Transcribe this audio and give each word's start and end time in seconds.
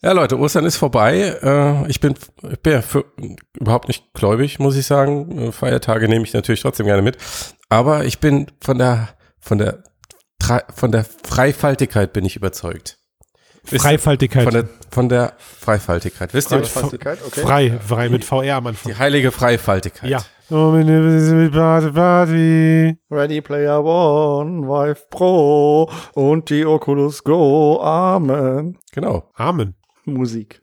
Ja, 0.00 0.12
Leute, 0.12 0.38
Ostern 0.38 0.64
ist 0.64 0.76
vorbei. 0.76 1.36
Äh, 1.42 1.90
ich 1.90 1.98
bin, 1.98 2.14
ich 2.50 2.60
bin 2.60 2.72
ja 2.72 2.82
für, 2.82 3.04
überhaupt 3.58 3.88
nicht 3.88 4.12
gläubig, 4.14 4.60
muss 4.60 4.76
ich 4.76 4.86
sagen. 4.86 5.48
Äh, 5.48 5.52
Feiertage 5.52 6.08
nehme 6.08 6.24
ich 6.24 6.32
natürlich 6.32 6.62
trotzdem 6.62 6.86
gerne 6.86 7.02
mit. 7.02 7.18
Aber 7.68 8.04
ich 8.04 8.20
bin 8.20 8.46
von 8.60 8.78
der, 8.78 9.08
von 9.40 9.58
der, 9.58 9.82
von 10.74 10.92
der 10.92 11.04
Freifaltigkeit 11.04 12.12
bin 12.12 12.24
ich 12.24 12.36
überzeugt. 12.36 12.98
Freifaltigkeit. 13.64 14.44
Von 14.44 14.54
der, 14.54 14.68
von 14.90 15.08
der 15.08 15.32
Freifaltigkeit. 15.36 16.32
Wisst 16.32 16.52
ihr, 16.52 16.62
Freifaltigkeit, 16.64 17.18
okay. 17.26 17.40
Frei, 17.40 17.78
frei 17.84 18.08
mit 18.08 18.24
VR 18.24 18.56
am 18.56 18.68
Anfang. 18.68 18.92
Die 18.92 18.98
heilige 18.98 19.32
Freifaltigkeit. 19.32 20.08
Ja. 20.08 20.22
Ready 23.10 23.40
Player 23.42 23.84
One, 23.84 24.62
Vive 24.66 25.02
Pro 25.10 25.90
und 26.14 26.48
die 26.48 26.64
Oculus 26.64 27.22
Go. 27.22 27.78
Amen. 27.82 28.78
Genau. 28.92 29.30
Amen. 29.34 29.74
Musik. 30.08 30.60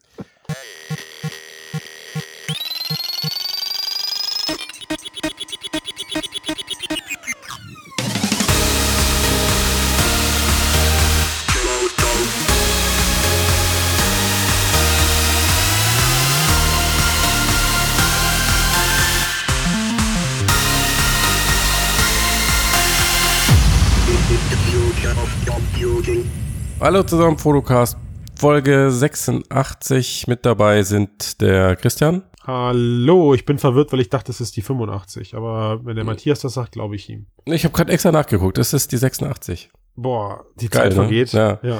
Hallo 26.79 27.03
zusammen, 27.03 27.37
Fotocast 27.37 28.04
Folge 28.37 28.91
86. 28.91 30.27
Mit 30.27 30.45
dabei 30.45 30.83
sind 30.83 31.41
der 31.41 31.75
Christian. 31.75 32.23
Hallo, 32.45 33.33
ich 33.33 33.45
bin 33.45 33.57
verwirrt, 33.57 33.91
weil 33.91 34.01
ich 34.01 34.09
dachte, 34.09 34.31
es 34.31 34.41
ist 34.41 34.55
die 34.55 34.61
85. 34.61 35.35
Aber 35.35 35.83
wenn 35.83 35.95
der 35.95 36.05
Matthias 36.05 36.41
das 36.41 36.53
sagt, 36.53 36.73
glaube 36.73 36.95
ich 36.95 37.09
ihm. 37.09 37.27
Ich 37.45 37.63
habe 37.63 37.73
gerade 37.73 37.91
extra 37.91 38.11
nachgeguckt. 38.11 38.57
Es 38.57 38.73
ist 38.73 38.91
die 38.91 38.97
86. 38.97 39.71
Boah, 39.95 40.45
die 40.55 40.69
Geil, 40.69 40.83
Zeit 40.83 40.89
ne? 40.91 40.95
vergeht. 40.95 41.31
Ja. 41.31 41.59
ja. 41.63 41.79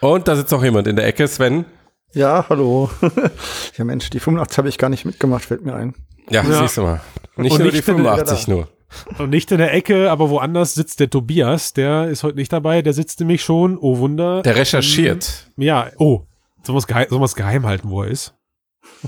Und 0.00 0.28
da 0.28 0.36
sitzt 0.36 0.52
noch 0.52 0.62
jemand 0.62 0.86
in 0.86 0.96
der 0.96 1.06
Ecke, 1.06 1.26
Sven. 1.26 1.64
Ja, 2.12 2.46
hallo. 2.48 2.90
ja, 3.76 3.84
Mensch, 3.84 4.10
die 4.10 4.20
85 4.20 4.58
habe 4.58 4.68
ich 4.68 4.78
gar 4.78 4.90
nicht 4.90 5.04
mitgemacht, 5.04 5.44
fällt 5.44 5.64
mir 5.64 5.74
ein. 5.74 5.94
Ja, 6.30 6.42
ja. 6.44 6.60
siehst 6.60 6.76
du 6.76 6.82
mal. 6.82 7.00
Nicht 7.36 7.52
Und 7.52 7.58
nur 7.58 7.66
nicht 7.66 7.78
die 7.78 7.82
85 7.82 8.48
nur. 8.48 8.68
Und 9.18 9.30
nicht 9.30 9.50
in 9.50 9.58
der 9.58 9.74
Ecke, 9.74 10.10
aber 10.10 10.30
woanders 10.30 10.74
sitzt 10.74 11.00
der 11.00 11.10
Tobias. 11.10 11.72
Der 11.72 12.08
ist 12.08 12.22
heute 12.22 12.36
nicht 12.36 12.52
dabei. 12.52 12.82
Der 12.82 12.92
sitzt 12.92 13.20
nämlich 13.20 13.42
schon, 13.42 13.78
oh 13.78 13.98
Wunder. 13.98 14.42
Der 14.42 14.56
recherchiert. 14.56 15.50
Ähm, 15.58 15.64
ja, 15.64 15.90
oh. 15.98 16.22
Sollen 16.62 16.76
wir 16.76 17.06
soll 17.08 17.24
es 17.24 17.34
geheim 17.34 17.66
halten, 17.66 17.90
wo 17.90 18.02
er 18.02 18.10
ist? 18.10 18.34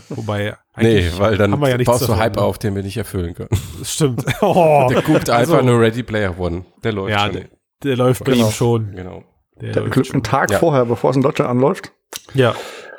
Wobei, 0.08 0.56
nee, 0.76 1.10
weil 1.16 1.36
dann 1.36 1.60
ja 1.62 1.76
baust 1.78 2.08
du 2.08 2.16
Hype 2.16 2.36
ne? 2.36 2.42
auf, 2.42 2.58
den 2.58 2.74
wir 2.74 2.82
nicht 2.82 2.96
erfüllen 2.96 3.34
können. 3.34 3.50
Das 3.78 3.92
stimmt. 3.92 4.24
Oh. 4.40 4.86
Der 4.90 5.02
guckt 5.02 5.30
einfach 5.30 5.54
also, 5.58 5.62
nur 5.62 5.80
Ready 5.80 6.02
Player 6.02 6.38
One. 6.38 6.64
Der 6.82 6.92
läuft 6.92 7.10
ja, 7.10 7.26
schon. 7.26 7.32
Der, 7.32 7.44
der 7.84 7.96
läuft 7.96 8.24
bei 8.24 8.32
genau. 8.32 8.46
ihm 8.46 8.52
schon. 8.52 8.92
Genau. 8.94 9.24
Der, 9.60 9.72
der 9.72 9.82
läuft 9.84 10.12
einen 10.12 10.22
Tag 10.22 10.50
ja. 10.50 10.58
vorher, 10.58 10.84
bevor 10.84 11.10
es 11.10 11.16
in 11.16 11.22
Deutschland 11.22 11.50
anläuft. 11.50 11.92
Ja. 12.34 12.54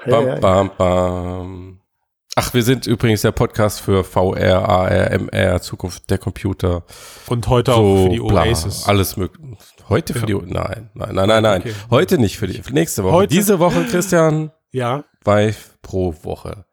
Bam, 0.05 0.39
bam, 0.39 0.71
bam. 0.77 1.81
Ach, 2.39 2.53
wir 2.53 2.61
sind 2.61 2.85
übrigens 2.85 3.23
der 3.23 3.31
Podcast 3.31 3.81
für 3.81 4.03
VR, 4.03 4.69
AR, 4.69 4.91
MR, 4.91 5.59
Zukunft 5.59 6.07
der 6.11 6.19
Computer. 6.19 6.83
Und 7.25 7.47
heute 7.47 7.71
so, 7.71 7.77
auch 7.77 8.03
für 8.03 8.09
die 8.09 8.21
Oasis. 8.21 8.83
Bla, 8.83 8.89
alles 8.89 9.17
möglich. 9.17 9.43
Heute 9.89 10.13
für 10.13 10.29
ja. 10.29 10.39
die, 10.39 10.53
nein, 10.53 10.91
nein, 10.93 11.15
nein, 11.15 11.27
nein, 11.27 11.41
nein. 11.41 11.61
Okay. 11.61 11.73
Heute 11.89 12.19
nicht 12.19 12.37
für 12.37 12.45
die, 12.45 12.61
nächste 12.71 13.03
Woche. 13.03 13.13
Heute? 13.13 13.33
Diese 13.33 13.57
Woche, 13.57 13.83
Christian. 13.85 14.51
Ja. 14.71 15.03
Vive 15.25 15.57
pro 15.81 16.13
Woche. 16.21 16.65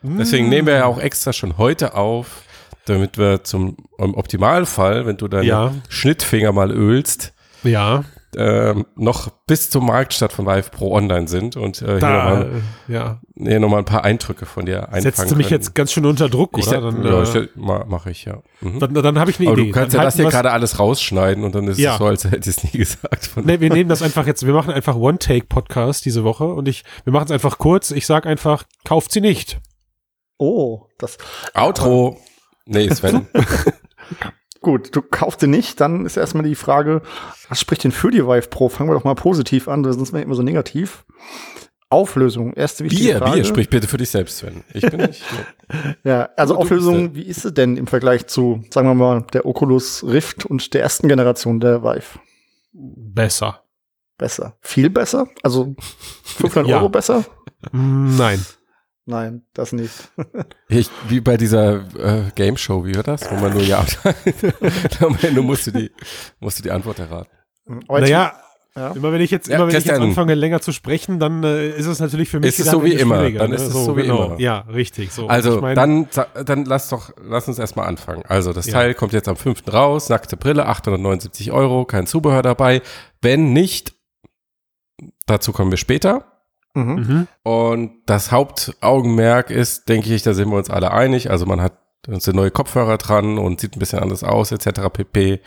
Deswegen 0.00 0.48
nehmen 0.48 0.66
wir 0.66 0.76
ja 0.76 0.84
auch 0.86 0.98
extra 0.98 1.34
schon 1.34 1.58
heute 1.58 1.92
auf, 1.92 2.44
damit 2.86 3.18
wir 3.18 3.44
zum 3.44 3.76
im 3.98 4.14
Optimalfall, 4.14 5.04
wenn 5.04 5.18
du 5.18 5.28
deine 5.28 5.46
ja. 5.46 5.74
Schnittfinger 5.90 6.52
mal 6.52 6.70
ölst, 6.70 7.34
ja 7.62 8.04
ähm, 8.36 8.86
noch 8.94 9.28
bis 9.46 9.70
zum 9.70 9.86
Marktstart 9.86 10.32
von 10.32 10.46
Vive 10.46 10.70
Pro 10.70 10.94
online 10.94 11.26
sind 11.26 11.56
und 11.56 11.82
äh, 11.82 11.98
da, 11.98 12.08
hier 12.08 12.16
nochmal 12.16 12.62
äh, 12.88 12.92
ja. 12.92 13.20
hier 13.36 13.60
noch 13.60 13.72
ein 13.72 13.84
paar 13.84 14.04
Eindrücke 14.04 14.46
von 14.46 14.66
dir 14.66 14.84
einfangen 14.84 15.02
Setzt 15.02 15.30
du 15.30 15.36
mich 15.36 15.48
können. 15.48 15.60
jetzt 15.60 15.74
ganz 15.74 15.92
schön 15.92 16.06
unter 16.06 16.28
Druck, 16.28 16.56
ich, 16.56 16.68
oder? 16.68 16.80
Dann, 16.80 17.04
ja, 17.04 17.22
äh, 17.22 17.48
mache 17.56 18.10
ich, 18.10 18.24
ja. 18.24 18.42
Mhm. 18.60 18.78
Dann, 18.78 18.94
dann 18.94 19.18
habe 19.18 19.30
ich 19.30 19.40
eine 19.40 19.48
Aber 19.48 19.58
Idee. 19.58 19.68
du 19.68 19.74
kannst 19.74 19.94
dann 19.94 20.02
ja 20.02 20.04
das 20.04 20.16
hier 20.16 20.26
gerade 20.26 20.52
alles 20.52 20.78
rausschneiden 20.78 21.42
und 21.42 21.54
dann 21.54 21.66
ist 21.66 21.78
ja. 21.78 21.92
es 21.92 21.98
so, 21.98 22.06
als 22.06 22.24
hätte 22.24 22.48
ich 22.48 22.56
es 22.56 22.64
nie 22.64 22.70
gesagt. 22.78 23.30
nee, 23.36 23.58
wir 23.58 23.70
nehmen 23.70 23.88
das 23.88 24.02
einfach 24.02 24.26
jetzt, 24.26 24.46
wir 24.46 24.54
machen 24.54 24.72
einfach 24.72 24.94
One-Take-Podcast 24.94 26.04
diese 26.04 26.22
Woche 26.22 26.44
und 26.44 26.68
ich, 26.68 26.84
wir 27.04 27.12
machen 27.12 27.24
es 27.24 27.30
einfach 27.32 27.58
kurz. 27.58 27.90
Ich 27.90 28.06
sag 28.06 28.26
einfach, 28.26 28.64
kauft 28.84 29.12
sie 29.12 29.20
nicht. 29.20 29.60
Oh, 30.38 30.86
das. 30.98 31.18
Outro. 31.54 32.18
Nee, 32.64 32.88
Sven. 32.90 33.26
Gut, 34.60 34.94
du 34.94 35.00
kaufst 35.00 35.40
den 35.40 35.50
nicht, 35.50 35.80
dann 35.80 36.04
ist 36.04 36.16
erstmal 36.16 36.44
die 36.44 36.54
Frage, 36.54 37.00
was 37.48 37.60
spricht 37.60 37.84
denn 37.84 37.92
für 37.92 38.10
die 38.10 38.26
Vive 38.26 38.48
Pro? 38.48 38.68
Fangen 38.68 38.90
wir 38.90 38.94
doch 38.94 39.04
mal 39.04 39.14
positiv 39.14 39.68
an, 39.68 39.84
sonst 39.84 40.12
wäre 40.12 40.22
immer 40.22 40.34
so 40.34 40.42
negativ. 40.42 41.04
Auflösung, 41.88 42.52
erste 42.52 42.84
wichtige 42.84 43.02
Bier, 43.02 43.18
Frage. 43.18 43.32
Bier, 43.32 43.44
sprich 43.44 43.70
bitte 43.70 43.88
für 43.88 43.96
dich 43.96 44.10
selbst, 44.10 44.38
Sven. 44.38 44.62
Ich 44.74 44.88
bin 44.88 45.00
nicht. 45.00 45.22
ja, 46.04 46.28
also 46.36 46.56
Auflösung, 46.56 47.14
wie 47.14 47.22
ist 47.22 47.42
sie 47.42 47.52
denn 47.52 47.76
im 47.76 47.86
Vergleich 47.86 48.26
zu, 48.26 48.62
sagen 48.70 48.86
wir 48.86 48.94
mal, 48.94 49.26
der 49.32 49.46
Oculus 49.46 50.04
Rift 50.04 50.46
und 50.46 50.72
der 50.74 50.82
ersten 50.82 51.08
Generation 51.08 51.58
der 51.58 51.82
Vive? 51.82 52.20
Besser. 52.72 53.64
Besser. 54.18 54.56
Viel 54.60 54.90
besser? 54.90 55.26
Also 55.42 55.74
500 56.22 56.68
ja. 56.68 56.76
Euro 56.76 56.90
besser? 56.90 57.24
Nein. 57.72 58.44
Nein, 59.10 59.42
das 59.54 59.72
nicht. 59.72 59.90
ich, 60.68 60.88
wie 61.08 61.20
bei 61.20 61.36
dieser 61.36 61.80
äh, 61.98 62.30
Game 62.36 62.56
Show, 62.56 62.84
wie 62.84 62.94
war 62.94 63.02
das? 63.02 63.28
Wo 63.28 63.34
man 63.34 63.52
nur 63.52 63.62
ja 63.62 63.84
Am 65.00 65.18
Ende 65.20 65.42
musst 65.42 65.66
du 65.66 65.72
die, 65.72 65.90
musst 66.38 66.60
du 66.60 66.62
die 66.62 66.70
Antwort 66.70 67.00
erraten. 67.00 67.30
naja, 67.88 68.34
ja. 68.76 68.92
immer 68.92 69.12
wenn 69.12 69.20
ich 69.20 69.32
jetzt, 69.32 69.48
ja, 69.48 69.56
immer 69.56 69.66
wenn 69.66 69.76
ich 69.76 69.84
jetzt 69.84 69.98
anfange 69.98 70.34
länger 70.34 70.60
zu 70.60 70.70
sprechen, 70.70 71.18
dann 71.18 71.42
äh, 71.42 71.70
ist 71.70 71.86
es 71.86 71.98
natürlich 71.98 72.28
für 72.28 72.38
mich 72.38 72.50
ist 72.50 72.60
es 72.60 72.70
so 72.70 72.84
wie 72.84 72.92
immer. 72.92 73.28
Dann 73.32 73.52
ist 73.52 73.62
ne? 73.62 73.66
es 73.66 73.72
so, 73.72 73.84
so 73.84 73.96
wie 73.96 74.02
genau. 74.02 74.26
immer. 74.26 74.40
Ja, 74.40 74.60
richtig. 74.72 75.10
So. 75.10 75.26
Also 75.26 75.56
ich 75.56 75.60
mein, 75.60 75.74
dann, 75.74 76.08
dann 76.44 76.64
lass 76.66 76.88
doch, 76.88 77.10
lass 77.20 77.48
uns 77.48 77.58
erstmal 77.58 77.88
anfangen. 77.88 78.22
Also 78.28 78.52
das 78.52 78.66
ja. 78.66 78.74
Teil 78.74 78.94
kommt 78.94 79.12
jetzt 79.12 79.28
am 79.28 79.36
5. 79.36 79.64
raus, 79.72 80.08
nackte 80.08 80.36
Brille, 80.36 80.66
879 80.66 81.50
Euro, 81.50 81.84
kein 81.84 82.06
Zubehör 82.06 82.42
dabei. 82.42 82.80
Wenn 83.20 83.52
nicht, 83.52 83.92
dazu 85.26 85.50
kommen 85.50 85.72
wir 85.72 85.78
später. 85.78 86.29
Mhm. 86.74 86.94
mhm. 86.94 87.28
Und 87.42 87.92
das 88.06 88.32
Hauptaugenmerk 88.32 89.50
ist, 89.50 89.88
denke 89.88 90.14
ich, 90.14 90.22
da 90.22 90.34
sind 90.34 90.50
wir 90.50 90.56
uns 90.56 90.70
alle 90.70 90.92
einig. 90.92 91.30
Also 91.30 91.46
man 91.46 91.60
hat 91.60 91.74
sind 92.06 92.34
neue 92.34 92.50
Kopfhörer 92.50 92.98
dran 92.98 93.38
und 93.38 93.60
sieht 93.60 93.76
ein 93.76 93.78
bisschen 93.78 93.98
anders 93.98 94.24
aus, 94.24 94.52
etc. 94.52 94.88
pp. 94.92 95.40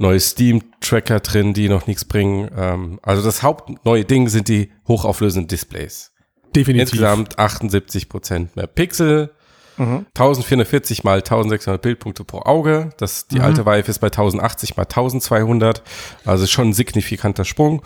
Neue 0.00 0.20
Steam-Tracker 0.20 1.20
drin, 1.20 1.54
die 1.54 1.68
noch 1.68 1.86
nichts 1.86 2.04
bringen. 2.04 2.50
Ähm, 2.56 3.00
also 3.02 3.22
das 3.22 3.42
hauptneue 3.42 4.04
Ding 4.04 4.28
sind 4.28 4.48
die 4.48 4.72
hochauflösenden 4.86 5.48
Displays. 5.48 6.12
Definitiv. 6.54 6.92
Insgesamt 6.92 7.38
78 7.38 8.08
Prozent 8.08 8.56
mehr 8.56 8.66
Pixel. 8.66 9.30
Mhm. 9.76 10.06
1440 10.14 11.04
mal 11.04 11.18
1600 11.18 11.80
Bildpunkte 11.80 12.24
pro 12.24 12.40
Auge. 12.40 12.90
Das, 12.98 13.28
die 13.28 13.36
mhm. 13.36 13.44
alte 13.44 13.66
Vive 13.66 13.88
ist 13.88 13.98
bei 14.00 14.08
1080 14.08 14.76
mal 14.76 14.84
1200. 14.84 15.82
Also 16.24 16.46
schon 16.46 16.70
ein 16.70 16.72
signifikanter 16.72 17.44
Sprung. 17.44 17.82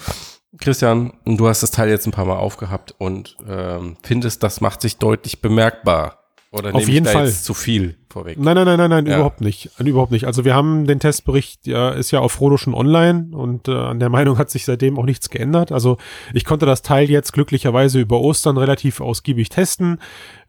Christian, 0.58 1.12
du 1.24 1.48
hast 1.48 1.62
das 1.62 1.70
Teil 1.70 1.88
jetzt 1.88 2.06
ein 2.06 2.12
paar 2.12 2.26
Mal 2.26 2.36
aufgehabt 2.36 2.94
und 2.98 3.36
ähm, 3.48 3.96
findest, 4.02 4.42
das 4.42 4.60
macht 4.60 4.82
sich 4.82 4.98
deutlich 4.98 5.40
bemerkbar. 5.40 6.18
Oder 6.52 6.74
Auf 6.74 6.86
jeden 6.86 7.06
Fall. 7.06 7.30
zu 7.32 7.54
viel 7.54 7.96
vorweg? 8.10 8.38
Nein, 8.38 8.54
nein, 8.54 8.66
nein, 8.66 8.76
nein, 8.76 8.91
nein, 8.91 9.06
ja. 9.06 9.14
überhaupt 9.14 9.41
nicht. 9.41 9.70
Überhaupt 9.78 10.12
nicht. 10.12 10.26
Also 10.26 10.44
wir 10.44 10.54
haben 10.54 10.86
den 10.86 11.00
Testbericht, 11.00 11.66
ja, 11.66 11.88
ist 11.88 12.10
ja 12.10 12.20
auf 12.20 12.32
Frodo 12.32 12.58
schon 12.58 12.74
online 12.74 13.28
und 13.32 13.68
äh, 13.68 13.72
an 13.72 13.98
der 13.98 14.08
Meinung 14.10 14.36
hat 14.36 14.50
sich 14.50 14.66
seitdem 14.66 14.98
auch 14.98 15.06
nichts 15.06 15.30
geändert. 15.30 15.72
Also 15.72 15.96
ich 16.34 16.44
konnte 16.44 16.66
das 16.66 16.82
Teil 16.82 17.08
jetzt 17.08 17.32
glücklicherweise 17.32 18.00
über 18.00 18.20
Ostern 18.20 18.58
relativ 18.58 19.00
ausgiebig 19.00 19.48
testen. 19.48 19.98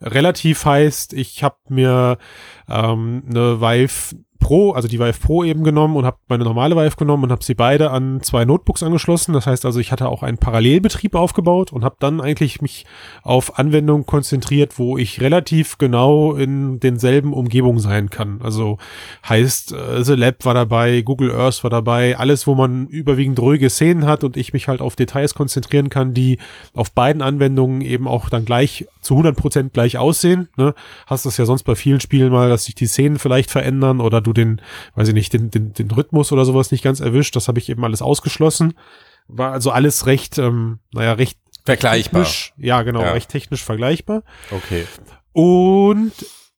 Relativ 0.02 0.66
heißt, 0.66 1.14
ich 1.14 1.42
habe 1.42 1.56
mir 1.70 2.18
ähm, 2.68 3.24
eine 3.30 3.62
Vive 3.62 4.18
Pro, 4.44 4.72
also 4.72 4.88
die 4.88 5.00
Vive 5.00 5.20
Pro 5.20 5.44
eben 5.44 5.64
genommen 5.64 5.96
und 5.96 6.06
habe 6.06 6.18
meine 6.28 6.44
normale 6.44 6.76
Vive 6.76 6.96
genommen 6.98 7.24
und 7.24 7.32
habe 7.32 7.44
sie 7.44 7.56
beide 7.56 7.92
an 7.92 8.22
zwei 8.22 8.46
Notebooks 8.46 8.84
angeschlossen. 8.84 9.34
Das 9.34 9.48
heißt 9.48 9.66
also, 9.66 9.80
ich 9.80 9.92
hatte 9.92 10.10
auch 10.10 10.22
einen 10.22 10.38
Parallelbetrieb 10.38 11.16
aufgebaut 11.16 11.72
und 11.72 11.84
habe 11.84 11.96
dann 12.00 12.22
eigentlich 12.22 12.62
mich 12.62 12.86
auf 13.24 13.58
Anwendungen 13.58 14.06
konzentriert, 14.06 14.78
wo 14.78 14.98
ich 14.98 15.22
relativ 15.22 15.78
genau 15.78 16.36
in 16.36 16.80
denselben 16.80 17.34
Umgebungen 17.34 17.80
sein 17.80 18.10
kann. 18.10 18.42
Also 18.44 18.78
heißt, 19.28 19.74
äh, 19.74 20.04
The 20.04 20.14
Lab 20.14 20.46
war 20.46 20.54
dabei, 20.54 21.02
Google 21.02 21.32
Earth 21.32 21.64
war 21.64 21.70
dabei, 21.70 22.18
alles, 22.18 22.46
wo 22.46 22.56
man 22.56 22.88
überwiegend 22.88 23.40
ruhige 23.40 23.70
Szenen 23.70 24.06
hat 24.06 24.24
und 24.24 24.38
ich 24.38 24.54
mich 24.54 24.68
halt 24.68 24.82
auf 24.82 24.96
Details 24.96 25.34
konzentrieren 25.34 25.90
kann, 25.90 26.14
die 26.14 26.40
auf 26.74 26.92
beiden 26.92 27.22
Anwendungen 27.22 27.82
eben 27.82 28.08
auch 28.08 28.30
dann 28.30 28.46
gleich 28.46 28.86
zu 29.02 29.16
100 29.16 29.36
Prozent 29.36 29.74
gleich 29.74 29.98
aussehen. 29.98 30.50
Ne? 30.58 30.74
Hast 31.08 31.26
das 31.26 31.38
ja 31.38 31.46
sonst 31.46 31.64
bei 31.64 31.76
vielen 31.76 32.00
Spielen 32.00 32.32
mal, 32.32 32.50
dass 32.50 32.66
sich 32.66 32.76
die 32.76 32.88
Szenen 32.88 33.20
vielleicht 33.20 33.52
verändern 33.52 34.02
oder 34.02 34.22
du 34.22 34.33
den, 34.34 34.62
weiß 34.96 35.08
ich 35.10 35.14
nicht, 35.14 35.34
den, 35.34 35.50
den, 35.52 35.74
den 35.74 35.92
Rhythmus 35.92 36.32
oder 36.32 36.46
sowas 36.46 36.72
nicht 36.72 36.84
ganz 36.84 37.00
erwischt. 37.00 37.36
Das 37.36 37.48
habe 37.48 37.60
ich 37.60 37.70
eben 37.70 37.84
alles 37.84 38.02
ausgeschlossen. 38.02 38.74
War 39.28 39.52
also 39.52 39.72
alles 39.72 40.06
recht, 40.06 40.38
ähm, 40.38 40.80
naja, 40.92 41.14
recht 41.14 41.38
Vergleichbar. 41.66 42.24
technisch, 42.24 42.54
ja 42.58 42.82
genau, 42.84 43.02
Ja. 43.02 43.12
recht 43.14 43.30
technisch 43.30 43.64
vergleichbar. 43.64 44.24
Okay. 44.52 44.86
Und 45.32 46.12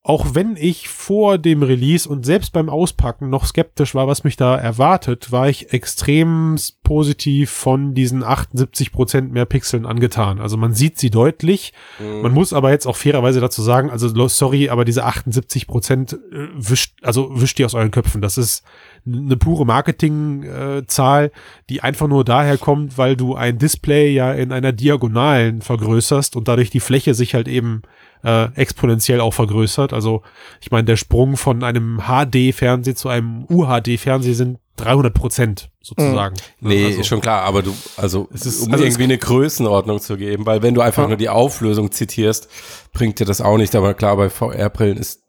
auch 0.07 0.35
wenn 0.35 0.55
ich 0.55 0.87
vor 0.87 1.39
dem 1.39 1.63
Release 1.63 2.07
und 2.07 2.27
selbst 2.27 2.53
beim 2.53 2.69
Auspacken 2.69 3.31
noch 3.31 3.47
skeptisch 3.47 3.95
war, 3.95 4.07
was 4.07 4.23
mich 4.23 4.37
da 4.37 4.55
erwartet, 4.55 5.31
war 5.31 5.49
ich 5.49 5.73
extrem 5.73 6.57
positiv 6.83 7.49
von 7.49 7.95
diesen 7.95 8.23
78 8.23 8.91
Prozent 8.91 9.31
mehr 9.31 9.45
Pixeln 9.45 9.87
angetan. 9.87 10.39
Also 10.39 10.57
man 10.57 10.75
sieht 10.75 10.99
sie 10.99 11.09
deutlich. 11.09 11.73
Man 12.21 12.33
muss 12.33 12.53
aber 12.53 12.69
jetzt 12.69 12.85
auch 12.85 12.95
fairerweise 12.95 13.39
dazu 13.39 13.63
sagen, 13.63 13.89
also 13.89 14.27
sorry, 14.27 14.69
aber 14.69 14.85
diese 14.85 15.05
78 15.05 15.65
Prozent 15.65 16.13
äh, 16.13 16.49
wischt, 16.53 16.93
also 17.01 17.31
wischt 17.33 17.57
die 17.57 17.65
aus 17.65 17.73
euren 17.73 17.89
Köpfen. 17.89 18.21
Das 18.21 18.37
ist 18.37 18.63
eine 19.07 19.37
pure 19.37 19.65
Marketingzahl, 19.65 21.31
die 21.71 21.81
einfach 21.81 22.07
nur 22.07 22.23
daher 22.23 22.59
kommt, 22.59 22.99
weil 22.99 23.15
du 23.15 23.33
ein 23.33 23.57
Display 23.57 24.13
ja 24.13 24.33
in 24.33 24.51
einer 24.51 24.71
Diagonalen 24.71 25.63
vergrößerst 25.63 26.35
und 26.35 26.47
dadurch 26.47 26.69
die 26.69 26.79
Fläche 26.79 27.15
sich 27.15 27.33
halt 27.33 27.47
eben 27.47 27.81
äh, 28.25 28.45
exponentiell 28.55 29.21
auch 29.21 29.33
vergrößert. 29.33 29.93
Also 29.93 30.23
ich 30.61 30.71
meine, 30.71 30.85
der 30.85 30.97
Sprung 30.97 31.37
von 31.37 31.63
einem 31.63 32.01
HD-Fernseh 32.07 32.95
zu 32.95 33.07
einem 33.09 33.45
UHD-Fernseh 33.49 34.33
sind 34.33 34.57
300 34.77 35.13
Prozent 35.13 35.69
sozusagen. 35.81 36.35
Nee, 36.59 36.85
also, 36.85 36.99
ist 36.99 37.07
schon 37.07 37.21
klar, 37.21 37.43
aber 37.43 37.61
du, 37.61 37.73
also, 37.95 38.27
Es 38.33 38.45
ist- 38.45 38.65
um 38.65 38.73
also 38.73 38.83
irgendwie 38.83 39.03
eine 39.03 39.17
Größenordnung 39.17 40.01
zu 40.01 40.17
geben, 40.17 40.45
weil 40.45 40.61
wenn 40.63 40.73
du 40.73 40.81
einfach 40.81 41.03
Ja. 41.03 41.07
nur 41.09 41.17
die 41.17 41.29
Auflösung 41.29 41.91
zitierst, 41.91 42.49
bringt 42.91 43.19
dir 43.19 43.25
das 43.25 43.39
auch 43.39 43.57
nicht. 43.57 43.73
Aber 43.75 43.93
klar, 43.93 44.17
bei 44.17 44.29
VR-Brillen 44.29 44.97
ist, 44.97 45.23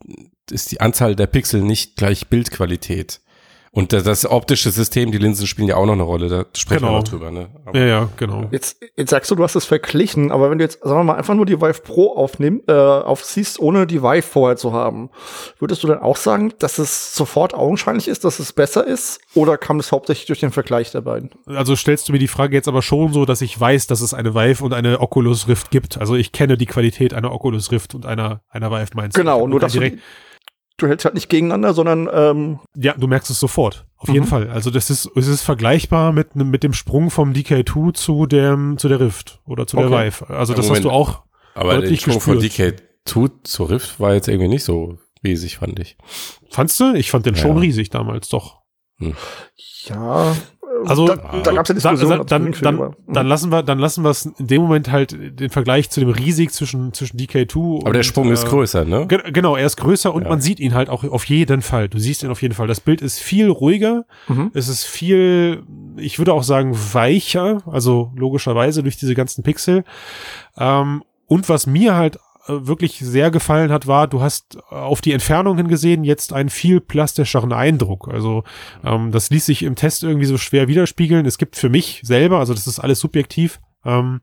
ist 0.51 0.73
die 0.73 0.81
Anzahl 0.81 1.15
der 1.15 1.27
Pixel 1.29 1.61
nicht 1.63 1.97
gleich 1.97 2.27
Bildqualität. 2.29 3.21
Und 3.77 3.93
das, 3.93 4.05
das 4.05 4.25
optische 4.25 4.71
System, 4.71 5.13
die 5.13 5.19
Linsen 5.19 5.47
spielen 5.47 5.69
ja 5.69 5.77
auch 5.77 5.85
noch 5.85 5.93
eine 5.93 6.03
Rolle, 6.03 6.29
da 6.29 6.47
sprechen 6.57 6.81
Genau. 6.81 6.93
wir 6.95 6.97
noch 6.97 7.05
drüber, 7.05 7.31
ne? 7.31 7.49
Aber- 7.67 7.79
Ja, 7.79 7.85
ja, 7.87 8.09
genau. 8.17 8.45
Jetzt, 8.51 8.79
jetzt 8.97 9.11
sagst 9.11 9.31
du, 9.31 9.35
du 9.35 9.43
hast 9.45 9.55
es 9.55 9.67
verglichen, 9.67 10.33
aber 10.33 10.51
wenn 10.51 10.57
du 10.57 10.65
jetzt, 10.65 10.81
sagen 10.83 10.99
wir 11.01 11.05
mal, 11.05 11.17
einfach 11.17 11.35
nur 11.35 11.45
die 11.45 11.61
Vive 11.61 11.83
Pro 11.83 12.17
aufnimm, 12.17 12.63
äh, 12.67 12.73
aufziehst, 12.73 13.61
ohne 13.61 13.87
die 13.87 14.03
Vive 14.03 14.23
vorher 14.23 14.57
zu 14.57 14.73
haben, 14.73 15.11
würdest 15.59 15.83
du 15.83 15.89
dann 15.89 15.99
auch 15.99 16.17
sagen, 16.17 16.55
dass 16.59 16.79
es 16.79 17.15
sofort 17.15 17.53
augenscheinlich 17.53 18.09
ist, 18.09 18.25
dass 18.25 18.39
es 18.39 18.55
besser 18.55 18.87
ist? 18.87 19.21
Oder 19.35 19.59
kam 19.59 19.77
das 19.77 19.93
hauptsächlich 19.93 20.27
durch 20.27 20.41
den 20.41 20.53
Vergleich 20.53 20.91
der 20.93 21.03
beiden? 21.03 21.29
Also 21.45 21.77
stellst 21.77 22.09
du 22.09 22.13
mir 22.13 22.19
die 22.19 22.29
Frage 22.29 22.57
jetzt 22.57 22.69
aber 22.69 22.81
schon 22.81 23.13
so, 23.13 23.27
dass 23.27 23.43
ich 23.43 23.61
weiß, 23.61 23.87
dass 23.89 24.01
es 24.01 24.15
eine 24.15 24.35
Vive 24.35 24.65
und 24.65 24.73
eine 24.73 25.01
Oculus 25.01 25.49
Rift 25.49 25.71
gibt. 25.71 25.99
Also 25.99 26.15
ich 26.15 26.33
kenne 26.33 26.57
die 26.57 26.65
Qualität 26.67 27.13
einer 27.13 27.31
Oculus 27.31 27.71
Rift 27.73 27.95
und 27.95 28.07
einer, 28.07 28.41
einer 28.49 28.71
Vive 28.71 28.93
meinst 28.95 29.19
du? 29.19 29.21
Genau, 29.21 29.47
nur 29.47 29.61
dass 29.61 29.73
direkt, 29.73 29.97
du 29.97 30.01
hältst 30.83 31.05
halt 31.07 31.15
nicht 31.15 31.29
gegeneinander, 31.31 31.73
sondern 31.73 32.09
ähm, 32.13 32.59
Ja, 32.77 32.93
du 32.95 33.07
merkst 33.07 33.31
es 33.31 33.41
sofort. 33.41 33.87
Auf 33.97 34.09
Mhm. 34.09 34.15
jeden 34.15 34.27
Fall. 34.27 34.51
Also 34.51 34.71
das 34.71 34.91
ist, 34.91 35.11
es 35.17 35.27
ist 35.27 35.43
vergleichbar 35.43 36.13
mit, 36.13 36.37
mit 36.37 36.63
dem 36.63 36.75
Sprung 36.75 37.11
vom 37.11 37.33
DK2 37.33 37.95
zu 37.95 38.27
dem, 38.27 38.77
zu 38.77 38.89
der 38.89 39.01
Rift 39.01 39.41
oder 39.47 39.67
zu 39.67 39.77
der 39.79 39.87
Okay. 39.87 40.07
Vive. 40.09 40.29
Also 40.29 40.53
Ja, 40.53 40.57
das 40.59 40.67
Moment. 40.67 40.85
hast 40.85 40.85
du 40.85 40.91
auch. 40.95 41.23
Aber 41.55 41.71
der 41.73 41.81
deutlich 41.81 42.03
Sprung 42.03 42.21
von 42.21 42.39
gespürt. 42.39 42.83
DK2 43.07 43.31
zu 43.45 43.65
Rift 43.65 43.99
war 44.01 44.13
jetzt 44.13 44.29
irgendwie 44.29 44.49
nicht 44.49 44.65
so 44.65 44.99
riesig, 45.25 45.57
fand 45.57 45.79
ich. 45.81 45.97
Fandst 46.51 46.79
du? 46.79 46.93
Ich 46.95 47.11
fand 47.11 47.25
den 47.25 47.35
Ja. 47.37 47.41
schon 47.41 47.57
riesig 47.57 47.89
damals, 47.89 48.29
doch. 48.29 48.61
ja, 49.89 50.33
äh, 50.33 50.35
Also, 50.85 51.07
da, 51.07 51.17
da 51.17 51.53
gab 51.53 51.63
es 51.69 51.69
ja 51.69 51.75
Diskussionen. 51.93 52.27
dann, 52.27 52.51
es 52.53 52.61
dann, 52.61 52.77
dann. 52.79 52.89
Mhm. 52.89 53.13
dann 53.15 53.27
lassen 53.27 53.51
wir, 53.53 53.63
dann 53.63 53.79
lassen 53.79 54.05
wir 54.05 54.11
es 54.11 54.27
in 54.27 54.47
dem 54.47 54.63
Moment 54.63 54.91
halt 54.93 55.17
den 55.41 55.51
Vergleich 55.51 55.91
zu 55.91 56.01
dem 56.01 56.11
riesig 56.11 56.53
zwischen, 56.53 56.93
zwischen 56.93 57.17
DK2 57.19 57.81
Aber 57.83 57.93
der 57.93 58.01
und, 58.01 58.05
Sprung 58.05 58.31
ist 58.33 58.45
äh, 58.45 58.49
größer, 58.49 58.85
ne? 58.85 59.07
Ge- 59.07 59.31
Genau, 59.33 59.57
er 59.57 59.67
ist 59.67 59.77
größer 59.77 60.13
und 60.15 60.23
Ja. 60.25 60.29
man 60.29 60.41
sieht 60.41 60.61
ihn 60.61 60.75
halt 60.75 60.89
auch 60.91 61.05
auf 61.05 61.25
jeden 61.25 61.63
Fall. 61.63 61.89
Du 61.89 61.99
siehst 61.99 62.23
ihn 62.23 62.31
auf 62.31 62.43
jeden 62.43 62.55
Fall. 62.55 62.67
Das 62.67 62.81
Bild 62.81 63.01
ist 63.01 63.19
viel 63.21 63.49
ruhiger. 63.49 64.05
Mhm. 64.29 64.51
Es 64.55 64.69
ist 64.69 64.85
viel, 64.85 65.63
ich 65.97 66.19
würde 66.19 66.33
auch 66.33 66.43
sagen, 66.43 66.77
weicher, 66.93 67.63
also 67.67 68.13
logischerweise 68.17 68.83
durch 68.83 68.97
diese 68.97 69.15
ganzen 69.15 69.43
Pixel. 69.43 69.85
Ähm, 70.59 71.03
und 71.29 71.49
was 71.49 71.67
mir 71.67 71.97
halt 71.97 72.19
wirklich 72.49 72.99
sehr 72.99 73.31
gefallen 73.31 73.71
hat, 73.73 73.87
war, 73.87 74.07
du 74.07 74.21
hast 74.21 74.59
auf 74.71 75.01
die 75.01 75.13
Entfernung 75.13 75.57
hingesehen 75.57 76.05
jetzt 76.05 76.33
einen 76.33 76.49
viel 76.51 76.81
plastischeren 76.81 77.53
Eindruck. 77.53 78.09
Also 78.09 78.45
ähm, 78.85 79.11
das 79.13 79.31
ließ 79.31 79.47
sich 79.47 79.63
im 79.63 79.75
Test 79.77 80.03
irgendwie 80.05 80.27
so 80.27 80.39
schwer 80.39 80.69
widerspiegeln. 80.69 81.27
Es 81.27 81.39
gibt 81.39 81.57
für 81.57 81.69
mich 81.69 82.01
selber, 82.05 82.39
also 82.39 82.55
das 82.55 82.67
ist 82.67 82.79
alles 82.79 83.01
subjektiv, 83.01 83.61
ähm, 83.85 84.21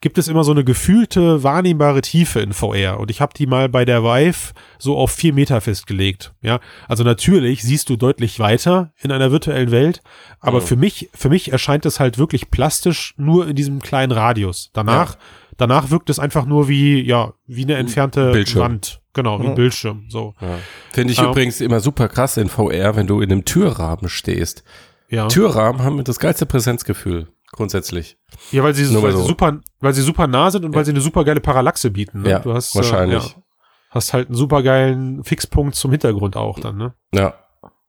gibt 0.00 0.18
es 0.18 0.26
immer 0.26 0.42
so 0.42 0.50
eine 0.50 0.64
gefühlte, 0.64 1.44
wahrnehmbare 1.44 2.00
Tiefe 2.00 2.40
in 2.40 2.52
VR. 2.52 2.98
Und 2.98 3.08
ich 3.10 3.20
habe 3.20 3.34
die 3.36 3.46
mal 3.46 3.68
bei 3.68 3.84
der 3.84 4.02
Vive 4.02 4.52
so 4.80 4.96
auf 4.96 5.12
vier 5.12 5.32
Meter 5.32 5.60
festgelegt. 5.60 6.34
Ja, 6.42 6.58
also 6.88 7.04
natürlich 7.04 7.62
siehst 7.62 7.88
du 7.88 7.94
deutlich 7.96 8.40
weiter 8.40 8.92
in 9.00 9.12
einer 9.12 9.30
virtuellen 9.30 9.70
Welt, 9.70 10.02
aber 10.40 10.60
Mhm. 10.60 10.64
für 10.66 10.76
mich, 10.76 11.08
für 11.14 11.28
mich 11.28 11.52
erscheint 11.52 11.86
es 11.86 12.00
halt 12.00 12.18
wirklich 12.18 12.50
plastisch 12.50 13.14
nur 13.16 13.46
in 13.46 13.54
diesem 13.54 13.80
kleinen 13.80 14.10
Radius. 14.10 14.70
Danach, 14.72 15.16
danach 15.62 15.90
wirkt 15.90 16.10
es 16.10 16.18
einfach 16.18 16.44
nur 16.44 16.68
wie, 16.68 17.00
ja, 17.00 17.32
wie 17.46 17.62
eine 17.62 17.76
entfernte 17.76 18.32
Bildschirm. 18.32 18.62
Wand. 18.62 19.00
Genau, 19.14 19.38
wie 19.40 19.44
ein 19.44 19.50
Mhm. 19.52 19.54
Bildschirm. 19.56 20.04
So, 20.08 20.34
Ja. 20.40 20.58
Finde 20.90 21.12
ich 21.12 21.18
Ja. 21.18 21.30
übrigens 21.30 21.60
immer 21.60 21.80
super 21.80 22.08
krass 22.08 22.36
in 22.36 22.48
VR, 22.48 22.96
wenn 22.96 23.06
du 23.06 23.20
in 23.20 23.30
einem 23.30 23.44
Türrahmen 23.44 24.08
stehst. 24.08 24.64
ja. 25.08 25.28
Türrahmen 25.28 25.82
haben 25.82 26.02
das 26.04 26.18
geilste 26.18 26.46
Präsenzgefühl, 26.46 27.28
grundsätzlich. 27.52 28.16
Ja, 28.50 28.62
weil 28.62 28.74
sie, 28.74 28.82
weil 29.02 29.12
sie 29.12 29.18
so. 29.18 29.24
super, 29.26 29.60
weil 29.80 29.92
sie 29.92 30.00
super 30.02 30.26
nah 30.26 30.50
sind 30.50 30.64
und 30.64 30.74
weil 30.74 30.84
sie 30.86 30.90
eine 30.92 31.02
super 31.02 31.22
geile 31.24 31.40
Parallaxe 31.40 31.90
bieten. 31.90 32.22
Ne? 32.22 32.30
Ja, 32.30 32.38
du 32.38 32.52
hast, 32.54 32.74
wahrscheinlich. 32.74 33.22
Äh, 33.22 33.36
ja, 33.36 33.42
hast 33.90 34.12
halt 34.14 34.28
einen 34.28 34.36
super 34.36 34.62
geilen 34.62 35.22
Fixpunkt 35.22 35.74
zum 35.74 35.90
Hintergrund 35.90 36.36
auch 36.36 36.58
dann, 36.58 36.78
ne? 36.78 36.94
Ja. 37.14 37.34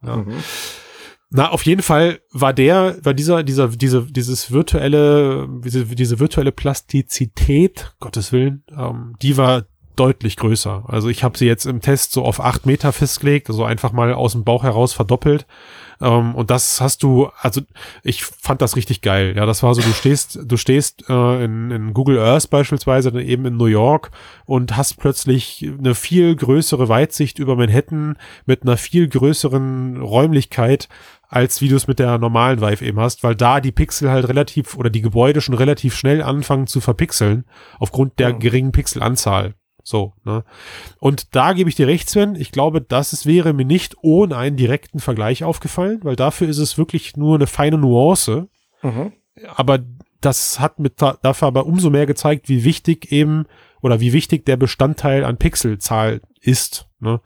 Ja. 0.05 0.17
Mhm. 0.17 0.33
Na, 1.35 1.49
auf 1.49 1.65
jeden 1.65 1.81
Fall 1.81 2.19
war 2.31 2.53
der, 2.53 2.97
war 3.03 3.15
dieser, 3.15 3.41
dieser, 3.41 3.67
diese, 3.69 4.03
dieses 4.03 4.51
virtuelle, 4.51 5.49
diese, 5.65 5.85
diese 5.85 6.19
virtuelle 6.19 6.51
Plastizität, 6.51 7.95
Gottes 7.99 8.31
Willen, 8.31 8.63
ähm, 8.77 9.15
die 9.19 9.35
war 9.35 9.63
deutlich 9.95 10.37
größer. 10.37 10.83
Also 10.87 11.09
ich 11.09 11.23
habe 11.23 11.35
sie 11.35 11.47
jetzt 11.47 11.65
im 11.65 11.81
Test 11.81 12.11
so 12.11 12.23
auf 12.23 12.39
acht 12.39 12.67
Meter 12.67 12.93
festgelegt, 12.93 13.49
also 13.49 13.63
einfach 13.65 13.93
mal 13.93 14.13
aus 14.13 14.33
dem 14.33 14.43
Bauch 14.43 14.61
heraus 14.61 14.93
verdoppelt. 14.93 15.47
Ähm, 16.03 16.35
und 16.35 16.51
das 16.51 16.81
hast 16.81 17.01
du, 17.01 17.29
also 17.39 17.61
ich 18.03 18.23
fand 18.25 18.61
das 18.61 18.75
richtig 18.75 19.01
geil. 19.01 19.33
Ja, 19.35 19.45
das 19.45 19.63
war 19.63 19.73
so, 19.73 19.81
du 19.81 19.93
stehst, 19.93 20.39
du 20.43 20.57
stehst 20.57 21.09
äh, 21.09 21.43
in, 21.45 21.71
in 21.71 21.93
Google 21.93 22.19
Earth 22.19 22.49
beispielsweise 22.49 23.11
dann 23.11 23.21
eben 23.21 23.45
in 23.45 23.57
New 23.57 23.65
York 23.65 24.11
und 24.45 24.75
hast 24.75 24.97
plötzlich 24.97 25.65
eine 25.79 25.95
viel 25.95 26.35
größere 26.35 26.89
Weitsicht 26.89 27.39
über 27.39 27.55
Manhattan 27.55 28.17
mit 28.45 28.63
einer 28.63 28.77
viel 28.77 29.07
größeren 29.07 30.01
Räumlichkeit 30.01 30.89
als 31.29 31.61
wie 31.61 31.67
du 31.67 31.75
es 31.75 31.87
mit 31.87 31.97
der 31.97 32.19
normalen 32.19 32.61
Vive 32.61 32.85
eben 32.85 32.99
hast, 32.99 33.23
weil 33.23 33.35
da 33.35 33.59
die 33.59 33.71
Pixel 33.71 34.11
halt 34.11 34.27
relativ 34.27 34.75
oder 34.75 34.91
die 34.91 35.01
Gebäude 35.01 35.41
schon 35.41 35.55
relativ 35.55 35.95
schnell 35.95 36.21
anfangen 36.21 36.67
zu 36.67 36.79
verpixeln 36.79 37.45
aufgrund 37.79 38.19
der 38.19 38.33
geringen 38.33 38.71
Pixelanzahl. 38.71 39.55
So, 39.83 40.13
ne? 40.23 40.43
Und 40.99 41.35
da 41.35 41.53
gebe 41.53 41.69
ich 41.69 41.75
dir 41.75 41.87
recht, 41.87 42.09
Sven. 42.09 42.35
Ich 42.35 42.51
glaube, 42.51 42.79
das 42.81 43.11
ist, 43.13 43.25
wäre 43.25 43.51
mir 43.53 43.65
nicht 43.65 43.95
ohne 44.01 44.37
einen 44.37 44.55
direkten 44.55 44.99
Vergleich 44.99 45.43
aufgefallen, 45.43 45.99
weil 46.03 46.15
dafür 46.15 46.47
ist 46.47 46.57
es 46.57 46.77
wirklich 46.77 47.17
nur 47.17 47.35
eine 47.35 47.47
feine 47.47 47.77
Nuance. 47.77 48.47
Mhm. 48.81 49.11
Aber 49.55 49.79
das 50.21 50.59
hat 50.61 50.79
mit 50.79 51.01
dafür 51.01 51.47
aber 51.49 51.65
umso 51.65 51.89
mehr 51.89 52.05
gezeigt, 52.05 52.47
wie 52.47 52.63
wichtig 52.63 53.11
eben 53.11 53.45
oder 53.81 53.99
wie 53.99 54.13
wichtig 54.13 54.45
der 54.45 54.55
Bestandteil 54.55 55.25
an 55.25 55.35
Pixelzahl 55.37 56.21
ist. 56.39 56.87
Ne? 57.01 57.19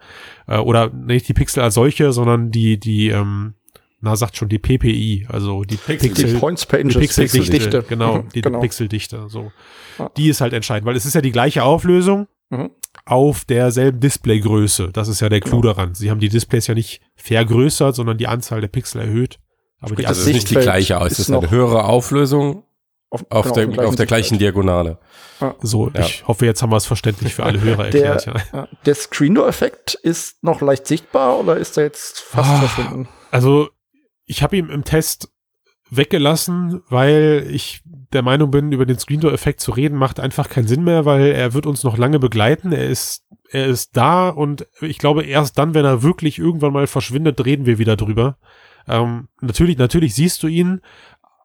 Äh, 0.48 0.58
Oder 0.58 0.90
nicht 0.90 1.28
die 1.28 1.34
Pixel 1.34 1.62
als 1.62 1.74
solche, 1.74 2.10
sondern 2.12 2.50
die, 2.50 2.80
die, 2.80 3.08
ähm, 3.10 3.54
na, 4.00 4.16
sagt 4.16 4.36
schon 4.36 4.48
die 4.48 4.58
PPI, 4.58 5.26
also 5.28 5.62
die 5.62 5.76
Pixel- 5.76 6.08
Die 6.08 6.08
Pixel, 6.22 6.38
Points 6.40 6.66
per 6.66 6.78
die 6.78 6.86
Inches, 6.86 7.00
Pixeldichte, 7.16 7.50
Dichte. 7.58 7.82
genau, 7.88 8.24
die 8.34 8.40
genau. 8.40 8.58
Pixeldichte, 8.60 9.26
so. 9.28 9.52
Die 10.16 10.28
ist 10.28 10.40
halt 10.40 10.52
entscheidend, 10.52 10.86
weil 10.86 10.96
es 10.96 11.06
ist 11.06 11.14
ja 11.14 11.20
die 11.20 11.30
gleiche 11.32 11.62
Auflösung 11.62 12.26
Mhm. 12.50 12.70
auf 13.04 13.44
derselben 13.44 14.00
Displaygröße. 14.00 14.90
Das 14.92 15.08
ist 15.08 15.20
ja 15.20 15.28
der 15.28 15.40
Clou 15.40 15.60
Genau. 15.60 15.74
daran. 15.74 15.94
Sie 15.94 16.10
haben 16.10 16.20
die 16.20 16.28
Displays 16.28 16.66
ja 16.66 16.74
nicht 16.74 17.00
vergrößert, 17.16 17.94
sondern 17.94 18.18
die 18.18 18.26
Anzahl 18.26 18.60
der 18.60 18.68
Pixel 18.68 19.00
erhöht. 19.02 19.38
Aber 19.80 19.90
die 19.94 20.02
Sprich, 20.02 20.08
Also 20.08 20.20
Das 20.20 20.22
es 20.22 20.26
ist 20.28 20.34
nicht 20.34 20.50
die 20.50 20.54
gleiche 20.56 21.00
aus, 21.00 21.12
es 21.12 21.18
ist 21.20 21.30
eine 21.30 21.50
höhere 21.50 21.84
Auflösung 21.84 22.64
Auf, 23.10 23.24
auf, 23.30 23.44
genau, 23.44 23.54
der, 23.54 23.66
dem 23.66 23.78
auf 23.80 23.96
der 23.96 24.06
gleichen. 24.06 24.38
Diagonale. 24.38 24.98
so, 25.62 25.88
Ja. 25.90 26.00
ich 26.00 26.26
hoffe, 26.26 26.46
jetzt 26.46 26.62
haben 26.62 26.72
wir 26.72 26.76
es 26.76 26.86
verständlich 26.86 27.34
für 27.34 27.44
alle 27.44 27.60
Hörer 27.60 27.90
Der, 27.90 28.12
erklärt. 28.12 28.26
Ja. 28.52 28.60
ja, 28.60 28.68
der 28.86 28.94
Screen 28.94 29.34
Door 29.34 29.48
Effekt 29.48 29.94
ist 29.94 30.42
noch 30.42 30.60
leicht 30.60 30.86
sichtbar 30.86 31.38
oder 31.38 31.56
ist 31.56 31.76
er 31.76 31.84
jetzt 31.84 32.20
fast 32.20 32.50
Ah. 32.50 32.58
verschwunden? 32.66 33.08
Also, 33.30 33.68
ich 34.26 34.42
habe 34.42 34.56
ihn 34.56 34.68
im 34.68 34.84
Test 34.84 35.28
weggelassen, 35.90 36.82
weil 36.88 37.46
ich 37.50 37.82
der 38.12 38.22
Meinung 38.22 38.50
bin, 38.50 38.72
über 38.72 38.86
den 38.86 38.98
Screen 38.98 39.20
Door 39.20 39.32
Effekt 39.32 39.60
zu 39.60 39.72
reden, 39.72 39.96
macht 39.96 40.20
einfach 40.20 40.48
keinen 40.48 40.66
Sinn 40.66 40.84
mehr, 40.84 41.04
weil 41.04 41.26
er 41.26 41.54
wird 41.54 41.66
uns 41.66 41.84
noch 41.84 41.98
lange 41.98 42.18
begleiten. 42.18 42.72
Er 42.72 42.88
ist, 42.88 43.24
er 43.50 43.66
ist 43.66 43.96
da 43.96 44.28
und 44.28 44.66
ich 44.80 44.98
glaube, 44.98 45.24
erst 45.24 45.58
dann, 45.58 45.74
wenn 45.74 45.84
er 45.84 46.02
wirklich 46.02 46.38
irgendwann 46.38 46.72
mal 46.72 46.86
verschwindet, 46.86 47.44
reden 47.44 47.66
wir 47.66 47.78
wieder 47.78 47.96
drüber. 47.96 48.36
Ähm, 48.86 49.28
natürlich, 49.40 49.76
natürlich 49.78 50.14
siehst 50.14 50.42
du 50.42 50.46
ihn, 50.46 50.80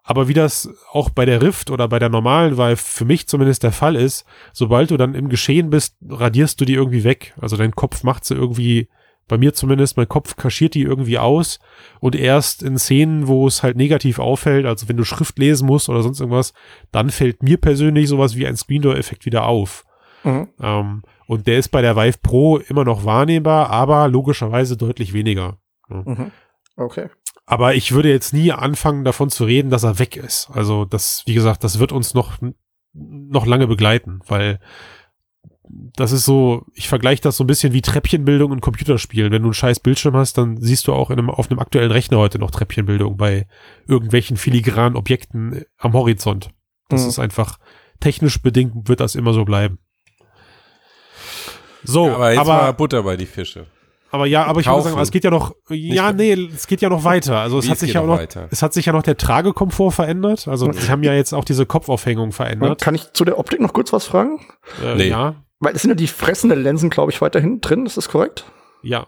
aber 0.04 0.28
wie 0.28 0.34
das 0.34 0.70
auch 0.92 1.10
bei 1.10 1.26
der 1.26 1.42
Rift 1.42 1.70
oder 1.70 1.88
bei 1.88 2.00
der 2.00 2.10
normalen 2.10 2.58
Vive 2.58 2.78
für 2.78 3.06
mich 3.06 3.28
zumindest 3.28 3.64
der 3.64 3.72
Fall 3.72 3.96
ist, 3.96 4.26
sobald 4.52 4.92
du 4.92 4.98
dann 4.98 5.16
im 5.16 5.30
Geschehen 5.30 5.70
bist, 5.70 5.96
radierst 6.08 6.60
du 6.60 6.66
die 6.66 6.74
irgendwie 6.74 7.06
weg. 7.06 7.34
Also 7.40 7.56
dein 7.56 7.72
Kopf 7.72 8.04
macht 8.04 8.26
sie 8.26 8.36
irgendwie 8.36 8.90
Bei 9.28 9.38
mir 9.38 9.54
zumindest, 9.54 9.98
mein 9.98 10.10
Kopf 10.10 10.36
kaschiert 10.36 10.74
die 10.74 10.82
irgendwie 10.82 11.18
aus 11.18 11.60
und 12.00 12.16
erst 12.16 12.62
in 12.62 12.78
Szenen, 12.78 13.28
wo 13.28 13.48
es 13.48 13.64
halt 13.64 13.78
negativ 13.78 14.20
auffällt, 14.20 14.66
also 14.66 14.90
wenn 14.90 14.98
du 14.98 15.06
Schrift 15.06 15.40
lesen 15.40 15.66
musst 15.66 15.90
oder 15.90 16.04
sonst 16.04 16.20
irgendwas, 16.20 16.54
dann 16.92 17.10
fällt 17.10 17.42
mir 17.42 17.58
persönlich 17.58 18.10
sowas 18.10 18.36
wie 18.36 18.46
ein 18.46 18.58
Screen 18.58 18.82
Door 18.82 18.98
Effekt 18.98 19.26
wieder 19.26 19.46
auf. 19.46 19.86
Mhm. 20.24 20.50
Ähm, 20.60 21.04
und 21.28 21.48
der 21.48 21.58
ist 21.58 21.70
bei 21.70 21.82
der 21.82 21.96
Vive 21.96 22.18
Pro 22.22 22.58
immer 22.58 22.84
noch 22.84 23.06
wahrnehmbar, 23.06 23.70
aber 23.70 24.08
logischerweise 24.08 24.78
deutlich 24.78 25.14
weniger. 25.14 25.58
Mhm. 25.88 26.32
Okay. 26.76 27.10
Aber 27.46 27.76
ich 27.76 27.92
würde 27.92 28.10
jetzt 28.10 28.34
nie 28.34 28.52
anfangen, 28.52 29.04
davon 29.04 29.30
zu 29.30 29.46
reden, 29.46 29.70
dass 29.70 29.84
er 29.84 30.00
weg 30.00 30.16
ist. 30.16 30.50
Also 30.52 30.86
das, 30.86 31.24
wie 31.26 31.34
gesagt, 31.34 31.64
das 31.64 31.80
wird 31.80 31.92
uns 31.92 32.14
noch, 32.14 32.38
noch 32.94 33.46
lange 33.46 33.68
begleiten, 33.68 34.22
weil 34.28 34.60
das 35.96 36.12
ist 36.12 36.26
so, 36.26 36.66
ich 36.74 36.88
vergleiche 36.88 37.22
das 37.22 37.38
so 37.38 37.44
ein 37.44 37.48
bisschen 37.48 37.74
wie 37.74 37.82
Treppchenbildung 37.82 38.52
und 38.52 38.62
Computerspielen. 38.62 39.32
Wenn 39.32 39.42
du 39.42 39.48
einen 39.48 39.54
scheiß 39.54 39.80
Bildschirm 39.80 40.16
hast, 40.16 40.38
dann 40.38 40.58
siehst 40.58 40.88
du 40.88 40.94
auch 40.94 41.10
in 41.10 41.20
einem, 41.20 41.30
auf 41.30 41.50
einem 41.50 41.60
aktuellen 41.60 41.92
Rechner 41.92 42.18
heute 42.18 42.40
noch 42.40 42.52
Treppchenbildung 42.52 43.18
bei 43.18 43.48
irgendwelchen 43.88 44.38
filigranen 44.38 44.96
Objekten 44.98 45.64
am 45.78 45.94
Horizont. 45.94 46.50
Das 46.90 47.04
mhm. 47.04 47.10
ist 47.10 47.20
einfach 47.20 47.60
technisch 48.00 48.42
bedingt, 48.42 48.88
wird 48.88 49.00
das 49.00 49.16
immer 49.16 49.34
so 49.34 49.46
bleiben. 49.46 49.80
So, 51.84 52.08
ja, 52.08 52.16
aber 52.16 52.30
jetzt 52.32 52.40
aber, 52.40 52.54
mal 52.54 52.72
Butter 52.74 53.04
bei 53.04 53.18
die 53.18 53.26
Fische. 53.26 53.68
Aber 54.14 54.28
ja, 54.28 54.46
aber 54.46 54.62
ich 54.62 54.68
würde 54.68 54.84
sagen, 54.84 55.00
es 55.00 55.10
geht 55.10 55.24
ja 55.24 55.32
noch, 55.32 55.56
ja, 55.70 56.14
nee, 56.14 56.34
es 56.34 56.68
geht 56.68 56.82
ja 56.82 56.90
noch 56.90 57.04
weiter. 57.04 57.40
Also 57.40 57.58
es 57.58 57.68
hat 57.68 57.80
sich 57.80 57.94
ja 57.94 58.04
noch, 58.04 58.20
weiter? 58.20 58.48
es 58.52 58.62
hat 58.62 58.72
sich 58.72 58.86
ja 58.86 58.94
noch 58.94 59.02
der 59.02 59.18
Tragekomfort 59.18 59.92
verändert. 59.92 60.48
Also 60.48 60.72
sie 60.72 60.88
haben 60.92 61.02
ja 61.02 61.14
jetzt 61.14 61.34
auch 61.34 61.44
diese 61.44 61.66
Kopfaufhängung 61.66 62.32
verändert. 62.32 62.80
Kann 62.80 62.94
ich 62.94 63.12
zu 63.14 63.26
der 63.26 63.40
Optik 63.40 63.60
noch 63.60 63.74
kurz 63.74 63.92
was 63.92 64.06
fragen? 64.06 64.40
Äh, 64.84 64.96
nee. 64.96 65.10
Ja. 65.10 65.36
Weil 65.64 65.76
es 65.76 65.82
sind 65.82 65.92
ja 65.92 65.96
die 65.96 66.08
fressenden 66.08 66.62
Linsen, 66.62 66.90
glaube 66.90 67.12
ich, 67.12 67.22
weiterhin 67.22 67.62
drin. 67.62 67.86
Ist 67.86 67.98
das 67.98 68.10
korrekt? 68.10 68.46
Ja. 68.82 69.08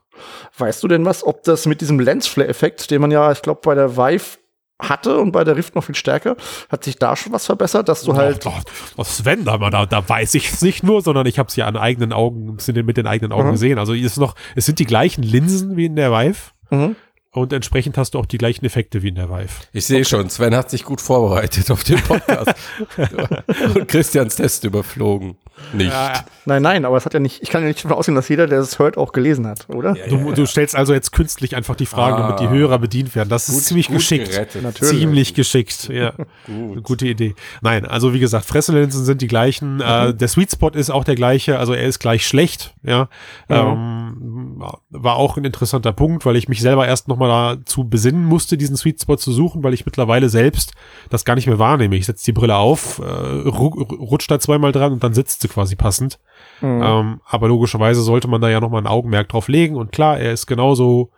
Weißt 0.58 0.82
du 0.84 0.88
denn 0.88 1.06
was, 1.06 1.26
ob 1.26 1.44
das 1.44 1.66
mit 1.66 1.82
diesem 1.82 2.00
Lensflare-Effekt, 2.00 2.92
den 2.92 3.02
man 3.02 3.12
ja, 3.12 3.32
ich 3.32 3.42
glaube, 3.42 3.62
bei 3.64 3.76
der 3.76 3.98
Vive 3.98 4.38
hatte 4.80 5.20
und 5.20 5.32
bei 5.32 5.44
der 5.44 5.56
Rift 5.56 5.76
noch 5.76 5.84
viel 5.84 5.96
stärker. 5.96 6.36
Hat 6.70 6.84
sich 6.84 6.98
da 6.98 7.16
schon 7.16 7.32
was 7.32 7.46
verbessert, 7.46 7.88
dass 7.88 8.04
du 8.04 8.12
doch, 8.12 8.18
halt. 8.18 8.46
Doch, 8.46 8.62
doch, 8.98 9.06
Sven, 9.06 9.46
da, 9.46 9.58
da, 9.58 9.86
da 9.86 10.10
weiß 10.10 10.34
ich 10.36 10.52
es 10.52 10.62
nicht 10.62 10.84
nur, 10.84 11.02
sondern 11.02 11.26
ich 11.26 11.40
habe 11.40 11.48
es 11.48 11.56
ja 11.56 11.66
an 11.66 11.78
eigenen 11.78 12.14
Augen, 12.14 12.58
mit 12.68 12.98
den 12.98 13.08
eigenen 13.08 13.32
Augen 13.32 13.48
mhm. 13.48 13.54
gesehen. 13.54 13.80
Also 13.80 13.94
ist 13.94 14.18
noch, 14.18 14.36
es 14.56 14.66
sind 14.66 14.80
die 14.80 14.86
gleichen 14.86 15.24
Linsen 15.24 15.78
wie 15.78 15.86
in 15.86 15.96
der 15.96 16.12
Vive. 16.12 16.52
Mhm. 16.70 16.96
Und 17.36 17.52
entsprechend 17.52 17.98
hast 17.98 18.14
du 18.14 18.20
auch 18.20 18.26
die 18.26 18.38
gleichen 18.38 18.64
Effekte 18.64 19.04
wie 19.04 19.10
in 19.10 19.16
der 19.16 19.30
Vive. 19.30 19.50
Ich 19.74 19.86
sehe 19.86 19.98
okay. 19.98 20.06
schon, 20.06 20.30
Sven 20.30 20.56
hat 20.56 20.70
sich 20.70 20.86
gut 20.86 21.02
vorbereitet 21.02 21.70
auf 21.70 21.84
den 21.84 22.02
Podcast. 22.02 22.54
und 23.76 23.88
Christians 23.90 24.38
Test 24.38 24.64
überflogen. 24.64 25.36
Nicht. 25.74 25.92
Ja, 25.92 26.26
nein, 26.46 26.62
nein, 26.62 26.86
aber 26.86 26.98
es 26.98 27.06
hat 27.06 27.14
ja 27.14 27.20
nicht, 27.20 27.42
ich 27.42 27.50
kann 27.50 27.62
ja 27.62 27.68
nicht 27.70 27.84
davon 27.84 27.98
ausgehen, 27.98 28.16
dass 28.16 28.28
jeder, 28.28 28.46
der 28.46 28.60
es 28.60 28.78
hört, 28.78 28.98
auch 28.98 29.14
gelesen 29.14 29.48
hat, 29.48 29.68
oder? 29.70 29.96
Ja, 29.96 30.08
du, 30.08 30.34
du, 30.34 30.46
stellst 30.46 30.76
also 30.76 30.94
jetzt 30.94 31.12
künstlich 31.12 31.56
einfach 31.56 31.76
die 31.76 31.86
Fragen, 31.86 32.16
ah, 32.18 32.28
damit 32.28 32.40
die 32.40 32.50
Hörer 32.50 32.78
bedient 32.78 33.16
werden. 33.16 33.30
Das 33.30 33.48
gut, 33.48 33.58
ist 33.58 33.66
ziemlich 33.68 33.88
geschickt. 33.88 34.38
Ziemlich 34.74 35.34
geschickt, 35.34 35.90
ja. 35.90 36.14
Gut. 36.46 36.84
Gute 36.84 37.08
Idee. 37.08 37.36
Nein, 37.62 37.86
also 37.86 38.14
wie 38.14 38.20
gesagt, 38.20 38.46
Fresselinsen 38.46 39.06
sind 39.06 39.22
die 39.22 39.28
gleichen. 39.28 39.76
Mhm. 39.76 39.82
Äh, 39.82 40.14
der 40.14 40.28
Sweet 40.28 40.52
Spot 40.52 40.70
ist 40.70 40.90
auch 40.90 41.04
der 41.04 41.16
gleiche, 41.16 41.58
also 41.58 41.74
er 41.74 41.84
ist 41.84 42.00
gleich 42.00 42.28
schlecht, 42.28 42.76
ja. 42.84 43.08
Mhm. 43.48 43.56
Ähm, 43.56 44.64
war 44.90 45.16
auch 45.16 45.38
ein 45.38 45.46
interessanter 45.46 45.94
Punkt, 45.94 46.26
weil 46.26 46.36
ich 46.36 46.50
mich 46.50 46.62
selber 46.62 46.86
erst 46.86 47.08
nochmal 47.08 47.25
dazu 47.28 47.88
besinnen 47.88 48.26
musste, 48.26 48.58
diesen 48.58 48.78
Sweet 48.78 49.02
Spot 49.02 49.18
zu 49.18 49.32
suchen, 49.32 49.64
weil 49.64 49.74
ich 49.74 49.86
mittlerweile 49.86 50.30
selbst 50.30 50.74
das 51.10 51.26
gar 51.26 51.36
nicht 51.36 51.48
mehr 51.48 51.60
wahrnehme. 51.60 51.96
Ich 51.96 52.06
setze 52.06 52.26
die 52.26 52.32
Brille 52.32 52.56
auf, 52.56 53.00
äh, 53.00 53.48
rutscht 53.48 54.32
da 54.32 54.40
zweimal 54.40 54.72
dran 54.72 54.94
und 54.94 55.04
dann 55.04 55.14
sitzt 55.14 55.42
sie 55.42 55.48
quasi 55.48 55.76
passend. 55.76 56.20
Mhm. 56.62 56.82
Ähm, 56.84 57.22
aber 57.26 57.48
logischerweise 57.48 58.02
sollte 58.02 58.28
man 58.28 58.42
da 58.42 58.50
ja 58.50 58.60
nochmal 58.60 58.82
ein 58.82 58.88
Augenmerk 58.88 59.30
drauf 59.30 59.48
legen. 59.48 59.76
Und 59.76 59.92
klar, 59.92 60.20
er 60.20 60.34
ist 60.34 60.48
genauso 60.48 61.12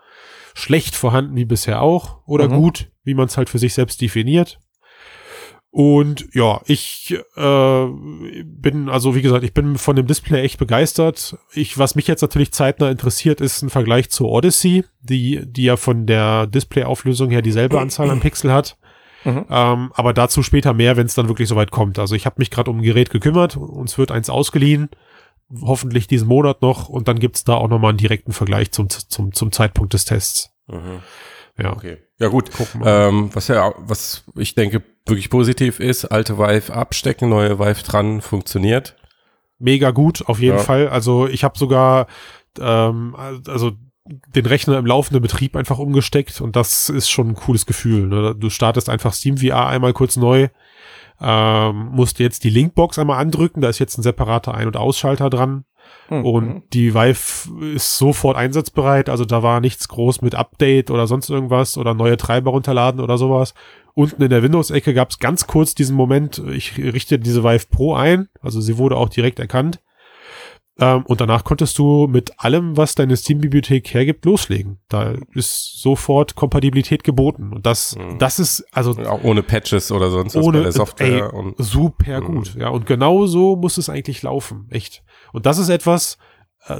schlecht 0.53 0.95
vorhanden 0.95 1.35
wie 1.35 1.45
bisher 1.45 1.81
auch. 1.81 2.17
Oder 2.25 2.49
mhm. 2.49 2.55
gut, 2.55 2.91
wie 3.03 3.13
man 3.13 3.27
es 3.27 3.37
halt 3.37 3.49
für 3.49 3.59
sich 3.59 3.73
selbst 3.73 4.01
definiert. 4.01 4.59
Und 5.77 6.29
ja, 6.33 6.59
ich 6.65 7.15
äh, 7.35 7.85
bin, 8.43 8.89
also 8.89 9.13
wie 9.13 9.21
gesagt, 9.21 9.43
ich 9.43 9.53
bin 9.53 9.77
von 9.77 9.95
dem 9.95 10.07
Display 10.07 10.41
echt 10.41 10.57
begeistert. 10.57 11.37
Ich, 11.53 11.77
was 11.77 11.93
mich 11.93 12.07
jetzt 12.07 12.23
natürlich 12.23 12.51
zeitnah 12.51 12.89
interessiert, 12.89 13.41
ist 13.41 13.61
ein 13.61 13.69
Vergleich 13.69 14.09
zur 14.09 14.29
Odyssey, 14.29 14.85
die, 15.01 15.39
die 15.45 15.65
ja 15.65 15.77
von 15.77 16.07
der 16.07 16.47
Displayauflösung 16.47 17.29
her 17.29 17.43
dieselbe 17.43 17.79
Anzahl 17.79 18.09
an 18.09 18.21
Pixel 18.21 18.51
hat. 18.51 18.75
Mhm. 19.23 19.45
Ähm, 19.51 19.91
aber 19.93 20.13
dazu 20.13 20.41
später 20.41 20.73
mehr, 20.73 20.97
wenn 20.97 21.05
es 21.05 21.13
dann 21.13 21.27
wirklich 21.27 21.47
soweit 21.47 21.69
kommt. 21.69 21.99
Also 21.99 22.15
ich 22.15 22.25
habe 22.25 22.37
mich 22.39 22.49
gerade 22.49 22.71
um 22.71 22.79
ein 22.79 22.83
Gerät 22.83 23.11
gekümmert, 23.11 23.55
uns 23.55 23.99
wird 23.99 24.09
eins 24.09 24.31
ausgeliehen, 24.31 24.89
hoffentlich 25.61 26.07
diesen 26.07 26.27
Monat 26.27 26.63
noch 26.63 26.89
und 26.89 27.07
dann 27.07 27.19
gibt's 27.19 27.43
da 27.43 27.53
auch 27.53 27.67
nochmal 27.67 27.89
einen 27.89 27.99
direkten 27.99 28.31
Vergleich 28.31 28.71
zum, 28.71 28.89
zum, 28.89 29.31
zum 29.31 29.51
Zeitpunkt 29.51 29.93
des 29.93 30.05
Tests. 30.05 30.49
Mhm. 30.65 31.03
Ja. 31.59 31.73
Okay. 31.73 31.97
Ja 32.17 32.29
gut. 32.29 32.49
Ähm, 32.83 33.29
was 33.33 33.47
ja, 33.47 33.75
was 33.77 34.23
ich 34.35 34.55
denke 34.55 34.81
wirklich 35.09 35.29
positiv 35.29 35.79
ist, 35.79 36.05
alte 36.05 36.37
Vive 36.37 36.73
abstecken, 36.73 37.29
neue 37.29 37.59
Vive 37.59 37.83
dran, 37.83 38.21
funktioniert. 38.21 38.95
Mega 39.59 39.91
gut, 39.91 40.27
auf 40.27 40.39
jeden 40.39 40.57
ja. 40.57 40.63
Fall. 40.63 40.89
Also 40.89 41.27
ich 41.27 41.43
habe 41.43 41.57
sogar, 41.57 42.07
ähm, 42.59 43.15
also 43.47 43.71
den 44.05 44.45
Rechner 44.45 44.77
im 44.77 44.85
laufenden 44.85 45.21
Betrieb 45.21 45.55
einfach 45.55 45.79
umgesteckt 45.79 46.41
und 46.41 46.55
das 46.55 46.89
ist 46.89 47.09
schon 47.09 47.29
ein 47.29 47.35
cooles 47.35 47.65
Gefühl. 47.65 48.07
Ne? 48.07 48.35
Du 48.35 48.49
startest 48.49 48.89
einfach 48.89 49.13
Steam 49.13 49.37
VR 49.37 49.67
einmal 49.67 49.93
kurz 49.93 50.15
neu, 50.15 50.47
ähm, 51.19 51.89
musst 51.91 52.19
jetzt 52.19 52.43
die 52.43 52.49
Linkbox 52.49 52.99
einmal 52.99 53.19
andrücken, 53.19 53.61
da 53.61 53.69
ist 53.69 53.79
jetzt 53.79 53.97
ein 53.97 54.03
separater 54.03 54.53
Ein- 54.53 54.67
und 54.67 54.77
Ausschalter 54.77 55.29
dran. 55.29 55.65
Mhm. 56.09 56.25
Und 56.25 56.63
die 56.73 56.93
Vive 56.93 57.73
ist 57.73 57.97
sofort 57.97 58.37
einsatzbereit, 58.37 59.09
also 59.09 59.25
da 59.25 59.43
war 59.43 59.59
nichts 59.59 59.87
groß 59.87 60.21
mit 60.21 60.35
Update 60.35 60.91
oder 60.91 61.07
sonst 61.07 61.29
irgendwas 61.29 61.77
oder 61.77 61.93
neue 61.93 62.17
Treiber 62.17 62.51
runterladen 62.51 63.01
oder 63.01 63.17
sowas. 63.17 63.53
Unten 63.97 64.21
in 64.21 64.29
der 64.29 64.43
Windows-Ecke 64.43 64.93
gab 64.93 65.09
es 65.09 65.17
ganz 65.17 65.47
kurz 65.47 65.73
diesen 65.73 65.95
Moment, 65.95 66.37
ich 66.51 66.77
richte 66.77 67.17
diese 67.17 67.43
Vive 67.43 67.65
Pro 67.67 67.95
ein, 67.95 68.29
also 68.41 68.61
sie 68.61 68.77
wurde 68.77 68.95
auch 68.95 69.09
direkt 69.09 69.39
erkannt. 69.39 69.79
Ähm, 70.77 71.03
und 71.07 71.19
danach 71.19 71.43
konntest 71.43 71.79
du 71.79 72.05
mit 72.05 72.31
allem, 72.37 72.77
was 72.77 72.93
deine 72.93 73.17
Steam-Bibliothek 73.17 73.91
hergibt, 73.91 74.23
loslegen. 74.25 74.77
Da 74.87 75.15
ist 75.33 75.81
sofort 75.81 76.35
Kompatibilität 76.35 77.03
geboten. 77.03 77.51
Und 77.51 77.65
das, 77.65 77.95
mhm. 77.95 78.19
das 78.19 78.37
ist, 78.37 78.63
also. 78.71 78.91
Auch 78.91 79.23
ohne 79.23 79.41
Patches 79.41 79.91
oder 79.91 80.11
sonst 80.11 80.35
was 80.35 80.45
ohne, 80.45 80.59
bei 80.59 80.63
der 80.65 80.73
Software. 80.73 81.31
Ey, 81.33 81.35
und, 81.35 81.55
super 81.57 82.21
mhm. 82.21 82.25
gut. 82.25 82.53
Ja, 82.53 82.69
und 82.69 82.85
genau 82.85 83.25
so 83.25 83.55
muss 83.55 83.79
es 83.79 83.89
eigentlich 83.89 84.21
laufen. 84.21 84.67
Echt. 84.69 85.01
Und 85.33 85.47
das 85.47 85.57
ist 85.57 85.69
etwas, 85.69 86.13
äh, 86.13 86.17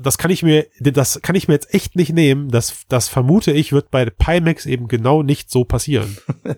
das 0.02 0.18
kann 0.18 0.32
ich 0.32 0.44
mir, 0.44 0.68
das 0.80 1.22
kann 1.22 1.36
ich 1.36 1.48
mir 1.48 1.54
jetzt 1.54 1.74
echt 1.74 1.96
nicht 1.96 2.14
nehmen. 2.14 2.50
Das, 2.50 2.86
das 2.90 3.08
vermute 3.08 3.52
ich, 3.52 3.74
wird 3.74 3.92
bei 3.92 4.06
Pimax 4.06 4.66
eben 4.66 4.88
genau 4.88 5.24
nicht 5.24 5.50
so 5.50 5.64
passieren. 5.64 6.18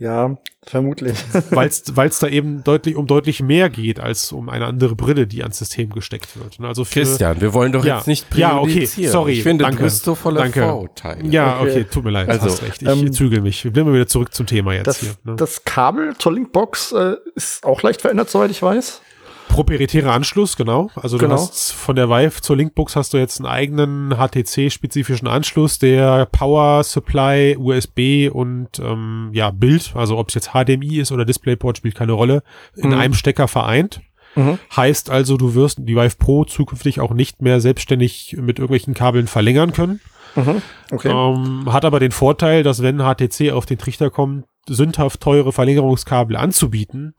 Ja, 0.00 0.38
vermutlich. 0.62 1.18
Weil 1.50 1.68
es 1.68 2.18
da 2.18 2.26
eben 2.26 2.64
deutlich 2.64 2.96
um 2.96 3.06
deutlich 3.06 3.42
mehr 3.42 3.68
geht 3.68 4.00
als 4.00 4.32
um 4.32 4.48
eine 4.48 4.64
andere 4.64 4.96
Brille, 4.96 5.26
die 5.26 5.42
ans 5.42 5.58
System 5.58 5.90
gesteckt 5.90 6.38
wird. 6.38 6.58
Also 6.66 6.86
für, 6.86 7.00
Christian, 7.00 7.42
wir 7.42 7.52
wollen 7.52 7.70
doch 7.70 7.84
ja, 7.84 7.98
jetzt 7.98 8.06
nicht 8.06 8.34
Ja, 8.34 8.58
okay, 8.58 8.86
sorry. 8.86 9.32
Ich 9.32 9.42
finde, 9.42 9.64
danke, 9.64 9.76
du 9.76 9.84
bist 9.84 10.02
so 10.02 10.14
voller 10.14 10.40
danke. 10.40 10.62
Vorurteile. 10.62 11.28
Ja, 11.28 11.60
okay. 11.60 11.70
okay, 11.70 11.84
tut 11.84 12.04
mir 12.04 12.12
leid, 12.12 12.30
also, 12.30 12.46
hast 12.46 12.62
recht. 12.62 12.80
Ich 12.80 12.88
ähm, 12.88 13.12
zügel 13.12 13.42
mich. 13.42 13.62
Wir 13.62 13.74
bleiben 13.74 13.92
wieder 13.92 14.06
zurück 14.06 14.32
zum 14.32 14.46
Thema 14.46 14.72
jetzt 14.72 14.86
das, 14.86 15.00
hier. 15.00 15.12
Ne? 15.22 15.36
Das 15.36 15.64
Kabel 15.64 16.16
zur 16.16 16.32
Linkbox 16.32 16.92
äh, 16.92 17.16
ist 17.34 17.62
auch 17.62 17.82
leicht 17.82 18.00
verändert, 18.00 18.30
soweit 18.30 18.50
ich 18.50 18.62
weiß. 18.62 19.02
Proprietärer 19.50 20.12
Anschluss, 20.12 20.56
genau. 20.56 20.90
Also 20.94 21.18
genau. 21.18 21.34
du 21.34 21.40
hast 21.40 21.72
von 21.72 21.96
der 21.96 22.08
Vive 22.08 22.40
zur 22.40 22.56
Linkbox 22.56 22.96
hast 22.96 23.12
du 23.12 23.18
jetzt 23.18 23.40
einen 23.40 23.46
eigenen 23.46 24.14
HTC-spezifischen 24.14 25.28
Anschluss, 25.28 25.78
der 25.78 26.26
Power 26.26 26.84
Supply, 26.84 27.56
USB 27.58 28.30
und 28.32 28.78
ähm, 28.78 29.30
ja 29.32 29.50
Bild, 29.50 29.92
also 29.94 30.18
ob 30.18 30.28
es 30.28 30.34
jetzt 30.34 30.52
HDMI 30.52 31.00
ist 31.00 31.12
oder 31.12 31.24
DisplayPort, 31.24 31.78
spielt 31.78 31.96
keine 31.96 32.12
Rolle, 32.12 32.42
in 32.76 32.90
mhm. 32.90 32.98
einem 32.98 33.14
Stecker 33.14 33.48
vereint. 33.48 34.00
Mhm. 34.36 34.58
Heißt 34.76 35.10
also, 35.10 35.36
du 35.36 35.54
wirst 35.54 35.78
die 35.80 35.96
Vive 35.96 36.16
Pro 36.16 36.44
zukünftig 36.44 37.00
auch 37.00 37.12
nicht 37.12 37.42
mehr 37.42 37.60
selbstständig 37.60 38.36
mit 38.40 38.58
irgendwelchen 38.58 38.94
Kabeln 38.94 39.26
verlängern 39.26 39.72
können. 39.72 40.00
Mhm. 40.36 40.62
Okay. 40.92 41.08
Ähm, 41.08 41.72
hat 41.72 41.84
aber 41.84 41.98
den 41.98 42.12
Vorteil, 42.12 42.62
dass 42.62 42.82
wenn 42.82 42.98
HTC 42.98 43.50
auf 43.52 43.66
den 43.66 43.78
Trichter 43.78 44.10
kommt, 44.10 44.44
sündhaft 44.68 45.20
teure 45.20 45.52
Verlängerungskabel 45.52 46.36
anzubieten, 46.36 47.14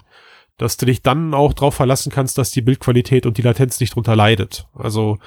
dass 0.62 0.78
du 0.78 0.86
dich 0.86 1.02
dann 1.02 1.34
auch 1.34 1.54
darauf 1.54 1.74
verlassen 1.74 2.12
kannst, 2.12 2.38
dass 2.38 2.52
die 2.52 2.62
Bildqualität 2.62 3.26
und 3.26 3.40
die 3.40 3.42
Latenz 3.42 3.80
nicht 3.80 3.96
drunter 3.96 4.16
leidet. 4.16 4.68
Also 4.76 5.18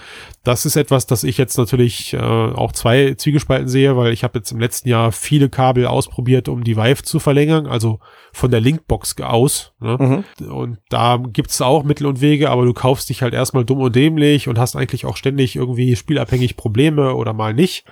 das 0.44 0.64
ist 0.64 0.76
etwas, 0.76 1.06
das 1.06 1.24
ich 1.24 1.38
jetzt 1.38 1.58
natürlich 1.58 2.14
äh, 2.14 2.18
auch 2.18 2.70
zwei 2.70 3.14
Zwiegespalten 3.14 3.66
sehe, 3.66 3.96
weil 3.96 4.12
ich 4.12 4.22
habe 4.22 4.38
jetzt 4.38 4.52
im 4.52 4.60
letzten 4.60 4.88
Jahr 4.88 5.10
viele 5.10 5.48
Kabel 5.48 5.88
ausprobiert, 5.88 6.48
um 6.48 6.62
die 6.62 6.76
Vive 6.76 7.02
zu 7.02 7.18
verlängern, 7.18 7.66
also 7.66 7.98
von 8.32 8.52
der 8.52 8.60
Linkbox 8.60 9.20
aus. 9.22 9.72
Ne? 9.80 10.24
Mhm. 10.38 10.52
Und 10.52 10.78
da 10.88 11.20
gibt's 11.20 11.60
auch 11.60 11.82
Mittel 11.82 12.06
und 12.06 12.20
Wege, 12.20 12.50
aber 12.50 12.64
du 12.64 12.72
kaufst 12.72 13.08
dich 13.08 13.20
halt 13.22 13.34
erstmal 13.34 13.64
dumm 13.64 13.80
und 13.80 13.96
dämlich 13.96 14.46
und 14.46 14.56
hast 14.56 14.76
eigentlich 14.76 15.04
auch 15.04 15.16
ständig 15.16 15.56
irgendwie 15.56 15.96
spielabhängig 15.96 16.56
Probleme 16.56 17.16
oder 17.16 17.32
mal 17.32 17.54
nicht. 17.54 17.84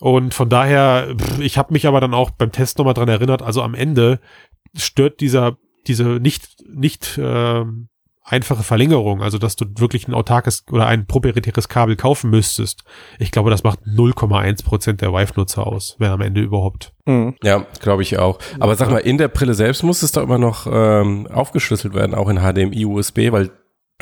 Und 0.00 0.32
von 0.32 0.48
daher, 0.48 1.14
ich 1.40 1.58
habe 1.58 1.74
mich 1.74 1.86
aber 1.86 2.00
dann 2.00 2.14
auch 2.14 2.30
beim 2.30 2.52
Test 2.52 2.78
nochmal 2.78 2.94
dran 2.94 3.08
erinnert, 3.10 3.42
also 3.42 3.60
am 3.60 3.74
Ende 3.74 4.18
stört 4.74 5.20
dieser 5.20 5.58
diese 5.86 6.04
nicht, 6.04 6.64
nicht 6.68 7.18
äh, 7.18 7.64
einfache 8.24 8.62
Verlängerung, 8.62 9.22
also 9.22 9.36
dass 9.36 9.54
du 9.54 9.66
wirklich 9.76 10.08
ein 10.08 10.14
autarkes 10.14 10.64
oder 10.70 10.86
ein 10.86 11.06
proprietäres 11.06 11.68
Kabel 11.68 11.94
kaufen 11.94 12.30
müsstest. 12.30 12.82
Ich 13.18 13.30
glaube, 13.30 13.50
das 13.50 13.64
macht 13.64 13.80
0,1 13.80 14.64
Prozent 14.64 15.02
der 15.02 15.12
Vive-Nutzer 15.12 15.66
aus, 15.66 15.96
wenn 15.98 16.10
am 16.10 16.22
Ende 16.22 16.40
überhaupt. 16.40 16.94
Mhm. 17.04 17.36
Ja, 17.42 17.66
glaube 17.80 18.02
ich 18.02 18.18
auch. 18.18 18.38
Aber 18.60 18.76
sag 18.76 18.90
mal, 18.90 18.98
in 18.98 19.18
der 19.18 19.28
Brille 19.28 19.54
selbst 19.54 19.82
muss 19.82 20.02
es 20.02 20.12
doch 20.12 20.22
immer 20.22 20.38
noch 20.38 20.66
ähm, 20.70 21.26
aufgeschlüsselt 21.26 21.92
werden, 21.92 22.14
auch 22.14 22.28
in 22.30 22.38
HDMI, 22.38 22.86
USB, 22.86 23.30
weil 23.30 23.50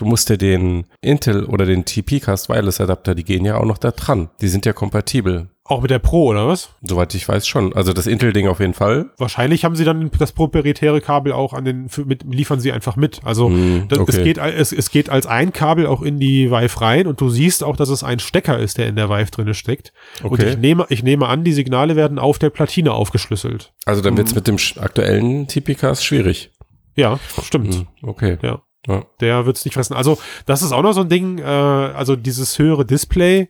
du 0.03 0.09
musst 0.09 0.29
ja 0.31 0.37
den 0.37 0.85
Intel 1.01 1.45
oder 1.45 1.65
den 1.65 1.85
TP-Cast 1.85 2.49
Wireless 2.49 2.81
Adapter, 2.81 3.15
die 3.15 3.25
gehen 3.25 3.45
ja 3.45 3.57
auch 3.57 3.65
noch 3.65 3.79
da 3.79 3.93
dran. 3.93 4.31
Die 4.41 4.49
sind 4.49 4.67
ja 4.67 4.73
kompatibel. 4.73 5.49
Auch 5.65 5.81
mit 5.81 5.93
der 5.93 6.01
Pro, 6.01 6.27
oder 6.27 6.49
was? 6.49 6.71
Soweit 6.83 7.15
ich 7.15 7.29
weiß 7.29 7.47
schon. 7.47 7.73
Also 7.73 7.93
das 7.93 8.09
Intel-Ding 8.09 8.49
auf 8.49 8.59
jeden 8.59 8.75
Fall. 8.75 9.11
Wahrscheinlich 9.17 9.65
haben 9.65 9.77
sie 9.77 9.85
dann 9.85 10.11
das 10.19 10.33
proprietäre 10.33 11.01
Kabel 11.01 11.33
auch 11.33 11.53
an 11.53 11.65
den, 11.65 11.89
für, 11.89 12.05
mit, 12.05 12.25
liefern 12.25 12.59
sie 12.59 12.73
einfach 12.73 12.97
mit. 12.97 13.21
Also 13.23 13.51
das, 13.89 14.01
okay. 14.01 14.11
es, 14.11 14.25
geht, 14.25 14.39
es, 14.39 14.73
es 14.73 14.91
geht 14.91 15.09
als 15.09 15.27
ein 15.27 15.53
Kabel 15.53 15.87
auch 15.87 16.03
in 16.03 16.19
die 16.19 16.51
Vive 16.51 16.81
rein 16.81 17.07
und 17.07 17.21
du 17.21 17.29
siehst 17.31 17.63
auch, 17.63 17.77
dass 17.77 17.91
es 17.91 18.03
ein 18.03 18.19
Stecker 18.19 18.59
ist, 18.59 18.77
der 18.77 18.89
in 18.89 18.97
der 18.97 19.09
Vive 19.09 19.31
drinne 19.31 19.55
steckt. 19.55 19.93
Und 20.25 20.33
Okay. 20.33 20.51
ich 20.51 20.59
nehme, 20.59 20.87
ich 20.89 21.05
nehme 21.05 21.29
an, 21.29 21.45
die 21.45 21.53
Signale 21.53 21.95
werden 21.95 22.19
auf 22.19 22.41
der 22.41 22.51
Platine 22.51 22.93
aufgeschlüsselt. 22.93 23.73
Also 23.85 24.03
dann 24.03 24.17
wird's 24.17 24.35
mit 24.35 24.49
dem 24.49 24.57
aktuellen 24.81 25.47
TP-Cast 25.47 26.05
schwierig. 26.05 26.51
Ja, 26.97 27.21
stimmt. 27.43 27.75
Hm, 27.75 27.87
okay. 28.03 28.39
Ja. 28.43 28.63
Ja. 28.87 29.05
Der 29.21 29.47
wird's 29.47 29.65
nicht 29.65 29.75
fressen. 29.75 29.95
Also, 29.97 30.19
das 30.47 30.63
ist 30.63 30.73
auch 30.73 30.83
noch 30.83 30.93
so 30.93 31.03
ein 31.03 31.09
Ding, 31.09 31.39
äh, 31.39 31.43
also 31.45 32.17
dieses 32.17 32.59
höhere 32.59 32.85
Display 32.85 33.49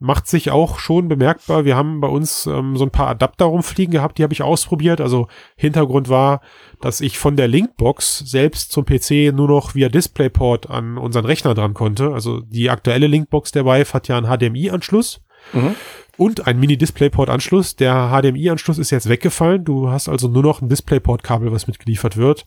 macht 0.00 0.26
sich 0.26 0.50
auch 0.50 0.78
schon 0.80 1.08
bemerkbar. 1.08 1.64
Wir 1.64 1.76
haben 1.76 2.00
bei 2.00 2.08
uns 2.08 2.44
ähm, 2.46 2.76
so 2.76 2.84
ein 2.84 2.90
paar 2.90 3.06
Adapter 3.08 3.46
rumfliegen 3.46 3.92
gehabt, 3.92 4.18
die 4.18 4.22
habe 4.22 4.34
ich 4.34 4.42
ausprobiert. 4.42 5.00
Also 5.00 5.28
Hintergrund 5.56 6.10
war, 6.10 6.42
dass 6.82 7.00
ich 7.00 7.16
von 7.18 7.36
der 7.36 7.48
Linkbox 7.48 8.18
selbst 8.18 8.72
zum 8.72 8.84
PC 8.84 9.32
nur 9.32 9.48
noch 9.48 9.74
via 9.74 9.88
DisplayPort 9.88 10.68
an 10.68 10.98
unseren 10.98 11.24
Rechner 11.24 11.54
dran 11.54 11.72
konnte. 11.72 12.12
Also 12.12 12.40
die 12.40 12.68
aktuelle 12.68 13.06
Linkbox 13.06 13.52
der 13.52 13.64
Vive 13.64 13.94
hat 13.94 14.08
ja 14.08 14.18
einen 14.18 14.26
HDMI-Anschluss 14.26 15.20
Mhm. 15.52 15.74
und 16.18 16.46
einen 16.46 16.58
Mini-DisplayPort-Anschluss. 16.60 17.76
Der 17.76 18.10
HDMI-Anschluss 18.10 18.78
ist 18.78 18.90
jetzt 18.90 19.08
weggefallen. 19.08 19.64
Du 19.64 19.88
hast 19.90 20.08
also 20.08 20.28
nur 20.28 20.42
noch 20.42 20.60
ein 20.60 20.68
DisplayPort-Kabel, 20.68 21.52
was 21.52 21.66
mitgeliefert 21.66 22.16
wird. 22.16 22.44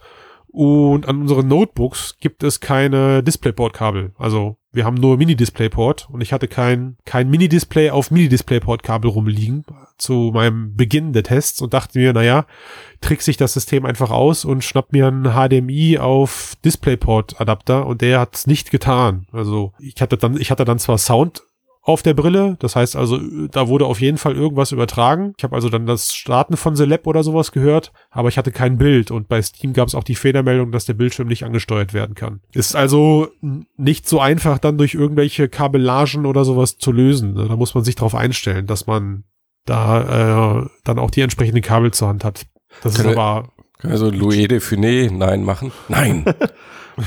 Und 0.50 1.08
an 1.08 1.22
unseren 1.22 1.48
Notebooks 1.48 2.18
gibt 2.20 2.44
es 2.44 2.60
keine 2.60 3.22
DisplayPort-Kabel. 3.22 4.14
Also 4.18 4.58
wir 4.72 4.86
haben 4.86 4.96
nur 4.96 5.18
Mini-DisplayPort 5.18 6.08
und 6.12 6.22
ich 6.22 6.34
hatte 6.34 6.48
kein, 6.48 6.98
kein 7.06 7.30
Mini-Display 7.30 7.90
auf 7.90 8.12
Mini-DisplayPort-Kabel 8.12 9.10
rumliegen 9.10 9.66
zu 9.98 10.32
meinem 10.34 10.76
Beginn 10.76 11.14
der 11.14 11.24
Tests 11.24 11.62
und 11.62 11.74
dachte 11.74 11.98
mir, 11.98 12.14
naja, 12.14 12.46
trickse 13.02 13.32
ich 13.32 13.38
das 13.38 13.54
System 13.54 13.86
einfach 13.86 14.12
aus 14.12 14.46
und 14.46 14.64
schnapp 14.64 14.94
mir 14.94 15.08
einen 15.08 15.34
HDMI 15.34 15.98
auf 15.98 16.56
DisplayPort-Adapter 16.64 17.86
und 17.86 18.02
der 18.02 18.20
hat 18.20 18.36
es 18.36 18.48
nicht 18.48 18.70
getan. 18.70 19.26
Also 19.32 19.74
ich 19.80 20.00
hatte 20.00 20.18
dann, 20.18 20.40
ich 20.40 20.52
hatte 20.52 20.66
dann 20.66 20.80
zwar 20.80 20.98
Sound 20.98 21.42
auf 21.88 22.04
der 22.04 22.14
Brille. 22.14 22.58
Das 22.60 22.76
heißt 22.76 22.98
also, 22.98 23.18
da 23.48 23.70
wurde 23.70 23.86
auf 23.86 24.02
jeden 24.02 24.18
Fall 24.18 24.36
irgendwas 24.36 24.74
übertragen. 24.74 25.34
Ich 25.38 25.44
habe 25.46 25.56
also 25.56 25.70
dann 25.70 25.86
das 25.86 26.14
Starten 26.14 26.58
von 26.58 26.76
Celeb 26.76 27.08
oder 27.08 27.24
sowas 27.24 27.54
gehört, 27.54 27.94
aber 28.12 28.28
ich 28.28 28.38
hatte 28.38 28.52
kein 28.52 28.78
Bild 28.78 29.10
und 29.10 29.30
bei 29.30 29.42
Steam 29.42 29.72
gab 29.72 29.88
es 29.88 29.96
auch 29.96 30.04
die 30.04 30.16
Fehlermeldung, 30.16 30.74
dass 30.74 30.84
der 30.84 30.96
Bildschirm 30.96 31.30
nicht 31.30 31.46
angesteuert 31.46 31.94
werden 31.94 32.14
kann. 32.14 32.42
Ist 32.54 32.76
also 32.76 33.30
nicht 33.78 34.08
so 34.08 34.20
einfach 34.20 34.60
dann 34.60 34.78
durch 34.78 34.96
irgendwelche 34.96 35.48
Kabellagen 35.48 36.26
oder 36.26 36.44
sowas 36.44 36.78
zu 36.78 36.92
lösen. 36.92 37.36
Da 37.36 37.56
muss 37.56 37.74
man 37.74 37.86
sich 37.86 37.96
darauf 37.96 38.16
einstellen, 38.16 38.68
dass 38.68 38.86
man 38.86 39.24
da 39.64 40.60
äh, 40.64 40.68
dann 40.84 41.00
auch 41.00 41.10
die 41.10 41.22
entsprechenden 41.22 41.62
Kabel 41.62 41.92
zur 41.92 42.10
Hand 42.10 42.26
hat. 42.26 42.48
Das 42.84 43.00
ist 43.00 43.06
aber 43.06 43.48
Können 43.80 43.94
wir 43.94 43.98
so 43.98 44.10
Louis 44.10 44.48
de 44.48 44.60
Funès 44.60 45.12
Nein 45.12 45.44
machen? 45.44 45.72
Nein. 45.88 46.26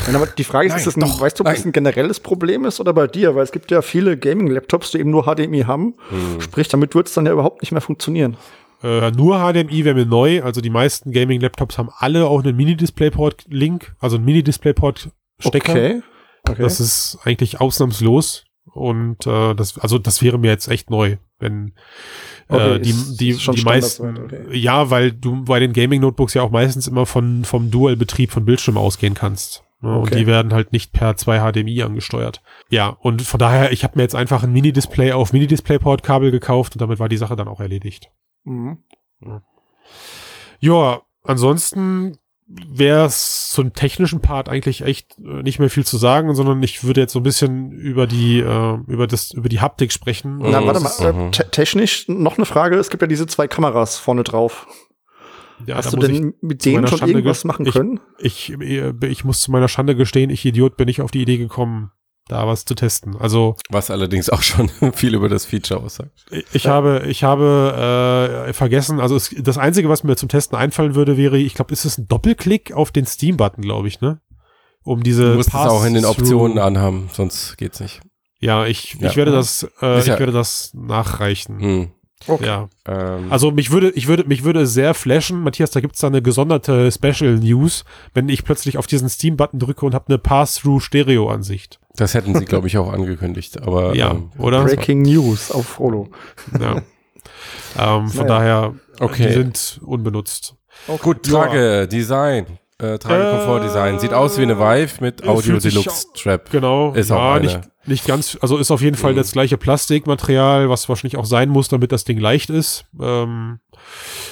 Nein, 0.06 0.14
aber 0.14 0.26
die 0.26 0.44
Frage 0.44 0.68
ist, 0.68 0.76
ist 0.76 0.86
das 0.86 0.96
ein, 0.96 1.00
Nein, 1.00 1.10
doch, 1.10 1.20
weißt 1.20 1.38
du, 1.38 1.42
ob 1.42 1.48
das 1.48 1.58
nein. 1.58 1.70
ein 1.70 1.72
generelles 1.72 2.20
Problem 2.20 2.64
ist 2.64 2.78
oder 2.78 2.92
bei 2.92 3.08
dir? 3.08 3.34
Weil 3.34 3.42
es 3.42 3.50
gibt 3.50 3.72
ja 3.72 3.82
viele 3.82 4.16
Gaming-Laptops, 4.16 4.92
die 4.92 5.00
eben 5.00 5.10
nur 5.10 5.24
HDMI 5.24 5.62
haben. 5.62 5.94
Hm. 6.10 6.40
Sprich, 6.40 6.68
damit 6.68 6.94
wird 6.94 7.08
es 7.08 7.14
dann 7.14 7.26
ja 7.26 7.32
überhaupt 7.32 7.60
nicht 7.62 7.72
mehr 7.72 7.80
funktionieren. 7.80 8.36
Äh, 8.84 9.10
nur 9.10 9.38
HDMI 9.38 9.84
wäre 9.84 9.96
mir 9.96 10.06
neu. 10.06 10.42
Also 10.44 10.60
die 10.60 10.70
meisten 10.70 11.10
Gaming-Laptops 11.10 11.76
haben 11.76 11.90
alle 11.96 12.26
auch 12.26 12.44
einen 12.44 12.56
Mini-DisplayPort-Link, 12.56 13.96
also 13.98 14.14
einen 14.14 14.24
Mini-DisplayPort-Stecker. 14.26 15.72
Okay. 15.72 16.02
okay. 16.48 16.62
Das 16.62 16.78
ist 16.78 17.18
eigentlich 17.24 17.60
ausnahmslos. 17.60 18.44
Und 18.72 19.26
äh, 19.26 19.54
das, 19.54 19.76
also 19.78 19.98
das 19.98 20.22
wäre 20.22 20.38
mir 20.38 20.52
jetzt 20.52 20.68
echt 20.68 20.90
neu, 20.90 21.16
wenn 21.40 21.72
Okay, 22.50 22.74
äh, 22.74 22.80
die, 22.80 22.90
ist- 22.90 23.16
die, 23.20 23.28
ist 23.30 23.46
die 23.54 23.62
meisten, 23.62 24.18
okay. 24.18 24.56
ja, 24.58 24.90
weil 24.90 25.12
du 25.12 25.44
bei 25.44 25.60
den 25.60 25.72
Gaming-Notebooks 25.72 26.34
ja 26.34 26.42
auch 26.42 26.50
meistens 26.50 26.86
immer 26.88 27.06
von 27.06 27.44
vom 27.44 27.70
Dual-Betrieb 27.70 28.30
von 28.32 28.44
Bildschirm 28.44 28.76
ausgehen 28.76 29.14
kannst. 29.14 29.62
Ne? 29.80 29.94
Und 29.96 30.08
Okay. 30.08 30.16
die 30.18 30.26
werden 30.26 30.52
halt 30.52 30.72
nicht 30.72 30.92
per 30.92 31.16
2 31.16 31.38
HDMI 31.52 31.82
angesteuert. 31.82 32.42
Ja, 32.68 32.88
und 32.88 33.22
von 33.22 33.38
daher, 33.38 33.72
ich 33.72 33.84
habe 33.84 33.94
mir 33.96 34.02
jetzt 34.02 34.14
einfach 34.16 34.42
ein 34.42 34.52
Mini-Display 34.52 35.12
auf 35.12 35.32
Mini-Display-Port-Kabel 35.32 36.30
gekauft 36.30 36.74
und 36.74 36.82
damit 36.82 36.98
war 36.98 37.08
die 37.08 37.16
Sache 37.16 37.36
dann 37.36 37.48
auch 37.48 37.60
erledigt. 37.60 38.10
Mhm. 38.44 38.78
Ja, 40.60 41.00
ansonsten 41.24 42.18
wäre 42.68 43.06
es 43.06 43.50
zum 43.50 43.72
technischen 43.72 44.20
Part 44.20 44.48
eigentlich 44.48 44.82
echt 44.82 45.16
äh, 45.18 45.42
nicht 45.42 45.58
mehr 45.60 45.70
viel 45.70 45.84
zu 45.86 45.96
sagen, 45.98 46.34
sondern 46.34 46.62
ich 46.62 46.82
würde 46.84 47.00
jetzt 47.00 47.12
so 47.12 47.20
ein 47.20 47.24
bisschen 47.24 47.70
über 47.72 48.06
die 48.06 48.40
äh, 48.40 48.78
über 48.88 49.06
das 49.06 49.30
über 49.30 49.48
die 49.48 49.60
Haptik 49.60 49.92
sprechen. 49.92 50.38
Na, 50.38 50.60
Mhm. 50.60 50.66
warte 50.66 50.80
mal, 50.80 51.12
Mhm. 51.12 51.32
te 51.32 51.48
technisch 51.50 52.08
noch 52.08 52.36
eine 52.38 52.46
Frage. 52.46 52.76
Es 52.76 52.90
gibt 52.90 53.02
ja 53.02 53.06
diese 53.06 53.26
zwei 53.26 53.46
Kameras 53.46 53.98
vorne 53.98 54.24
drauf. 54.24 54.66
Ja, 55.66 55.76
Hast 55.76 55.92
du 55.92 55.98
denn 55.98 56.32
mit 56.40 56.64
denen 56.64 56.86
schon 56.86 56.98
Schande 56.98 57.12
irgendwas 57.14 57.42
ge- 57.42 57.48
machen 57.48 57.66
ich- 57.66 57.74
können? 57.74 58.00
Ich, 58.18 58.50
ich, 58.60 58.82
ich 59.04 59.24
muss 59.24 59.40
zu 59.40 59.50
meiner 59.50 59.68
Schande 59.68 59.94
gestehen, 59.94 60.30
ich 60.30 60.44
Idiot 60.46 60.76
bin 60.78 60.86
nicht 60.86 61.02
auf 61.02 61.10
die 61.10 61.20
Idee 61.20 61.36
gekommen, 61.36 61.92
da 62.28 62.46
was 62.46 62.64
zu 62.64 62.74
testen. 62.74 63.16
Also 63.16 63.56
Was 63.70 63.90
allerdings 63.90 64.30
auch 64.30 64.42
schon 64.42 64.68
viel 64.94 65.14
über 65.14 65.28
das 65.28 65.44
Feature 65.44 65.80
aussagt. 65.80 66.12
ich, 66.52 66.66
habe, 66.66 67.04
ich 67.08 67.24
habe 67.24 68.46
äh, 68.48 68.52
vergessen, 68.52 69.00
also 69.00 69.16
es, 69.16 69.34
das 69.38 69.58
Einzige, 69.58 69.88
was 69.88 70.04
mir 70.04 70.16
zum 70.16 70.28
Testen 70.28 70.56
einfallen 70.56 70.94
würde, 70.94 71.16
wäre, 71.16 71.38
ich 71.38 71.54
glaube, 71.54 71.72
ist 71.72 71.84
es 71.84 71.98
ein 71.98 72.06
Doppelklick 72.06 72.72
auf 72.72 72.92
den 72.92 73.06
Steam-Button, 73.06 73.62
glaube 73.62 73.88
ich, 73.88 74.00
ne? 74.00 74.20
Um 74.82 75.02
diese 75.02 75.30
Du 75.32 75.34
musst 75.36 75.48
es 75.50 75.54
auch 75.54 75.84
in 75.84 75.94
den 75.94 76.04
Optionen 76.06 76.58
anhaben, 76.58 77.10
sonst 77.12 77.58
geht's 77.58 77.80
nicht. 77.80 78.00
Ja, 78.38 78.64
ich, 78.64 78.94
Ja. 78.98 79.10
ich 79.10 79.16
werde 79.16 79.32
das, 79.32 79.66
äh, 79.82 79.98
ich 80.00 80.06
werde 80.06 80.32
das 80.32 80.72
nachreichen. 80.74 81.60
Hm. 81.60 81.90
Okay. 82.26 82.44
Ja. 82.46 82.68
Ähm, 82.86 83.32
Also 83.32 83.50
mich 83.50 83.70
würde, 83.70 83.90
ich 83.90 84.06
würde, 84.06 84.24
mich 84.24 84.44
würde 84.44 84.66
sehr 84.66 84.92
flashen, 84.94 85.42
Matthias, 85.42 85.70
da 85.70 85.80
gibt's 85.80 86.00
da 86.00 86.08
eine 86.08 86.20
gesonderte 86.22 86.90
Special 86.92 87.36
News, 87.38 87.84
wenn 88.14 88.28
ich 88.28 88.44
plötzlich 88.44 88.76
auf 88.78 88.86
diesen 88.86 89.08
Steam-Button 89.08 89.58
drücke 89.58 89.86
und 89.86 89.94
habe 89.94 90.04
eine 90.08 90.18
Pass-Through-Stereo-Ansicht. 90.18 91.78
das 91.96 92.14
hätten 92.14 92.34
sie, 92.34 92.44
glaube 92.46 92.66
ich, 92.66 92.76
auch 92.78 92.92
angekündigt. 92.92 93.60
Aber 93.62 93.94
Ja, 93.94 94.12
ähm, 94.12 94.30
oder? 94.38 94.64
Breaking 94.64 95.02
News 95.02 95.50
auf 95.50 95.78
Holo. 95.78 96.08
Ja. 96.58 96.76
ähm, 97.78 98.08
von 98.08 98.26
Naja. 98.26 98.28
daher, 98.28 98.74
Okay. 99.00 99.28
die 99.28 99.32
sind 99.32 99.80
unbenutzt. 99.84 100.56
Gut, 101.02 101.22
Trage, 101.24 101.88
Design. 101.88 102.46
Äh, 102.78 102.98
Trage 102.98 103.30
Komfort 103.30 103.60
Design. 103.64 103.98
Sieht 103.98 104.12
aus 104.14 104.38
wie 104.38 104.42
eine 104.42 104.58
Vive 104.58 105.02
mit 105.02 105.22
Äh, 105.22 105.28
Audio 105.28 105.58
Deluxe 105.58 106.06
Strap. 106.14 106.50
Genau, 106.50 106.92
Ist 106.94 107.10
ja, 107.10 107.16
auch 107.16 107.34
eine. 107.34 107.46
nicht, 107.46 107.60
nicht 107.90 108.06
ganz, 108.06 108.38
also 108.40 108.56
ist 108.56 108.70
auf 108.70 108.80
jeden 108.80 108.96
Fall 108.96 109.12
Mhm. 109.12 109.16
das 109.16 109.32
gleiche 109.32 109.58
Plastikmaterial, 109.58 110.70
was 110.70 110.88
wahrscheinlich 110.88 111.16
auch 111.18 111.26
sein 111.26 111.48
muss, 111.50 111.68
damit 111.68 111.92
das 111.92 112.04
Ding 112.04 112.18
leicht 112.18 112.48
ist. 112.50 112.84
Ähm, 113.00 113.60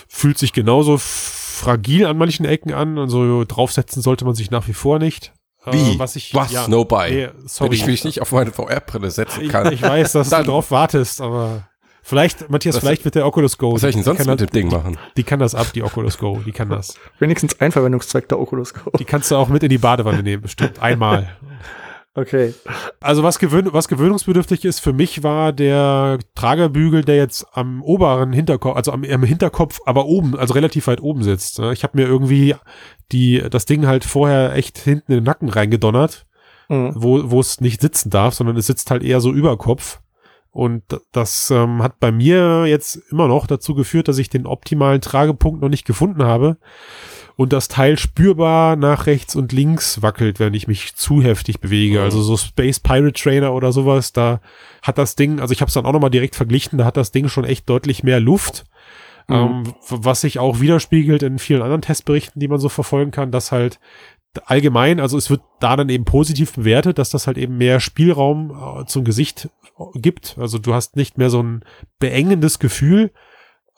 fühlt 0.08 0.38
sich 0.38 0.52
genauso 0.52 0.96
fragil 0.98 2.06
an 2.06 2.16
manchen 2.16 2.46
Ecken 2.46 2.72
an, 2.72 2.98
also 2.98 3.44
draufsetzen 3.44 4.00
sollte 4.02 4.24
man 4.24 4.34
sich 4.34 4.50
nach 4.50 4.66
wie 4.68 4.72
vor 4.72 4.98
nicht. 4.98 5.32
Äh, 5.66 5.72
Wie? 5.72 5.98
was 5.98 6.14
ich, 6.16 6.32
Was? 6.34 6.52
ja, 6.52 6.68
no 6.68 6.84
buy. 6.84 7.10
nee, 7.10 7.28
Wenn 7.36 7.48
sorry. 7.48 7.74
ich 7.74 7.84
mich 7.86 8.04
nicht 8.04 8.22
auf 8.22 8.32
meine 8.32 8.52
VR-Brille 8.52 9.10
setzen 9.10 9.42
ich, 9.42 9.48
kann. 9.50 9.72
ich 9.72 9.82
weiß, 9.82 10.12
dass 10.12 10.28
Dann- 10.30 10.44
du 10.44 10.52
drauf 10.52 10.70
wartest, 10.70 11.20
aber 11.20 11.68
vielleicht, 12.02 12.48
Matthias, 12.48 12.76
Was- 12.76 12.80
vielleicht 12.84 13.04
mit 13.04 13.16
der 13.16 13.26
Oculus 13.26 13.58
Go. 13.58 13.74
Was 13.74 13.80
soll 13.80 13.90
ich 13.90 13.96
denn 13.96 14.04
sonst 14.04 14.20
mit 14.20 14.28
das, 14.28 14.36
dem 14.48 14.50
Ding 14.50 14.68
machen? 14.70 14.96
Die 15.16 15.24
kann 15.24 15.40
das 15.40 15.54
ab, 15.56 15.66
die 15.74 15.82
Oculus 15.82 16.16
Go, 16.16 16.40
die 16.46 16.52
kann 16.52 16.68
das. 16.70 16.94
Wenigstens 17.18 17.60
ein 17.60 17.72
Verwendungszweck 17.72 18.28
der 18.28 18.38
Oculus 18.38 18.72
Go. 18.72 18.90
Die 18.98 19.04
kannst 19.04 19.30
du 19.32 19.36
auch 19.36 19.48
mit 19.48 19.62
in 19.64 19.68
die 19.68 19.78
Badewanne 19.78 20.22
nehmen, 20.22 20.42
bestimmt. 20.42 20.78
Einmal. 20.80 21.36
Okay. 22.18 22.52
Also 23.00 23.22
was, 23.22 23.38
gewöhn 23.38 23.68
was 23.72 23.86
gewöhnungsbedürftig 23.86 24.64
ist 24.64 24.80
für 24.80 24.92
mich 24.92 25.22
war 25.22 25.52
der 25.52 26.18
Tragerbügel, 26.34 27.04
der 27.04 27.14
jetzt 27.16 27.46
am 27.52 27.80
oberen 27.82 28.32
Hinterkopf, 28.32 28.74
also 28.76 28.90
am, 28.90 29.04
am 29.04 29.22
Hinterkopf, 29.22 29.78
aber 29.86 30.06
oben, 30.06 30.36
also 30.36 30.54
relativ 30.54 30.88
weit 30.88 31.00
oben 31.00 31.22
sitzt. 31.22 31.60
ne? 31.60 31.72
Ich 31.72 31.84
habe 31.84 31.96
mir 31.96 32.08
irgendwie 32.08 32.56
die 33.12 33.44
das 33.48 33.66
Ding 33.66 33.86
halt 33.86 34.04
vorher 34.04 34.54
echt 34.56 34.78
hinten 34.78 35.12
in 35.12 35.18
den 35.18 35.24
Nacken 35.24 35.48
reingedonnert, 35.48 36.26
Mhm. 36.68 36.92
wo 36.96 37.30
wo 37.30 37.40
es 37.40 37.60
nicht 37.60 37.80
sitzen 37.80 38.10
darf, 38.10 38.34
sondern 38.34 38.56
es 38.56 38.66
sitzt 38.66 38.90
halt 38.90 39.02
eher 39.02 39.20
so 39.20 39.32
über 39.32 39.56
Kopf. 39.56 40.00
Und 40.50 40.82
das 41.12 41.50
ähm, 41.50 41.82
hat 41.82 42.00
bei 42.00 42.10
mir 42.10 42.66
jetzt 42.66 42.96
immer 43.10 43.28
noch 43.28 43.46
dazu 43.46 43.74
geführt, 43.74 44.08
dass 44.08 44.18
ich 44.18 44.28
den 44.28 44.44
optimalen 44.46 45.00
Tragepunkt 45.00 45.62
noch 45.62 45.68
nicht 45.68 45.86
gefunden 45.86 46.24
habe 46.24 46.56
und 47.38 47.52
das 47.52 47.68
Teil 47.68 47.96
spürbar 47.96 48.74
nach 48.74 49.06
rechts 49.06 49.36
und 49.36 49.52
links 49.52 50.02
wackelt, 50.02 50.40
wenn 50.40 50.54
ich 50.54 50.66
mich 50.66 50.96
zu 50.96 51.22
heftig 51.22 51.60
bewege. 51.60 51.98
Mhm. 51.98 52.04
Also 52.04 52.20
so 52.20 52.36
Space 52.36 52.80
Pirate 52.80 53.12
Trainer 53.12 53.54
oder 53.54 53.70
sowas, 53.70 54.12
da 54.12 54.40
hat 54.82 54.98
das 54.98 55.14
Ding, 55.14 55.38
also 55.38 55.52
ich 55.52 55.60
habe 55.60 55.68
es 55.68 55.74
dann 55.74 55.86
auch 55.86 55.92
nochmal 55.92 56.10
direkt 56.10 56.34
verglichen, 56.34 56.78
da 56.78 56.84
hat 56.84 56.96
das 56.96 57.12
Ding 57.12 57.28
schon 57.28 57.44
echt 57.44 57.70
deutlich 57.70 58.02
mehr 58.02 58.18
Luft. 58.18 58.64
Mhm. 59.28 59.34
Ähm, 59.34 59.74
was 59.88 60.22
sich 60.22 60.40
auch 60.40 60.58
widerspiegelt 60.58 61.22
in 61.22 61.38
vielen 61.38 61.62
anderen 61.62 61.80
Testberichten, 61.80 62.40
die 62.40 62.48
man 62.48 62.58
so 62.58 62.68
verfolgen 62.68 63.12
kann, 63.12 63.30
dass 63.30 63.52
halt 63.52 63.78
allgemein, 64.46 64.98
also 64.98 65.16
es 65.16 65.30
wird 65.30 65.42
da 65.60 65.76
dann 65.76 65.90
eben 65.90 66.04
positiv 66.04 66.54
bewertet, 66.54 66.98
dass 66.98 67.10
das 67.10 67.28
halt 67.28 67.38
eben 67.38 67.56
mehr 67.56 67.78
Spielraum 67.78 68.50
äh, 68.50 68.84
zum 68.86 69.04
Gesicht 69.04 69.48
äh, 69.78 69.98
gibt. 70.00 70.36
Also 70.40 70.58
du 70.58 70.74
hast 70.74 70.96
nicht 70.96 71.18
mehr 71.18 71.30
so 71.30 71.40
ein 71.40 71.62
beengendes 72.00 72.58
Gefühl, 72.58 73.12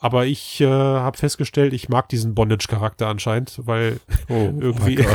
aber 0.03 0.25
ich 0.25 0.59
äh, 0.59 0.65
habe 0.65 1.15
festgestellt, 1.15 1.73
ich 1.73 1.87
mag 1.87 2.09
diesen 2.09 2.33
Bondage-Charakter 2.33 3.07
anscheinend, 3.07 3.59
weil 3.65 3.99
oh, 4.29 4.51
irgendwie 4.59 4.95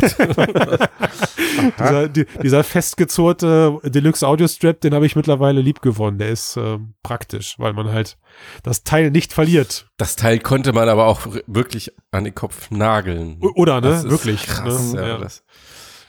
dieser, 1.81 2.09
die, 2.09 2.25
dieser 2.41 2.63
festgezurrte 2.63 3.81
Deluxe 3.83 4.27
Audio 4.27 4.47
Strap, 4.47 4.81
den 4.81 4.95
habe 4.95 5.05
ich 5.05 5.17
mittlerweile 5.17 5.61
lieb 5.61 5.83
gewonnen. 5.83 6.19
Der 6.19 6.29
ist 6.29 6.57
äh, 6.57 6.79
praktisch, 7.03 7.57
weil 7.59 7.73
man 7.73 7.91
halt 7.93 8.17
das 8.63 8.85
Teil 8.85 9.11
nicht 9.11 9.33
verliert. 9.33 9.89
Das 9.97 10.15
Teil 10.15 10.39
konnte 10.39 10.73
man 10.73 10.89
aber 10.89 11.07
auch 11.07 11.27
wirklich 11.49 11.93
an 12.13 12.23
den 12.23 12.37
Kopf 12.37 12.71
nageln. 12.71 13.41
Oder, 13.57 13.81
ne? 13.81 14.05
Wirklich. 14.05 14.47
Krass, 14.47 14.93
ne? 14.93 15.01
ja, 15.01 15.09
ja. 15.09 15.19
Das 15.19 15.43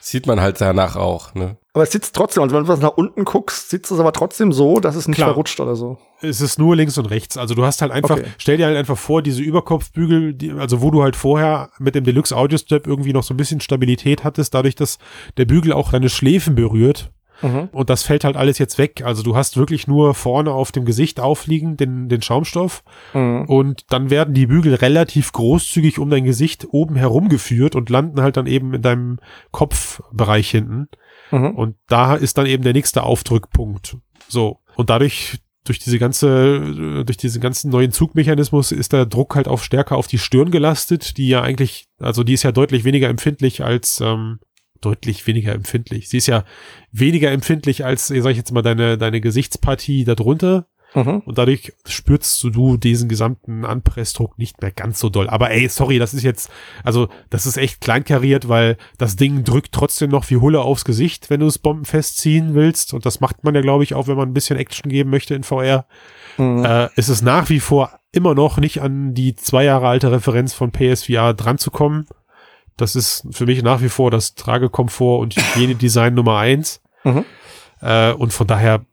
sieht 0.07 0.25
man 0.25 0.39
halt 0.39 0.61
danach 0.61 0.95
auch, 0.95 1.33
ne? 1.35 1.57
Aber 1.73 1.83
es 1.83 1.91
sitzt 1.91 2.15
trotzdem, 2.15 2.41
also 2.41 2.55
wenn 2.55 2.63
du 2.63 2.69
was 2.69 2.79
nach 2.79 2.97
unten 2.97 3.23
guckst, 3.23 3.69
sitzt 3.69 3.91
es 3.91 3.99
aber 3.99 4.11
trotzdem 4.11 4.51
so, 4.51 4.79
dass 4.79 4.95
es 4.95 5.07
nicht 5.07 5.17
Klar. 5.17 5.29
verrutscht 5.29 5.59
oder 5.59 5.75
so. 5.75 5.97
Es 6.21 6.41
ist 6.41 6.57
nur 6.57 6.75
links 6.75 6.97
und 6.97 7.05
rechts. 7.05 7.37
Also 7.37 7.53
du 7.53 7.63
hast 7.63 7.83
halt 7.83 7.91
einfach, 7.91 8.17
okay. 8.17 8.25
stell 8.39 8.57
dir 8.57 8.65
halt 8.65 8.77
einfach 8.77 8.97
vor, 8.97 9.21
diese 9.21 9.43
Überkopfbügel, 9.43 10.33
die, 10.33 10.51
also 10.53 10.81
wo 10.81 10.89
du 10.89 11.03
halt 11.03 11.15
vorher 11.15 11.69
mit 11.77 11.93
dem 11.93 12.03
Deluxe 12.03 12.35
Audio 12.35 12.57
Strap 12.57 12.87
irgendwie 12.87 13.13
noch 13.13 13.21
so 13.21 13.33
ein 13.33 13.37
bisschen 13.37 13.61
Stabilität 13.61 14.23
hattest, 14.23 14.55
dadurch, 14.55 14.73
dass 14.73 14.97
der 15.37 15.45
Bügel 15.45 15.71
auch 15.71 15.91
deine 15.91 16.09
Schläfen 16.09 16.55
berührt. 16.55 17.11
Mhm. 17.41 17.69
Und 17.71 17.89
das 17.89 18.03
fällt 18.03 18.23
halt 18.23 18.35
alles 18.35 18.57
jetzt 18.57 18.77
weg. 18.77 19.01
Also 19.03 19.23
du 19.23 19.35
hast 19.35 19.57
wirklich 19.57 19.87
nur 19.87 20.13
vorne 20.13 20.51
auf 20.51 20.71
dem 20.71 20.85
Gesicht 20.85 21.19
aufliegen 21.19 21.77
den, 21.77 22.09
den 22.09 22.21
Schaumstoff. 22.21 22.83
Mhm. 23.13 23.45
Und 23.45 23.85
dann 23.89 24.09
werden 24.09 24.33
die 24.33 24.47
Bügel 24.47 24.75
relativ 24.75 25.31
großzügig 25.31 25.99
um 25.99 26.09
dein 26.09 26.23
Gesicht 26.23 26.67
oben 26.71 26.95
herum 26.95 27.29
geführt 27.29 27.75
und 27.75 27.89
landen 27.89 28.21
halt 28.21 28.37
dann 28.37 28.47
eben 28.47 28.73
in 28.73 28.81
deinem 28.81 29.19
Kopfbereich 29.51 30.49
hinten. 30.49 30.87
Mhm. 31.31 31.51
Und 31.51 31.75
da 31.87 32.15
ist 32.15 32.37
dann 32.37 32.45
eben 32.45 32.63
der 32.63 32.73
nächste 32.73 33.03
Aufdrückpunkt. 33.03 33.97
So. 34.27 34.59
Und 34.75 34.89
dadurch, 34.89 35.39
durch 35.63 35.79
diese 35.79 35.99
ganze, 35.99 37.03
durch 37.03 37.17
diesen 37.17 37.41
ganzen 37.41 37.71
neuen 37.71 37.91
Zugmechanismus 37.91 38.71
ist 38.71 38.93
der 38.93 39.05
Druck 39.05 39.35
halt 39.35 39.47
auch 39.47 39.59
stärker 39.59 39.97
auf 39.97 40.07
die 40.07 40.19
Stirn 40.19 40.49
gelastet, 40.49 41.17
die 41.17 41.27
ja 41.27 41.41
eigentlich, 41.41 41.87
also 41.99 42.23
die 42.23 42.33
ist 42.33 42.43
ja 42.43 42.51
deutlich 42.51 42.83
weniger 42.83 43.09
empfindlich 43.09 43.63
als, 43.63 43.99
ähm, 43.99 44.39
deutlich 44.81 45.25
weniger 45.27 45.53
empfindlich. 45.53 46.09
Sie 46.09 46.17
ist 46.17 46.27
ja 46.27 46.43
weniger 46.91 47.31
empfindlich 47.31 47.85
als, 47.85 48.07
sag 48.07 48.31
ich 48.31 48.37
jetzt 48.37 48.51
mal, 48.51 48.61
deine, 48.61 48.97
deine 48.97 49.21
Gesichtspartie 49.21 50.03
darunter. 50.03 50.67
Mhm. 50.93 51.19
Und 51.25 51.37
dadurch 51.37 51.73
spürst 51.85 52.43
du 52.43 52.77
diesen 52.77 53.09
gesamten 53.09 53.65
Anpressdruck 53.65 54.37
nicht 54.39 54.61
mehr 54.61 54.71
ganz 54.71 54.99
so 54.99 55.09
doll. 55.09 55.29
Aber 55.29 55.51
ey, 55.51 55.67
sorry, 55.67 55.99
das 55.99 56.13
ist 56.13 56.23
jetzt, 56.23 56.49
also 56.83 57.09
das 57.29 57.45
ist 57.45 57.57
echt 57.57 57.81
kleinkariert, 57.81 58.47
weil 58.47 58.77
das 58.97 59.15
Ding 59.15 59.43
drückt 59.43 59.73
trotzdem 59.73 60.09
noch 60.09 60.29
wie 60.29 60.37
Hulle 60.37 60.61
aufs 60.61 60.85
Gesicht, 60.85 61.29
wenn 61.29 61.41
du 61.41 61.47
es 61.47 61.59
bombenfest 61.59 62.17
ziehen 62.17 62.55
willst. 62.55 62.93
Und 62.93 63.05
das 63.05 63.19
macht 63.19 63.43
man 63.43 63.53
ja, 63.53 63.61
glaube 63.61 63.83
ich, 63.83 63.93
auch, 63.93 64.07
wenn 64.07 64.17
man 64.17 64.29
ein 64.29 64.33
bisschen 64.33 64.57
Action 64.57 64.89
geben 64.89 65.09
möchte 65.09 65.35
in 65.35 65.43
VR. 65.43 65.85
Mhm. 66.37 66.63
Äh, 66.63 66.89
ist 66.95 67.09
es 67.09 67.21
nach 67.21 67.49
wie 67.49 67.59
vor 67.59 67.99
immer 68.11 68.33
noch 68.33 68.57
nicht 68.57 68.81
an 68.81 69.13
die 69.13 69.35
zwei 69.35 69.65
Jahre 69.65 69.87
alte 69.87 70.11
Referenz 70.11 70.53
von 70.53 70.71
PSVR 70.71 71.33
dran 71.33 71.57
zu 71.57 71.69
kommen. 71.69 72.07
Das 72.77 72.95
ist 72.95 73.27
für 73.31 73.45
mich 73.45 73.63
nach 73.63 73.81
wie 73.81 73.89
vor 73.89 74.11
das 74.11 74.35
Tragekomfort 74.35 75.19
und 75.21 75.35
Hygienedesign 75.35 76.13
Nummer 76.13 76.37
eins. 76.37 76.81
Mhm. 77.03 77.25
Äh, 77.81 78.13
und 78.13 78.31
von 78.31 78.47
daher 78.47 78.85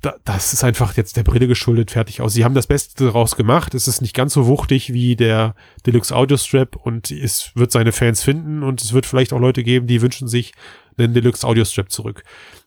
da, 0.00 0.14
das 0.24 0.52
ist 0.52 0.62
einfach 0.62 0.96
jetzt 0.96 1.16
der 1.16 1.24
Brille 1.24 1.48
geschuldet, 1.48 1.90
fertig 1.90 2.20
aus. 2.20 2.32
Sie 2.32 2.44
haben 2.44 2.54
das 2.54 2.66
Beste 2.66 3.04
daraus 3.04 3.36
gemacht. 3.36 3.74
Es 3.74 3.88
ist 3.88 4.00
nicht 4.00 4.14
ganz 4.14 4.32
so 4.32 4.46
wuchtig 4.46 4.92
wie 4.92 5.16
der 5.16 5.54
Deluxe 5.86 6.14
Audio 6.14 6.36
Strap 6.36 6.76
und 6.76 7.10
es 7.10 7.50
wird 7.54 7.72
seine 7.72 7.92
Fans 7.92 8.22
finden 8.22 8.62
und 8.62 8.80
es 8.80 8.92
wird 8.92 9.06
vielleicht 9.06 9.32
auch 9.32 9.40
Leute 9.40 9.64
geben, 9.64 9.86
die 9.86 10.00
wünschen 10.00 10.28
sich 10.28 10.52
einen 10.96 11.14
Deluxe 11.14 11.46
Audio 11.46 11.64
Strap 11.64 11.90
zurück. 11.90 12.22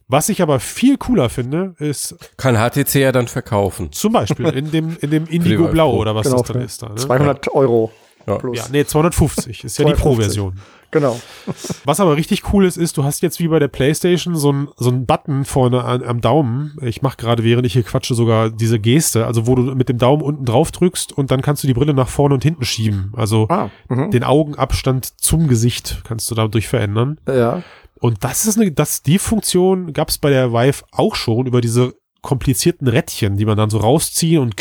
Was 0.08 0.28
ich 0.28 0.42
aber 0.42 0.60
viel 0.60 0.98
cooler 0.98 1.30
finde, 1.30 1.74
ist. 1.80 2.16
Kann 2.36 2.58
HTC 2.58 2.96
ja 2.96 3.14
dann 3.14 3.30
verkaufen. 3.30 3.94
Zum 3.94 4.12
Beispiel 4.12 4.48
in 4.48 4.70
dem, 4.72 4.98
in 5.00 5.10
dem 5.10 5.26
Indigo 5.28 5.70
Blau 5.70 5.96
oder 5.96 6.14
was 6.16 6.26
genau, 6.26 6.40
das 6.40 6.48
dann 6.48 6.62
ist 6.62 6.82
da. 6.82 6.90
Ne? 6.90 6.96
200 6.96 7.48
Euro. 7.54 7.94
Ja. 8.28 8.38
Plus. 8.38 8.58
ja, 8.58 8.66
nee, 8.72 8.86
250 8.86 9.64
ist 9.64 9.78
ja 9.78 9.86
die 9.86 9.94
Pro-Version. 9.94 10.60
Genau. 10.92 11.20
Was 11.86 12.00
aber 12.02 12.18
richtig 12.18 12.54
cool 12.54 12.66
ist, 12.66 12.78
ist, 12.78 12.98
du 12.98 13.04
hast 13.04 13.22
jetzt 13.22 13.40
wie 13.40 13.48
bei 13.48 13.60
der 13.60 13.70
PlayStation 13.70 14.36
so 14.36 14.52
ein 14.52 14.68
so 14.76 14.90
ein 14.90 15.06
Button 15.06 15.46
vorne 15.46 15.84
an, 15.86 16.04
am 16.04 16.20
Daumen. 16.20 16.78
Ich 16.82 17.02
mache 17.02 17.18
gerade, 17.18 17.44
während 17.44 17.66
ich 17.66 17.74
hier 17.74 17.84
quatsche, 17.84 18.14
sogar 18.14 18.50
diese 18.50 18.78
Geste, 18.78 19.26
also 19.26 19.48
wo 19.48 19.56
du 19.56 19.64
mit 19.74 19.88
dem 19.88 19.98
Daumen 19.98 20.22
unten 20.22 20.46
drauf 20.46 20.72
drückst 20.72 21.14
und 21.14 21.32
dann 21.32 21.42
kannst 21.42 21.64
du 21.64 21.68
die 21.68 21.74
Brille 21.74 21.94
nach 21.94 22.10
vorne 22.10 22.36
und 22.36 22.44
hinten 22.44 22.66
schieben. 22.66 23.14
Also 23.16 23.48
ah, 23.50 23.70
mhm. 23.88 24.12
den 24.12 24.24
Augenabstand 24.24 25.20
zum 25.22 25.48
Gesicht 25.48 26.02
kannst 26.04 26.30
du 26.30 26.36
dadurch 26.36 26.68
verändern. 26.68 27.20
Ja. 27.28 27.64
Und 28.00 28.24
das 28.24 28.46
ist 28.46 28.60
eine, 28.60 28.72
das, 28.72 29.04
die 29.04 29.20
Funktion 29.20 29.94
gab 29.94 30.10
es 30.10 30.18
bei 30.18 30.30
der 30.30 30.52
Vive 30.52 30.84
auch 30.92 31.16
schon 31.16 31.46
über 31.46 31.62
diese 31.62 31.94
komplizierten 32.22 32.88
Rädchen, 32.88 33.38
die 33.38 33.46
man 33.46 33.58
dann 33.58 33.70
so 33.70 33.78
rausziehen 33.78 34.42
und 34.42 34.56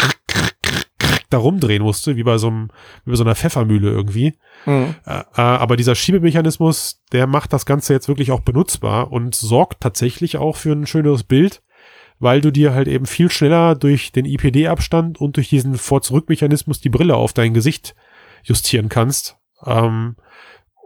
da 1.30 1.38
rumdrehen 1.38 1.82
musste, 1.82 2.16
wie 2.16 2.22
bei 2.22 2.38
so 2.38 2.48
einem, 2.48 2.70
wie 3.04 3.10
bei 3.10 3.16
so 3.16 3.24
einer 3.24 3.34
Pfeffermühle 3.34 3.90
irgendwie. 3.90 4.38
Mhm. 4.66 4.94
Äh, 5.06 5.22
aber 5.36 5.76
dieser 5.76 5.94
Schiebemechanismus, 5.94 7.02
der 7.12 7.26
macht 7.26 7.52
das 7.52 7.66
Ganze 7.66 7.92
jetzt 7.92 8.08
wirklich 8.08 8.32
auch 8.32 8.40
benutzbar 8.40 9.10
und 9.12 9.34
sorgt 9.34 9.80
tatsächlich 9.80 10.36
auch 10.36 10.56
für 10.56 10.72
ein 10.72 10.86
schöneres 10.86 11.24
Bild, 11.24 11.62
weil 12.18 12.40
du 12.40 12.50
dir 12.50 12.74
halt 12.74 12.88
eben 12.88 13.06
viel 13.06 13.30
schneller 13.30 13.74
durch 13.74 14.12
den 14.12 14.26
IPD-Abstand 14.26 15.20
und 15.20 15.36
durch 15.36 15.48
diesen 15.48 15.76
Vor-Zurück-Mechanismus 15.76 16.80
die 16.80 16.90
Brille 16.90 17.16
auf 17.16 17.32
dein 17.32 17.54
Gesicht 17.54 17.94
justieren 18.42 18.88
kannst. 18.88 19.36
Ähm, 19.64 20.16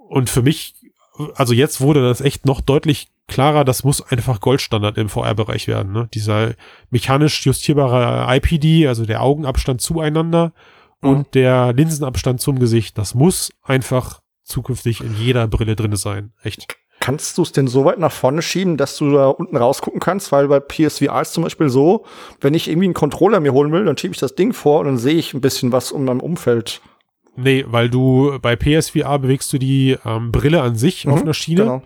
und 0.09 0.31
für 0.31 0.43
mich, 0.43 0.75
also 1.35 1.55
jetzt 1.55 1.81
wurde 1.81 2.03
das 2.03 2.21
echt 2.21 2.47
noch 2.47 2.61
deutlich 2.61 3.09
klarer, 3.29 3.65
das 3.65 3.85
muss 3.85 4.03
einfach 4.03 4.41
Goldstandard 4.41 4.99
im 4.99 5.09
VR-Bereich 5.09 5.69
werden. 5.69 5.93
Ne? 5.93 6.09
Dieser 6.13 6.55
mechanisch 6.91 7.45
justierbare 7.45 8.27
IPD, 8.37 8.87
also 8.89 9.07
der 9.07 9.23
Augenabstand 9.23 9.81
zueinander 9.81 10.53
mhm. 11.01 11.09
und 11.09 11.35
der 11.35 11.73
Linsenabstand 11.73 12.41
zum 12.41 12.59
Gesicht, 12.59 12.99
das 12.99 13.15
muss 13.15 13.51
einfach 13.63 14.21
zukünftig 14.43 15.01
in 15.01 15.17
jeder 15.17 15.47
Brille 15.47 15.77
drinne 15.77 15.97
sein. 15.97 16.33
Echt. 16.43 16.77
Kannst 17.01 17.37
du 17.37 17.43
es 17.43 17.53
denn 17.53 17.67
so 17.67 17.85
weit 17.85 17.99
nach 17.99 18.13
vorne 18.13 18.41
schieben, 18.41 18.77
dass 18.77 18.97
du 18.97 19.13
da 19.13 19.27
unten 19.29 19.57
rausgucken 19.57 20.01
kannst? 20.01 20.33
Weil 20.33 20.49
bei 20.49 20.61
PSVR 20.61 21.21
ist 21.21 21.35
zum 21.35 21.43
Beispiel 21.43 21.69
so, 21.69 22.05
wenn 22.41 22.55
ich 22.55 22.69
irgendwie 22.69 22.87
einen 22.87 22.95
Controller 22.95 23.41
mir 23.41 23.53
holen 23.53 23.73
will, 23.73 23.85
dann 23.85 23.99
schiebe 23.99 24.15
ich 24.15 24.21
das 24.21 24.35
Ding 24.35 24.53
vor 24.53 24.81
und 24.81 24.87
dann 24.87 24.99
sehe 24.99 25.15
ich 25.15 25.35
ein 25.35 25.41
bisschen 25.41 25.73
was 25.73 25.93
um 25.93 26.05
meinem 26.05 26.21
Umfeld. 26.21 26.81
Nee, 27.37 27.65
weil 27.67 27.91
du 27.91 28.39
bei 28.41 28.57
PSVR 28.57 29.19
bewegst 29.19 29.53
du 29.53 29.59
die 29.59 29.97
ähm, 30.05 30.31
Brille 30.31 30.63
an 30.63 30.77
sich 30.77 31.05
mhm, 31.05 31.13
auf 31.13 31.23
einer 31.23 31.35
Schiene. 31.35 31.63
Genau. 31.63 31.83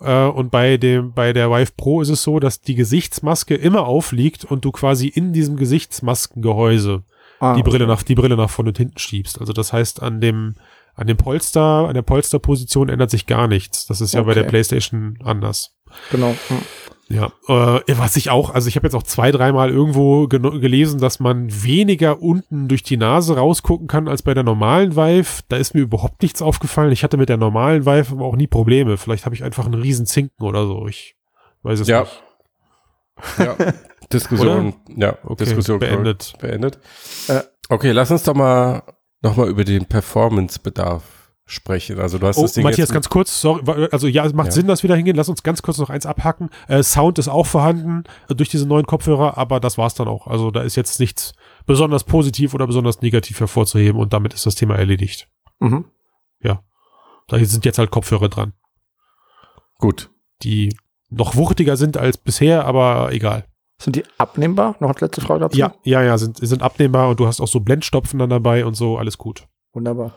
Äh, 0.00 0.30
und 0.30 0.50
bei 0.50 0.76
dem, 0.76 1.12
bei 1.12 1.32
der 1.32 1.50
Vive 1.50 1.72
Pro 1.76 2.00
ist 2.00 2.08
es 2.08 2.22
so, 2.22 2.40
dass 2.40 2.60
die 2.60 2.74
Gesichtsmaske 2.74 3.54
immer 3.54 3.86
aufliegt 3.86 4.44
und 4.44 4.64
du 4.64 4.72
quasi 4.72 5.06
in 5.08 5.32
diesem 5.32 5.56
Gesichtsmaskengehäuse 5.56 7.04
ah, 7.38 7.54
die 7.54 7.62
Brille 7.62 7.84
okay. 7.84 7.92
nach, 7.92 8.02
die 8.02 8.14
Brille 8.14 8.36
nach 8.36 8.50
vorne 8.50 8.70
und 8.70 8.78
hinten 8.78 8.98
schiebst. 8.98 9.40
Also 9.40 9.52
das 9.52 9.72
heißt, 9.72 10.02
an 10.02 10.20
dem, 10.20 10.54
an 10.94 11.06
dem 11.06 11.16
Polster, 11.16 11.88
an 11.88 11.94
der 11.94 12.02
Polsterposition 12.02 12.88
ändert 12.88 13.10
sich 13.10 13.26
gar 13.26 13.46
nichts. 13.46 13.86
Das 13.86 14.00
ist 14.00 14.14
ja 14.14 14.20
okay. 14.20 14.28
bei 14.28 14.34
der 14.34 14.44
PlayStation 14.44 15.18
anders. 15.22 15.76
Genau. 16.10 16.34
Ja, 17.12 17.32
äh, 17.48 17.98
was 17.98 18.14
ich 18.14 18.30
auch, 18.30 18.54
also 18.54 18.68
ich 18.68 18.76
habe 18.76 18.86
jetzt 18.86 18.94
auch 18.94 19.02
zwei, 19.02 19.32
dreimal 19.32 19.70
irgendwo 19.70 20.28
gelesen, 20.28 21.00
dass 21.00 21.18
man 21.18 21.48
weniger 21.64 22.22
unten 22.22 22.68
durch 22.68 22.84
die 22.84 22.96
Nase 22.96 23.36
rausgucken 23.36 23.88
kann 23.88 24.06
als 24.06 24.22
bei 24.22 24.32
der 24.32 24.44
normalen 24.44 24.94
Vive. 24.94 25.42
Da 25.48 25.56
ist 25.56 25.74
mir 25.74 25.80
überhaupt 25.80 26.22
nichts 26.22 26.40
aufgefallen. 26.40 26.92
Ich 26.92 27.02
hatte 27.02 27.16
mit 27.16 27.28
der 27.28 27.36
normalen 27.36 27.84
Vive 27.84 28.12
aber 28.12 28.24
auch 28.26 28.36
nie 28.36 28.46
Probleme. 28.46 28.96
Vielleicht 28.96 29.24
habe 29.24 29.34
ich 29.34 29.42
einfach 29.42 29.66
einen 29.66 29.74
riesen 29.74 30.06
Zinken 30.06 30.46
oder 30.46 30.66
so. 30.66 30.86
Ich 30.86 31.16
weiß 31.64 31.80
es 31.80 31.88
ja. 31.88 32.02
nicht. 32.02 32.22
Ja. 33.38 33.56
Diskussion, 34.12 34.74
ja, 34.96 35.18
okay, 35.24 35.44
Diskussion 35.44 35.80
beendet. 35.80 36.34
Beendet. 36.40 36.78
Äh, 37.28 37.42
okay, 37.68 37.90
lass 37.90 38.10
uns 38.12 38.22
doch 38.22 38.34
mal 38.34 38.82
nochmal 39.20 39.48
über 39.48 39.64
den 39.64 39.86
Performance-Bedarf 39.86 41.02
sprechen. 41.50 41.98
Also 41.98 42.18
du 42.18 42.26
hast 42.26 42.38
oh, 42.38 42.42
das 42.42 42.52
Ding 42.52 42.64
Matthias, 42.64 42.90
ganz 42.92 43.08
kurz, 43.08 43.40
sorry, 43.40 43.88
also 43.90 44.06
ja, 44.06 44.24
es 44.24 44.32
macht 44.32 44.48
ja. 44.48 44.52
Sinn, 44.52 44.66
dass 44.66 44.82
wir 44.82 44.88
da 44.88 44.94
hingehen. 44.94 45.16
Lass 45.16 45.28
uns 45.28 45.42
ganz 45.42 45.62
kurz 45.62 45.78
noch 45.78 45.90
eins 45.90 46.06
abhacken. 46.06 46.50
Äh, 46.68 46.82
Sound 46.82 47.18
ist 47.18 47.28
auch 47.28 47.46
vorhanden 47.46 48.04
äh, 48.28 48.34
durch 48.34 48.48
diese 48.48 48.66
neuen 48.66 48.86
Kopfhörer, 48.86 49.36
aber 49.36 49.60
das 49.60 49.78
war's 49.78 49.94
dann 49.94 50.08
auch. 50.08 50.26
Also 50.26 50.50
da 50.50 50.62
ist 50.62 50.76
jetzt 50.76 51.00
nichts 51.00 51.32
besonders 51.66 52.04
positiv 52.04 52.54
oder 52.54 52.66
besonders 52.66 53.02
negativ 53.02 53.40
hervorzuheben 53.40 54.00
und 54.00 54.12
damit 54.12 54.34
ist 54.34 54.46
das 54.46 54.54
Thema 54.54 54.76
erledigt. 54.76 55.28
Mhm. 55.58 55.86
Ja. 56.40 56.62
Da 57.28 57.44
sind 57.44 57.64
jetzt 57.64 57.78
halt 57.78 57.90
Kopfhörer 57.90 58.28
dran. 58.28 58.54
Gut. 59.78 60.10
Die 60.42 60.76
noch 61.10 61.36
wuchtiger 61.36 61.76
sind 61.76 61.96
als 61.96 62.16
bisher, 62.16 62.64
aber 62.64 63.12
egal. 63.12 63.44
Sind 63.80 63.96
die 63.96 64.04
abnehmbar? 64.18 64.76
Noch 64.80 64.90
eine 64.90 65.00
letzte 65.00 65.22
Frage 65.22 65.40
dazu? 65.40 65.56
Ja, 65.56 65.74
ja, 65.84 66.02
ja, 66.02 66.18
sind, 66.18 66.36
sind 66.36 66.62
abnehmbar 66.62 67.08
und 67.08 67.18
du 67.18 67.26
hast 67.26 67.40
auch 67.40 67.48
so 67.48 67.60
Blendstopfen 67.60 68.18
dann 68.18 68.30
dabei 68.30 68.64
und 68.66 68.74
so, 68.74 68.98
alles 68.98 69.16
gut. 69.16 69.48
Wunderbar. 69.72 70.12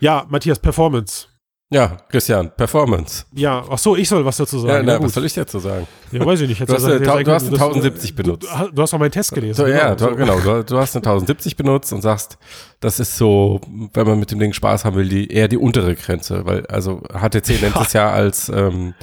Ja, 0.00 0.26
Matthias, 0.28 0.58
Performance. 0.58 1.26
Ja, 1.72 1.98
Christian, 2.08 2.50
Performance. 2.56 3.24
Ja, 3.32 3.64
ach 3.70 3.78
so, 3.78 3.94
ich 3.94 4.08
soll 4.08 4.24
was 4.24 4.38
dazu 4.38 4.58
sagen. 4.58 4.88
Ja, 4.88 4.98
na, 4.98 5.04
was 5.04 5.14
soll 5.14 5.24
ich 5.24 5.34
dazu 5.34 5.60
sagen? 5.60 5.86
Ja, 6.10 6.26
weiß 6.26 6.40
ich 6.40 6.48
nicht. 6.48 6.60
Du 6.60 6.74
hast, 6.74 6.84
eine, 6.84 7.04
sagen 7.04 7.24
du 7.24 7.30
hast 7.32 7.42
eine 7.46 7.52
das- 7.52 7.60
1070 7.60 8.16
benutzt. 8.16 8.48
Du, 8.50 8.68
du 8.72 8.82
hast 8.82 8.92
auch 8.92 8.98
meinen 8.98 9.12
Test 9.12 9.32
gelesen. 9.32 9.54
So, 9.54 9.68
ja, 9.68 9.96
so. 9.96 10.08
du, 10.08 10.16
genau. 10.16 10.40
Du, 10.40 10.64
du 10.64 10.78
hast 10.78 10.96
eine 10.96 11.04
1070 11.04 11.54
benutzt 11.56 11.92
und 11.92 12.02
sagst, 12.02 12.38
das 12.80 12.98
ist 12.98 13.16
so, 13.16 13.60
wenn 13.94 14.04
man 14.04 14.18
mit 14.18 14.32
dem 14.32 14.40
Ding 14.40 14.52
Spaß 14.52 14.84
haben 14.84 14.96
will, 14.96 15.08
die, 15.08 15.28
eher 15.32 15.46
die 15.46 15.58
untere 15.58 15.94
Grenze, 15.94 16.44
weil 16.44 16.66
also 16.66 17.02
HTC 17.12 17.62
nennt 17.62 17.76
es 17.76 17.92
ja 17.92 18.10
als, 18.10 18.48
ähm, 18.48 18.94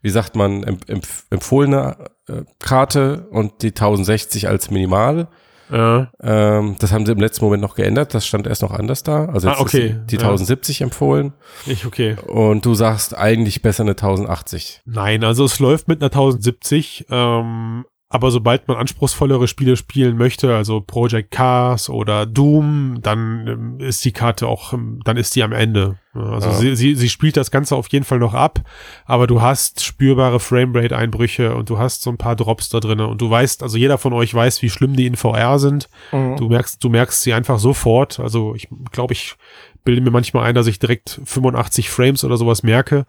wie 0.00 0.10
sagt 0.10 0.34
man, 0.34 0.62
emp 0.62 0.88
empf 0.88 1.26
empfohlene 1.28 2.08
äh, 2.28 2.44
Karte 2.58 3.26
und 3.32 3.60
die 3.60 3.68
1060 3.68 4.48
als 4.48 4.70
minimal. 4.70 5.28
Ja. 5.70 6.10
Ähm, 6.20 6.76
das 6.78 6.92
haben 6.92 7.06
sie 7.06 7.12
im 7.12 7.18
letzten 7.20 7.44
Moment 7.44 7.62
noch 7.62 7.74
geändert. 7.74 8.14
Das 8.14 8.26
stand 8.26 8.46
erst 8.46 8.62
noch 8.62 8.70
anders 8.72 9.02
da. 9.02 9.26
Also 9.26 9.48
Ah, 9.48 9.52
jetzt 9.52 9.60
okay. 9.60 9.86
ist 9.88 10.10
die 10.10 10.16
Ja. 10.16 10.22
1070 10.22 10.80
empfohlen 10.82 11.32
Ich, 11.66 11.86
okay. 11.86 12.16
und 12.26 12.66
du 12.66 12.74
sagst 12.74 13.16
eigentlich 13.16 13.62
besser 13.62 13.82
eine 13.82 13.92
1080. 13.92 14.82
Nein, 14.84 15.24
also 15.24 15.44
es 15.44 15.58
läuft 15.60 15.88
mit 15.88 16.02
einer 16.02 16.10
1070, 16.10 17.06
ähm, 17.10 17.84
aber 18.10 18.30
sobald 18.30 18.68
man 18.68 18.76
anspruchsvollere 18.76 19.48
Spiele 19.48 19.76
spielen 19.76 20.16
möchte, 20.16 20.54
also 20.54 20.80
Project 20.80 21.30
Cars 21.32 21.88
oder 21.90 22.26
Doom, 22.26 22.98
dann 23.02 23.46
ähm, 23.46 23.80
ist 23.80 24.04
die 24.04 24.12
Karte 24.12 24.46
auch, 24.46 24.72
ähm, 24.72 25.00
dann 25.04 25.16
ist 25.16 25.34
die 25.34 25.42
am 25.42 25.52
Ende. 25.52 25.98
Also 26.14 26.48
Ja. 26.50 26.54
sie, 26.54 26.76
sie, 26.76 26.94
sie 26.94 27.08
spielt 27.08 27.36
das 27.36 27.50
Ganze 27.50 27.74
auf 27.74 27.88
jeden 27.88 28.04
Fall 28.04 28.20
noch 28.20 28.34
ab, 28.34 28.60
aber 29.04 29.26
du 29.26 29.42
hast 29.42 29.82
spürbare 29.82 30.38
Framerate-Einbrüche 30.38 31.56
und 31.56 31.70
du 31.70 31.78
hast 31.78 32.02
so 32.02 32.10
ein 32.10 32.18
paar 32.18 32.36
Drops 32.36 32.68
da 32.68 32.78
drinne 32.78 33.08
und 33.08 33.20
du 33.20 33.28
weißt, 33.28 33.62
also 33.64 33.76
jeder 33.78 33.98
von 33.98 34.12
euch 34.12 34.32
weiß, 34.32 34.62
wie 34.62 34.70
schlimm 34.70 34.94
die 34.94 35.06
in 35.06 35.16
VR 35.16 35.58
sind. 35.58 35.88
Mhm. 36.12 36.36
Du 36.36 36.48
merkst, 36.48 36.84
du 36.84 36.88
merkst 36.90 37.22
sie 37.22 37.32
einfach 37.34 37.58
sofort. 37.58 38.20
Also 38.20 38.54
ich 38.54 38.68
glaube, 38.92 39.12
ich 39.14 39.34
bilde 39.82 40.00
mir 40.02 40.10
manchmal 40.12 40.44
ein, 40.44 40.54
dass 40.54 40.66
ich 40.68 40.78
direkt 40.78 41.20
85 41.24 41.90
Frames 41.90 42.22
oder 42.24 42.36
sowas 42.36 42.62
merke. 42.62 43.06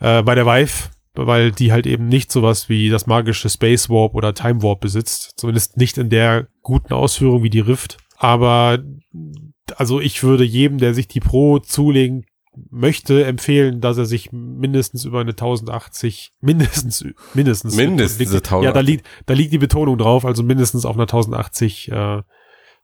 Äh, 0.00 0.22
bei 0.22 0.34
der 0.34 0.46
Vive, 0.46 0.90
weil 1.14 1.52
die 1.52 1.72
halt 1.72 1.86
eben 1.86 2.08
nicht 2.08 2.32
sowas 2.32 2.68
wie 2.68 2.90
das 2.90 3.06
magische 3.06 3.48
Space 3.48 3.88
Warp 3.88 4.14
oder 4.14 4.34
Time 4.34 4.62
Warp 4.62 4.80
besitzt. 4.80 5.32
Zumindest 5.36 5.76
nicht 5.76 5.98
in 5.98 6.10
der 6.10 6.48
guten 6.62 6.92
Ausführung 6.92 7.42
wie 7.42 7.50
die 7.50 7.60
Rift. 7.60 7.98
Aber 8.16 8.78
also 9.76 10.00
ich 10.00 10.22
würde 10.22 10.44
jedem, 10.44 10.78
der 10.78 10.94
sich 10.94 11.08
die 11.08 11.20
Pro 11.20 11.58
zulegen 11.58 12.26
möchte, 12.70 13.24
empfehlen, 13.24 13.80
dass 13.80 13.98
er 13.98 14.04
sich 14.04 14.30
mindestens 14.32 15.04
über 15.04 15.20
eine 15.20 15.32
1080, 15.32 16.32
mindestens, 16.40 17.04
mindestens, 17.34 17.74
Mindestens 17.74 18.32
1080. 18.32 18.64
ja, 18.64 18.72
da 18.72 18.80
liegt, 18.80 19.06
da 19.26 19.34
liegt 19.34 19.52
die 19.52 19.58
Betonung 19.58 19.98
drauf, 19.98 20.24
also 20.24 20.42
mindestens 20.42 20.84
auf 20.84 20.94
einer 20.94 21.04
1080 21.04 21.90
äh, 21.90 22.22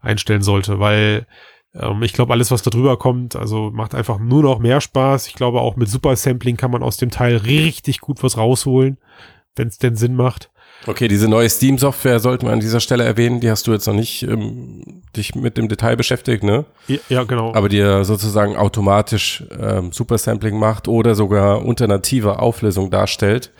einstellen 0.01 0.43
sollte, 0.43 0.81
weil 0.81 1.27
ähm, 1.75 2.03
ich 2.03 2.13
glaube, 2.13 2.33
alles, 2.33 2.51
was 2.51 2.63
da 2.63 2.71
drüber 2.71 2.99
kommt, 2.99 3.37
also 3.37 3.71
macht 3.73 3.95
einfach 3.95 4.19
nur 4.19 4.43
noch 4.43 4.59
mehr 4.59 4.81
Spaß. 4.81 5.27
Ich 5.29 5.35
glaube, 5.35 5.61
auch 5.61 5.77
mit 5.77 5.89
Super 5.89 6.17
Sampling 6.17 6.57
kann 6.57 6.71
man 6.71 6.83
aus 6.83 6.97
dem 6.97 7.11
Teil 7.11 7.37
richtig 7.37 8.01
gut 8.01 8.23
was 8.23 8.37
rausholen, 8.37 8.99
wenn 9.57 9.69
es 9.69 9.79
denn 9.79 9.97
Sinn 9.97 10.15
macht. 10.15 10.51
Okay, 10.87 11.09
diese 11.09 11.29
neue 11.29 11.49
Steam-Software 11.49 12.21
sollten 12.21 12.47
wir 12.47 12.53
an 12.53 12.61
dieser 12.61 12.81
Stelle 12.81 13.05
erwähnen. 13.05 13.41
Die 13.41 13.51
hast 13.51 13.67
du 13.67 13.73
jetzt 13.73 13.87
noch 13.87 13.95
nicht 13.95 14.23
ähm, 14.23 15.03
dich 15.15 15.35
mit 15.35 15.59
dem 15.59 15.69
Detail 15.69 15.97
beschäftigt, 15.97 16.43
ne? 16.43 16.65
Ja, 16.89 16.97
ja 17.11 17.25
genau. 17.25 17.55
Aber 17.55 17.69
die 17.69 17.77
ja 17.77 18.03
sozusagen 18.03 18.57
automatisch 18.57 19.45
ähm, 19.59 19.93
Supersampling 19.93 20.59
macht 20.59 20.89
oder 20.89 21.15
sogar 21.15 21.65
unter 21.65 21.87
nativer 21.87 22.41
Auflösung 22.41 22.91
darstellt. 22.91 23.53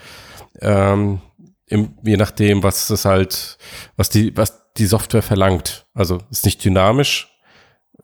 Ähm, 0.63 1.21
im, 1.67 1.91
je 2.03 2.17
nachdem, 2.17 2.63
was 2.63 2.89
es 2.89 3.05
halt, 3.05 3.59
was 3.97 4.09
die, 4.09 4.35
was 4.37 4.73
die 4.79 4.87
Software 4.87 5.23
verlangt. 5.23 5.87
Also 5.93 6.19
ist 6.31 6.47
nicht 6.47 6.65
dynamisch, 6.65 7.30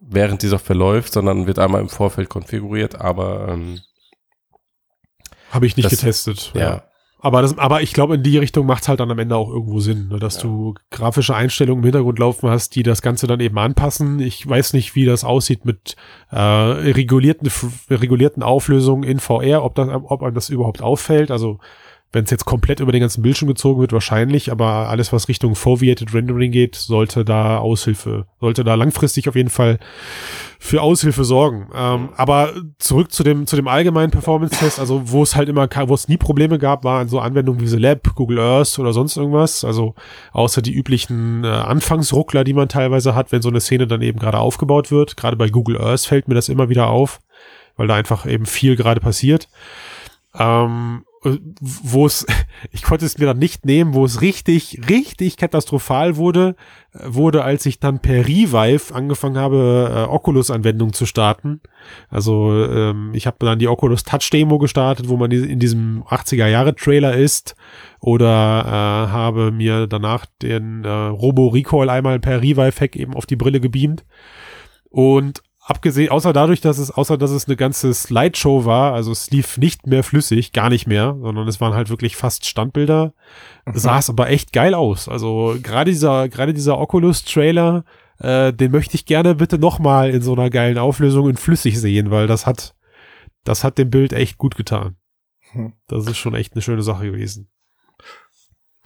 während 0.01 0.43
die 0.43 0.49
Software 0.49 0.77
läuft, 0.77 1.13
sondern 1.13 1.47
wird 1.47 1.59
einmal 1.59 1.81
im 1.81 1.89
Vorfeld 1.89 2.29
konfiguriert, 2.29 3.01
aber 3.01 3.49
ähm, 3.49 3.81
Habe 5.51 5.67
ich 5.67 5.77
nicht 5.77 5.87
das- 5.91 5.99
getestet. 6.01 6.53
ja. 6.55 6.83
Aber, 7.19 7.43
das, 7.43 7.57
aber 7.59 7.81
ich 7.83 7.93
glaube, 7.93 8.15
in 8.17 8.23
die 8.23 8.37
Richtung 8.39 8.67
macht 8.67 8.83
es 8.83 8.89
halt 8.89 9.01
dann 9.01 9.11
am 9.11 9.19
Ende 9.19 9.35
auch 9.37 9.49
irgendwo 9.49 9.81
Sinn, 9.81 10.09
ne, 10.09 10.19
dass 10.21 10.37
Ja. 10.37 10.43
du 10.43 10.75
grafische 10.91 11.35
Einstellungen 11.35 11.81
im 11.83 11.87
Hintergrund 11.87 12.19
laufen 12.21 12.49
hast, 12.51 12.77
die 12.77 12.83
das 12.85 13.03
Ganze 13.03 13.27
dann 13.27 13.41
eben 13.41 13.59
anpassen. 13.59 14.21
Ich 14.21 14.47
weiß 14.47 14.75
nicht, 14.75 14.95
wie 14.95 15.07
das 15.07 15.25
aussieht 15.25 15.65
mit 15.65 15.97
äh, 16.31 16.39
regulierten, 16.39 17.51
regulierten 17.91 18.43
Auflösungen 18.45 19.03
in 19.03 19.19
VR, 19.19 19.65
ob, 19.65 19.75
das, 19.75 19.89
ob 19.91 20.23
einem 20.23 20.35
das 20.35 20.51
überhaupt 20.51 20.83
auffällt. 20.83 21.31
Also 21.33 21.59
wenn 22.16 22.24
es 22.24 22.31
jetzt 22.31 22.46
komplett 22.46 22.81
über 22.81 22.92
den 22.92 23.02
ganzen 23.02 23.20
Bildschirm 23.20 23.46
gezogen 23.46 23.79
wird, 23.79 23.92
wahrscheinlich, 23.92 24.50
aber 24.50 24.88
alles, 24.88 25.12
was 25.12 25.29
Richtung 25.29 25.55
Foveated 25.55 26.14
Rendering 26.14 26.50
geht, 26.50 26.74
sollte 26.74 27.26
da 27.26 27.59
Aushilfe, 27.59 28.26
sollte 28.40 28.64
da 28.64 28.74
langfristig 28.74 29.29
auf 29.29 29.37
jeden 29.37 29.50
Fall 29.50 29.79
für 30.59 30.81
Aushilfe 30.81 31.24
sorgen. 31.24 31.68
Ähm, 31.74 32.09
aber 32.16 32.55
zurück 32.79 33.12
zu 33.12 33.22
dem, 33.22 33.46
zu 33.46 33.55
dem 33.55 33.68
allgemeinen 33.68 34.11
Performance-Test, 34.11 34.81
also 34.81 35.11
wo 35.11 35.22
es 35.22 35.37
halt 35.37 35.50
immer, 35.50 35.68
wo 35.88 35.92
es 35.92 36.09
nie 36.09 36.16
Probleme 36.16 36.59
gab, 36.59 36.85
waren 36.85 37.07
so 37.09 37.20
Anwendungen 37.20 37.61
wie 37.61 37.66
The 37.66 37.76
Lab, 37.76 38.14
Google 38.14 38.38
Earth 38.38 38.79
oder 38.79 38.94
sonst 38.94 39.18
irgendwas. 39.18 39.62
Also 39.62 39.94
außer 40.33 40.62
die 40.62 40.72
üblichen 40.72 41.44
äh, 41.44 41.48
Anfangsruckler, 41.48 42.44
die 42.44 42.55
man 42.55 42.70
teilweise 42.70 43.14
hat, 43.14 43.31
wenn 43.31 43.42
so 43.42 43.50
eine 43.50 43.61
Szene 43.61 43.87
dann 43.87 44.00
eben 44.00 44.18
gerade 44.18 44.38
aufgebaut 44.38 44.90
wird. 44.90 45.18
Gerade 45.18 45.37
bei 45.37 45.50
Google 45.50 45.79
Earth 45.79 46.07
fällt 46.07 46.29
mir 46.29 46.35
das 46.35 46.48
immer 46.48 46.70
wieder 46.70 46.88
auf, 46.88 47.20
weil 47.76 47.88
da 47.88 47.94
einfach 47.94 48.24
eben 48.24 48.46
viel 48.46 48.74
gerade 48.74 49.02
passiert. 49.02 49.50
Ähm, 50.38 51.05
wo 51.22 52.07
es, 52.07 52.26
ich 52.70 52.83
konnte 52.83 53.07
es 53.07 53.18
mir 53.18 53.26
dann 53.26 53.38
nicht 53.38 53.64
nehmen, 53.64 53.94
wo 53.94 54.05
es 54.05 54.20
richtig, 54.20 54.81
richtig 54.88 55.37
katastrophal 55.37 56.16
wurde, 56.16 56.57
äh, 56.92 57.00
wurde, 57.07 57.44
als 57.44 57.66
ich 57.66 57.81
dann 57.81 58.00
per 58.00 58.26
Revive 58.26 58.94
angefangen 58.94 59.38
habe, 59.38 60.07
äh, 60.09 60.11
Oculus-Anwendungen 60.11 60.92
zu 60.92 61.07
starten. 61.07 61.61
Also 62.09 62.52
ähm, 62.52 63.11
ich 63.14 63.26
habe 63.26 63.37
dann 63.40 63.59
die 63.59 63.68
Oculus 63.68 64.05
Touch 64.05 64.29
Demo 64.31 64.59
gestartet, 64.59 65.09
wo 65.09 65.16
man 65.16 65.31
in 65.31 65.59
diesem 65.59 66.02
80er-Jahre-Trailer 66.05 67.14
ist 67.14 67.57
oder 68.00 68.64
äh, 68.66 69.11
habe 69.11 69.52
mir 69.52 69.87
danach 69.87 70.26
den 70.42 70.85
äh, 70.85 70.88
Robo 70.88 71.48
Recall 71.48 71.90
einmal 71.90 72.20
per 72.20 72.42
Revive-Hack 72.42 72.96
eben 72.96 73.14
auf 73.14 73.26
die 73.26 73.37
Brille 73.37 73.61
gebeamt. 73.61 74.05
Und 74.90 75.42
abgesehen, 75.66 76.11
außer 76.11 76.33
dadurch, 76.33 76.61
dass 76.61 76.79
es, 76.79 76.92
außer 76.92 77.18
dass 77.18 77.33
es 77.33 77.46
eine 77.46 77.57
ganze 77.57 77.92
Slideshow 77.92 78.64
war, 78.64 78.94
also 78.94 79.11
es 79.11 79.31
lief 79.31 79.59
nicht 79.59 79.87
mehr 79.87 80.05
flüssig, 80.05 80.52
gar 80.52 80.70
nicht 80.70 80.87
mehr, 80.87 81.16
sondern 81.20 81.48
es 81.48 81.61
waren 81.61 81.74
halt 81.74 81.90
wirklich 81.90 82.16
fast 82.16 82.46
Standbilder, 82.46 83.12
sah 83.72 83.98
es 83.98 84.09
aber 84.09 84.31
echt 84.31 84.52
geil 84.52 84.74
aus. 84.74 85.09
Also 85.09 85.57
gerade 85.61 85.90
dieser, 85.90 86.29
gerade 86.29 86.55
dieser 86.55 86.79
Oculus-Trailer, 86.79 87.85
äh, 88.20 88.52
den 88.52 88.70
möchte 88.70 88.94
ich 88.94 89.07
gerne 89.07 89.35
bitte 89.35 89.59
nochmal 89.59 90.11
in 90.11 90.22
so 90.22 90.35
einer 90.35 90.50
geilen 90.50 90.79
Auflösung 90.79 91.29
in 91.29 91.37
flüssig 91.37 91.81
sehen, 91.81 92.12
weil 92.12 92.29
das 92.29 92.46
hat, 92.46 92.76
das 93.42 93.64
hat 93.64 93.76
dem 93.76 93.90
Bild 93.90 94.12
echt 94.12 94.38
gut 94.38 94.57
getan. 94.57 94.94
Hm. 95.50 95.72
Das 95.88 96.07
ist 96.07 96.16
schon 96.16 96.35
echt 96.37 96.55
eine 96.55 96.62
schöne 96.62 96.83
Sache 96.83 97.07
gewesen. 97.07 97.50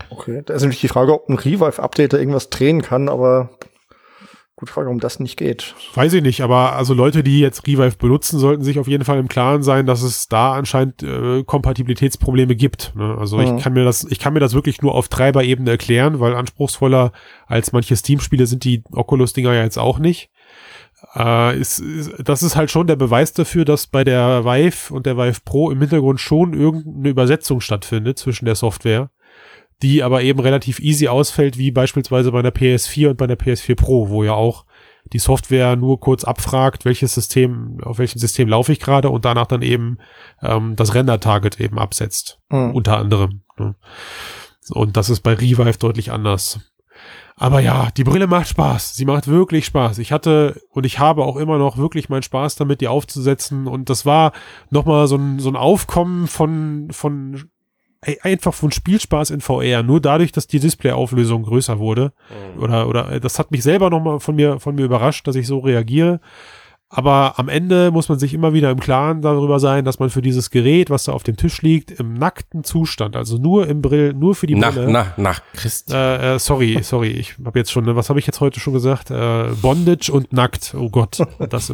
Okay, 0.08 0.42
da 0.46 0.54
ist 0.54 0.62
nämlich 0.62 0.80
die 0.80 0.88
Frage, 0.88 1.12
ob 1.12 1.28
ein 1.28 1.38
Revive-Update 1.38 2.14
da 2.14 2.16
irgendwas 2.16 2.48
drehen 2.48 2.80
kann, 2.80 3.10
aber 3.10 3.50
gute 4.60 4.72
Frage, 4.72 4.86
warum 4.86 5.00
das 5.00 5.18
nicht 5.18 5.36
geht. 5.36 5.74
Weiß 5.94 6.12
ich 6.12 6.22
nicht, 6.22 6.42
aber 6.42 6.74
also 6.76 6.94
Leute, 6.94 7.22
die 7.24 7.40
jetzt 7.40 7.66
Revive 7.66 7.96
benutzen, 7.96 8.38
sollten 8.38 8.62
sich 8.62 8.78
auf 8.78 8.86
jeden 8.86 9.04
Fall 9.04 9.18
im 9.18 9.26
Klaren 9.28 9.62
sein, 9.62 9.86
dass 9.86 10.02
es 10.02 10.28
da 10.28 10.52
anscheinend 10.52 11.02
äh, 11.02 11.42
Kompatibilitätsprobleme 11.44 12.54
gibt. 12.54 12.92
Ne? 12.94 13.16
Also 13.18 13.38
Mhm. 13.38 13.56
ich 13.56 13.62
kann 13.62 13.72
mir 13.72 13.84
das, 13.84 14.04
ich 14.04 14.18
kann 14.18 14.32
mir 14.34 14.40
das 14.40 14.54
wirklich 14.54 14.82
nur 14.82 14.94
auf 14.94 15.08
Treiberebene 15.08 15.70
erklären, 15.70 16.20
weil 16.20 16.34
anspruchsvoller 16.34 17.12
als 17.46 17.72
manche 17.72 17.96
Steam-Spiele 17.96 18.46
sind 18.46 18.64
die 18.64 18.84
Oculus-Dinger 18.92 19.52
ja 19.54 19.62
jetzt 19.64 19.78
auch 19.78 19.98
nicht. 19.98 20.30
Äh, 21.16 21.58
ist, 21.58 21.78
ist, 21.78 22.12
das 22.22 22.42
ist 22.42 22.56
halt 22.56 22.70
schon 22.70 22.86
der 22.86 22.96
Beweis 22.96 23.32
dafür, 23.32 23.64
dass 23.64 23.86
bei 23.86 24.04
der 24.04 24.44
Vive 24.44 24.92
und 24.92 25.06
der 25.06 25.16
Vive 25.16 25.40
Pro 25.44 25.70
im 25.70 25.80
Hintergrund 25.80 26.20
schon 26.20 26.52
irgendeine 26.52 27.08
Übersetzung 27.08 27.60
stattfindet 27.62 28.18
zwischen 28.18 28.44
der 28.44 28.54
Software, 28.54 29.10
die 29.82 30.02
aber 30.02 30.22
eben 30.22 30.40
relativ 30.40 30.80
easy 30.80 31.08
ausfällt, 31.08 31.58
wie 31.58 31.70
beispielsweise 31.70 32.32
bei 32.32 32.42
der 32.42 32.54
PS4 32.54 33.10
und 33.10 33.16
bei 33.16 33.26
der 33.26 33.38
PS4 33.38 33.76
Pro, 33.76 34.08
wo 34.08 34.24
ja 34.24 34.34
auch 34.34 34.64
die 35.12 35.18
Software 35.18 35.76
nur 35.76 35.98
kurz 35.98 36.24
abfragt, 36.24 36.84
welches 36.84 37.14
System, 37.14 37.78
auf 37.82 37.98
welchem 37.98 38.18
System 38.18 38.48
laufe 38.48 38.72
ich 38.72 38.80
gerade 38.80 39.10
und 39.10 39.24
danach 39.24 39.46
dann 39.46 39.62
eben 39.62 39.98
ähm, 40.42 40.76
das 40.76 40.94
Render-Target 40.94 41.60
eben 41.60 41.78
absetzt 41.78 42.38
Hm. 42.50 42.74
unter 42.74 42.98
anderem. 42.98 43.42
Ne? 43.58 43.74
Und 44.70 44.96
das 44.96 45.10
ist 45.10 45.20
bei 45.20 45.34
Revive 45.34 45.78
deutlich 45.78 46.12
anders. 46.12 46.60
Aber 47.36 47.60
ja, 47.60 47.88
die 47.96 48.04
Brille 48.04 48.26
macht 48.26 48.48
Spaß. 48.48 48.94
Sie 48.94 49.06
macht 49.06 49.26
wirklich 49.26 49.64
Spaß. 49.64 49.98
Ich 49.98 50.12
hatte 50.12 50.60
und 50.70 50.84
ich 50.84 50.98
habe 50.98 51.24
auch 51.24 51.36
immer 51.36 51.56
noch 51.56 51.78
wirklich 51.78 52.10
meinen 52.10 52.22
Spaß 52.22 52.56
damit, 52.56 52.82
die 52.82 52.88
aufzusetzen. 52.88 53.66
Und 53.66 53.88
das 53.88 54.04
war 54.04 54.32
nochmal 54.68 55.06
so 55.06 55.16
ein, 55.16 55.38
so 55.38 55.48
ein 55.48 55.56
Aufkommen 55.56 56.26
von, 56.26 56.88
von 56.90 57.50
einfach 58.22 58.54
von 58.54 58.72
Spielspaß 58.72 59.30
in 59.30 59.40
VR. 59.40 59.82
Nur 59.82 60.00
dadurch, 60.00 60.32
dass 60.32 60.46
die 60.46 60.60
Displayauflösung 60.60 61.42
größer 61.42 61.78
wurde. 61.78 62.12
Oder, 62.58 62.88
oder 62.88 63.12
äh, 63.12 63.20
das 63.20 63.38
hat 63.38 63.50
mich 63.50 63.62
selber 63.62 63.90
nochmal 63.90 64.20
von 64.20 64.36
mir, 64.36 64.58
von 64.58 64.74
mir 64.74 64.84
überrascht, 64.84 65.26
dass 65.26 65.36
ich 65.36 65.46
so 65.46 65.58
reagiere. 65.58 66.20
Aber 66.92 67.38
am 67.38 67.48
Ende 67.48 67.92
muss 67.92 68.08
man 68.08 68.18
sich 68.18 68.34
immer 68.34 68.52
wieder 68.52 68.68
im 68.72 68.80
Klaren 68.80 69.22
darüber 69.22 69.60
sein, 69.60 69.84
dass 69.84 70.00
man 70.00 70.10
für 70.10 70.22
dieses 70.22 70.50
Gerät, 70.50 70.90
was 70.90 71.04
da 71.04 71.12
auf 71.12 71.22
dem 71.22 71.36
Tisch 71.36 71.62
liegt, 71.62 71.92
im 71.92 72.14
nackten 72.14 72.64
Zustand, 72.64 73.14
also 73.14 73.38
nur 73.38 73.68
im 73.68 73.80
Brill, 73.80 74.12
nur 74.12 74.34
für 74.34 74.48
die 74.48 74.56
Na, 74.56 74.72
Brille. 74.72 74.90
na, 74.90 75.14
na, 75.16 75.36
Christ. 75.54 75.92
Äh, 75.94 76.34
äh, 76.34 76.38
sorry, 76.40 76.80
sorry, 76.82 77.10
ich 77.10 77.36
habe 77.44 77.60
jetzt 77.60 77.70
schon, 77.70 77.94
was 77.94 78.08
habe 78.08 78.18
ich 78.18 78.26
jetzt 78.26 78.40
heute 78.40 78.58
schon 78.58 78.72
gesagt? 78.72 79.12
Äh, 79.12 79.50
Bondage 79.62 80.10
und 80.10 80.32
nackt. 80.32 80.74
Oh 80.76 80.90
Gott, 80.90 81.18
das 81.48 81.72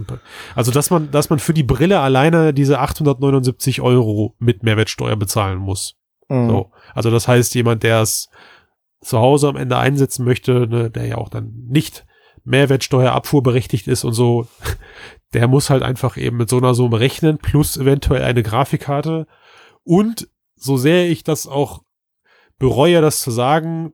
also 0.55 0.71
dass 0.71 0.91
man, 0.91 1.11
dass 1.11 1.31
man 1.31 1.39
für 1.39 1.55
die 1.55 1.63
Brille 1.63 2.01
alleine 2.01 2.53
diese 2.53 2.79
879 2.81 3.81
Euro 3.81 4.35
mit 4.39 4.65
Mehrwertsteuer 4.65 5.17
bezahlen 5.17 5.59
muss. 5.59 5.95
Mhm. 6.29 6.49
So, 6.49 6.71
also 6.95 7.11
das 7.11 7.29
heißt, 7.29 7.55
jemand, 7.55 7.83
der 7.83 8.03
es 8.03 8.29
zu 9.01 9.19
Hause 9.19 9.49
am 9.49 9.57
Ende 9.57 9.79
einsetzen 9.79 10.25
möchte, 10.25 10.67
ne, 10.67 10.91
der 10.91 11.07
ja 11.07 11.19
auch 11.19 11.29
dann 11.29 11.53
nicht 11.69 12.07
Mehrwertsteuerabfuhr 12.45 13.43
berechtigt 13.43 13.89
ist 13.89 14.05
und 14.05 14.13
so, 14.13 14.47
der 15.33 15.49
muss 15.49 15.71
halt 15.71 15.83
einfach 15.83 16.17
eben 16.17 16.37
mit 16.37 16.49
so 16.49 16.59
einer 16.59 16.75
Summe 16.75 17.01
rechnen, 17.01 17.39
plus 17.39 17.77
eventuell 17.77 18.23
eine 18.23 18.43
Grafikkarte. 18.43 19.27
Und 19.83 20.29
so 20.55 20.77
sehr 20.77 21.09
ich 21.09 21.25
das 21.25 21.47
auch 21.47 21.83
bereue, 22.59 23.01
das 23.01 23.21
zu 23.21 23.31
sagen, 23.31 23.93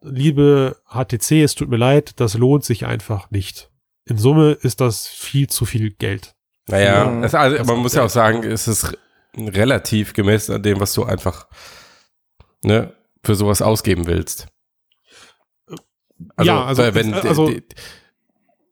liebe 0.00 0.76
HTC, 0.88 1.42
es 1.42 1.54
tut 1.54 1.68
mir 1.68 1.76
leid, 1.76 2.20
das 2.20 2.34
lohnt 2.34 2.64
sich 2.64 2.86
einfach 2.86 3.30
nicht. 3.30 3.70
In 4.04 4.18
Summe 4.18 4.52
ist 4.52 4.80
das 4.80 5.06
viel 5.06 5.48
zu 5.48 5.64
viel 5.64 5.92
Geld. 5.92 6.34
Naja, 6.66 7.04
Ja, 7.04 7.24
es, 7.24 7.34
also, 7.34 7.64
man 7.64 7.80
muss 7.80 7.94
ja 7.94 8.04
auch 8.04 8.10
sagen, 8.10 8.42
es 8.42 8.66
ist 8.66 8.96
relativ 9.36 10.12
gemessen 10.12 10.54
an 10.54 10.62
dem, 10.62 10.80
was 10.80 10.92
du 10.94 11.04
einfach 11.04 11.46
ne, 12.64 12.94
für 13.24 13.34
sowas 13.34 13.62
ausgeben 13.62 14.06
willst. 14.06 14.46
Ja, 16.42 16.64
also- 16.64 16.82
wenn, 16.94 17.14
also- 17.14 17.48
die- 17.48 17.62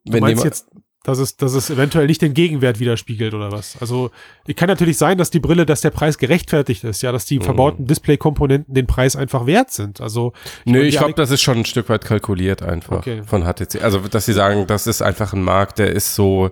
Du 0.07 0.15
wenn 0.15 0.21
meinst 0.21 0.31
jemand, 0.43 0.45
jetzt, 0.47 0.67
dass 1.03 1.19
es, 1.19 1.37
dass 1.37 1.53
es 1.53 1.69
eventuell 1.69 2.07
nicht 2.07 2.23
den 2.23 2.33
Gegenwert 2.33 2.79
widerspiegelt 2.81 3.35
oder 3.35 3.53
was? 3.53 3.77
Also, 3.81 4.11
es 4.47 4.55
kann 4.57 4.69
natürlich 4.69 4.97
sein, 4.97 5.19
dass 5.19 5.31
die 5.31 5.41
Brille, 5.41 5.67
dass 5.67 5.83
der 5.83 5.91
Preis 5.91 6.17
gerechtfertigt 6.17 6.85
ist, 6.85 7.03
ja, 7.03 7.13
dass 7.13 7.27
die 7.27 7.39
Mhm. 7.39 7.43
verbauten 7.45 7.85
Display-Komponenten 7.87 8.73
den 8.75 8.87
Preis 8.87 9.15
einfach 9.15 9.45
wert 9.47 9.71
sind. 9.71 10.01
Also, 10.01 10.33
Nö, 10.65 10.73
meine, 10.79 10.85
ich 10.85 10.97
glaube, 10.97 11.13
das 11.15 11.31
ist 11.31 11.43
schon 11.43 11.59
ein 11.59 11.65
Stück 11.67 11.89
weit 11.91 12.05
kalkuliert 12.05 12.63
einfach 12.63 12.99
Okay. 12.99 13.23
von 13.25 13.45
HTC. 13.45 13.83
Also, 13.83 13.99
dass 14.01 14.25
sie 14.25 14.33
sagen, 14.33 14.67
das 14.67 14.87
ist 14.87 15.03
einfach 15.03 15.35
ein 15.35 15.43
Markt, 15.43 15.79
der 15.79 15.91
ist 15.93 16.15
so, 16.15 16.51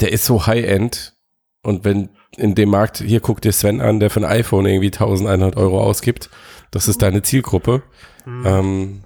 der 0.00 0.12
ist 0.12 0.24
so 0.24 0.46
High-End. 0.46 1.14
Und 1.62 1.84
wenn 1.84 2.10
in 2.36 2.54
dem 2.54 2.70
Markt, 2.70 2.98
hier 2.98 3.20
guck 3.20 3.40
dir 3.40 3.52
Sven 3.52 3.80
an, 3.80 4.00
der 4.00 4.10
für 4.10 4.20
ein 4.20 4.24
iPhone 4.24 4.66
irgendwie 4.66 4.88
1100 4.92 5.56
Euro 5.56 5.80
ausgibt, 5.82 6.30
das 6.70 6.88
ist 6.88 7.02
deine 7.02 7.22
Zielgruppe. 7.22 7.82
Ähm, 8.26 9.02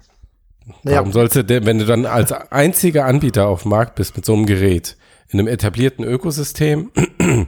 Ja. 0.83 0.97
Warum 0.97 1.11
sollst 1.11 1.35
du 1.35 1.43
denn, 1.43 1.65
wenn 1.65 1.79
du 1.79 1.85
dann 1.85 2.05
als 2.05 2.31
einziger 2.31 3.05
Anbieter 3.05 3.47
auf 3.47 3.63
dem 3.63 3.69
Markt 3.71 3.95
bist 3.95 4.15
mit 4.15 4.25
so 4.25 4.33
einem 4.33 4.45
Gerät, 4.45 4.95
in 5.29 5.39
einem 5.39 5.47
etablierten 5.47 6.05
Ökosystem 6.05 6.91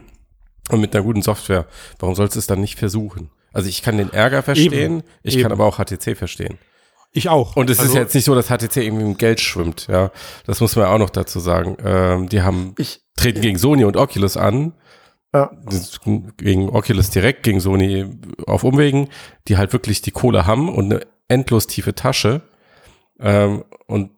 und 0.69 0.79
mit 0.81 0.95
einer 0.95 1.03
guten 1.03 1.21
Software, 1.21 1.65
warum 1.99 2.15
sollst 2.15 2.35
du 2.35 2.39
es 2.39 2.47
dann 2.47 2.59
nicht 2.61 2.79
versuchen? 2.79 3.29
Also 3.53 3.69
ich 3.69 3.81
kann 3.83 3.97
den 3.97 4.11
Ärger 4.11 4.41
verstehen, 4.43 5.03
ich 5.21 5.35
Eben. 5.35 5.43
kann 5.43 5.51
aber 5.51 5.65
auch 5.65 5.77
HTC 5.77 6.17
verstehen. 6.17 6.57
ich 7.11 7.29
auch. 7.29 7.55
Und 7.55 7.69
es 7.69 7.77
ist 7.77 7.83
also, 7.83 7.97
jetzt 7.99 8.15
nicht 8.15 8.25
so, 8.25 8.33
dass 8.33 8.47
HTC 8.47 8.77
irgendwie 8.77 9.05
im 9.05 9.17
Geld 9.17 9.39
schwimmt, 9.39 9.87
ja. 9.87 10.11
Das 10.47 10.59
muss 10.59 10.75
man 10.75 10.85
auch 10.85 10.97
noch 10.97 11.11
dazu 11.11 11.39
sagen. 11.39 11.77
Ähm, 11.83 12.29
die 12.29 12.41
haben, 12.41 12.73
Ich, 12.77 13.01
treten 13.15 13.41
gegen 13.41 13.57
Sony 13.59 13.83
und 13.83 13.95
Oculus 13.95 14.37
an, 14.37 14.73
ja, 15.33 15.51
gegen 16.37 16.69
Oculus 16.69 17.09
direkt, 17.09 17.43
gegen 17.43 17.59
Sony 17.59 18.05
auf 18.45 18.63
Umwegen, 18.63 19.09
die 19.47 19.57
halt 19.57 19.73
wirklich 19.73 20.01
die 20.01 20.11
Kohle 20.11 20.45
haben 20.45 20.69
und 20.69 20.93
eine 20.93 21.01
endlos 21.27 21.67
tiefe 21.67 21.95
Tasche 21.95 22.41
ähm, 23.19 23.63
und 23.87 24.11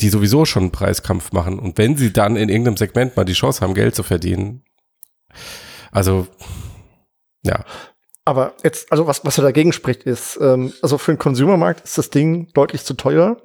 die 0.00 0.10
sowieso 0.10 0.44
schon 0.44 0.64
einen 0.64 0.72
Preiskampf 0.72 1.32
machen. 1.32 1.58
Und 1.58 1.76
wenn 1.76 1.96
sie 1.96 2.12
dann 2.12 2.36
in 2.36 2.48
irgendeinem 2.48 2.76
Segment 2.76 3.16
mal 3.16 3.24
die 3.24 3.32
Chance 3.32 3.62
haben, 3.62 3.74
Geld 3.74 3.96
zu 3.96 4.04
verdienen, 4.04 4.62
also 5.90 6.28
ja, 7.42 7.64
aber 8.24 8.52
jetzt, 8.62 8.92
also 8.92 9.06
was, 9.06 9.24
was 9.24 9.38
ja 9.38 9.42
dagegen 9.42 9.72
spricht, 9.72 10.02
ist, 10.02 10.38
ähm, 10.40 10.72
also 10.82 10.98
für 10.98 11.12
den 11.12 11.18
Consumermarkt 11.18 11.84
ist 11.84 11.96
das 11.96 12.10
Ding 12.10 12.48
deutlich 12.52 12.84
zu 12.84 12.92
teuer. 12.92 13.38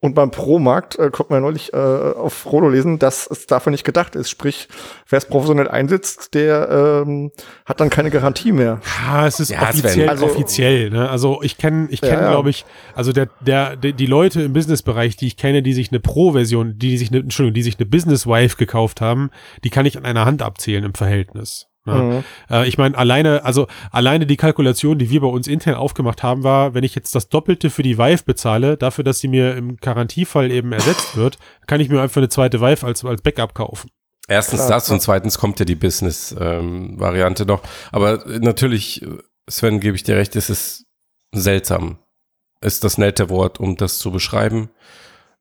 Und 0.00 0.14
beim 0.14 0.30
Pro-Markt 0.30 0.96
äh, 0.96 1.10
konnte 1.10 1.32
man 1.32 1.38
ja 1.38 1.46
neulich 1.46 1.72
äh, 1.72 1.76
auf 1.76 2.46
Rodo 2.52 2.68
lesen, 2.68 3.00
dass 3.00 3.26
es 3.28 3.46
dafür 3.46 3.72
nicht 3.72 3.82
gedacht 3.82 4.14
ist. 4.14 4.30
Sprich, 4.30 4.68
wer 5.08 5.16
es 5.16 5.26
professionell 5.26 5.66
einsetzt, 5.66 6.34
der 6.34 7.02
ähm, 7.04 7.32
hat 7.66 7.80
dann 7.80 7.90
keine 7.90 8.10
Garantie 8.10 8.52
mehr. 8.52 8.80
Ja, 9.08 9.26
es 9.26 9.40
ist 9.40 9.50
Ja, 9.50 9.62
offiziell, 9.62 10.08
Also- 10.08 10.26
offiziell, 10.26 10.90
ne? 10.90 11.10
Also 11.10 11.42
ich 11.42 11.58
kenne, 11.58 11.88
ich 11.90 12.00
kenne, 12.00 12.22
ja. 12.22 12.30
glaube 12.30 12.50
ich, 12.50 12.64
also 12.94 13.12
der, 13.12 13.28
der, 13.40 13.74
der, 13.74 13.90
die 13.90 14.06
Leute 14.06 14.42
im 14.42 14.52
Businessbereich, 14.52 15.16
die 15.16 15.26
ich 15.26 15.36
kenne, 15.36 15.62
die 15.64 15.72
sich 15.74 15.90
eine 15.90 15.98
Pro-Version, 15.98 16.78
die 16.78 16.96
sich 16.96 17.10
eine, 17.10 17.18
Entschuldigung, 17.18 17.54
die 17.54 17.62
sich 17.62 17.78
eine 17.80 17.86
Business 17.86 18.24
Wife 18.24 18.56
gekauft 18.56 19.00
haben, 19.00 19.30
die 19.64 19.70
kann 19.70 19.84
ich 19.84 19.96
an 19.98 20.04
einer 20.04 20.24
Hand 20.24 20.42
abzählen 20.42 20.84
im 20.84 20.94
Verhältnis. 20.94 21.66
Ne? 21.88 22.02
Mhm. 22.48 22.54
Äh, 22.54 22.68
ich 22.68 22.78
meine, 22.78 22.96
alleine, 22.96 23.44
also 23.44 23.66
alleine 23.90 24.26
die 24.26 24.36
Kalkulation, 24.36 24.98
die 24.98 25.10
wir 25.10 25.20
bei 25.20 25.28
uns 25.28 25.48
intern 25.48 25.74
aufgemacht 25.74 26.22
haben, 26.22 26.44
war, 26.44 26.74
wenn 26.74 26.84
ich 26.84 26.94
jetzt 26.94 27.14
das 27.14 27.28
Doppelte 27.28 27.70
für 27.70 27.82
die 27.82 27.98
Vive 27.98 28.22
bezahle, 28.24 28.76
dafür, 28.76 29.04
dass 29.04 29.20
sie 29.20 29.28
mir 29.28 29.56
im 29.56 29.76
Garantiefall 29.76 30.50
eben 30.50 30.72
ersetzt 30.72 31.16
wird, 31.16 31.38
kann 31.66 31.80
ich 31.80 31.88
mir 31.88 32.00
einfach 32.00 32.18
eine 32.18 32.28
zweite 32.28 32.60
Vive 32.60 32.86
als, 32.86 33.04
als 33.04 33.22
Backup 33.22 33.54
kaufen. 33.54 33.90
Erstens 34.28 34.60
Klar, 34.66 34.70
das 34.78 34.90
und 34.90 35.00
zweitens 35.00 35.38
kommt 35.38 35.58
ja 35.58 35.64
die 35.64 35.74
Business-Variante 35.74 37.46
noch. 37.46 37.62
Aber 37.90 38.22
natürlich, 38.26 39.04
Sven, 39.48 39.80
gebe 39.80 39.96
ich 39.96 40.02
dir 40.02 40.16
recht, 40.16 40.36
es 40.36 40.50
ist 40.50 40.84
seltsam. 41.32 41.98
Ist 42.60 42.84
das 42.84 42.98
nette 42.98 43.30
Wort, 43.30 43.58
um 43.58 43.76
das 43.76 43.98
zu 43.98 44.10
beschreiben. 44.10 44.68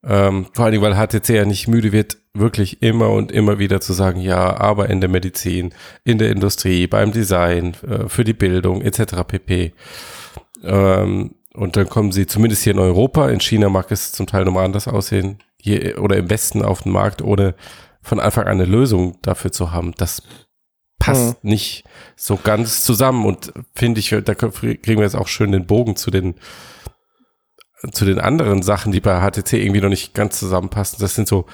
Ähm, 0.10 0.46
vor 0.54 0.66
allen 0.66 0.72
Dingen, 0.72 0.84
weil 0.84 0.96
HTC 0.96 1.30
ja 1.30 1.46
nicht 1.46 1.68
müde 1.68 1.92
wird, 1.92 2.18
wirklich 2.34 2.82
immer 2.82 3.10
und 3.10 3.32
immer 3.32 3.60
wieder 3.60 3.82
zu 3.82 3.92
sagen, 3.92 4.22
ja, 4.22 4.58
aber 4.58 4.90
in 4.90 5.02
der 5.02 5.10
Medizin, 5.10 5.74
in 6.06 6.18
der 6.18 6.32
Industrie, 6.32 6.88
beim 6.88 7.12
Design, 7.12 7.76
äh, 7.88 8.08
für 8.08 8.24
die 8.24 8.34
Bildung 8.34 8.82
etc. 8.82 9.24
pp. 9.28 9.74
Ähm, 10.64 11.36
und 11.54 11.76
dann 11.76 11.90
kommen 11.90 12.12
sie 12.12 12.26
zumindest 12.26 12.64
hier 12.64 12.74
in 12.74 12.80
Europa, 12.80 13.30
in 13.30 13.42
China 13.42 13.68
mag 13.68 13.92
es 13.92 14.14
zum 14.14 14.28
Teil 14.28 14.46
nochmal 14.46 14.66
anders 14.66 14.88
aussehen, 14.88 15.40
hier 15.60 16.02
oder 16.02 16.16
im 16.16 16.30
Westen 16.30 16.62
auf 16.62 16.84
den 16.84 16.92
Markt, 16.94 17.22
ohne 17.22 17.56
von 18.02 18.20
Anfang 18.20 18.46
an 18.46 18.62
eine 18.62 18.66
Lösung 18.66 19.18
dafür 19.24 19.52
zu 19.52 19.72
haben. 19.72 19.94
Das 19.98 20.22
passt 21.00 21.44
nicht 21.44 21.84
so 22.16 22.38
ganz 22.42 22.84
zusammen 22.84 23.26
und 23.26 23.52
finde 23.74 24.00
ich, 24.00 24.10
da 24.10 24.36
kriegen 24.36 24.84
wir 24.84 25.04
jetzt 25.04 25.16
auch 25.16 25.28
schön 25.28 25.52
den 25.52 25.66
Bogen 25.66 25.96
zu 25.96 26.12
den 26.12 26.36
zu 27.92 28.06
den 28.06 28.20
anderen 28.20 28.62
Sachen, 28.62 28.92
die 28.92 29.02
bei 29.02 29.20
HTC 29.20 29.54
irgendwie 29.54 29.82
noch 29.82 29.90
nicht 29.90 30.14
ganz 30.14 30.40
zusammenpassen. 30.40 31.00
Das 31.00 31.16
sind 31.16 31.28
so, 31.28 31.46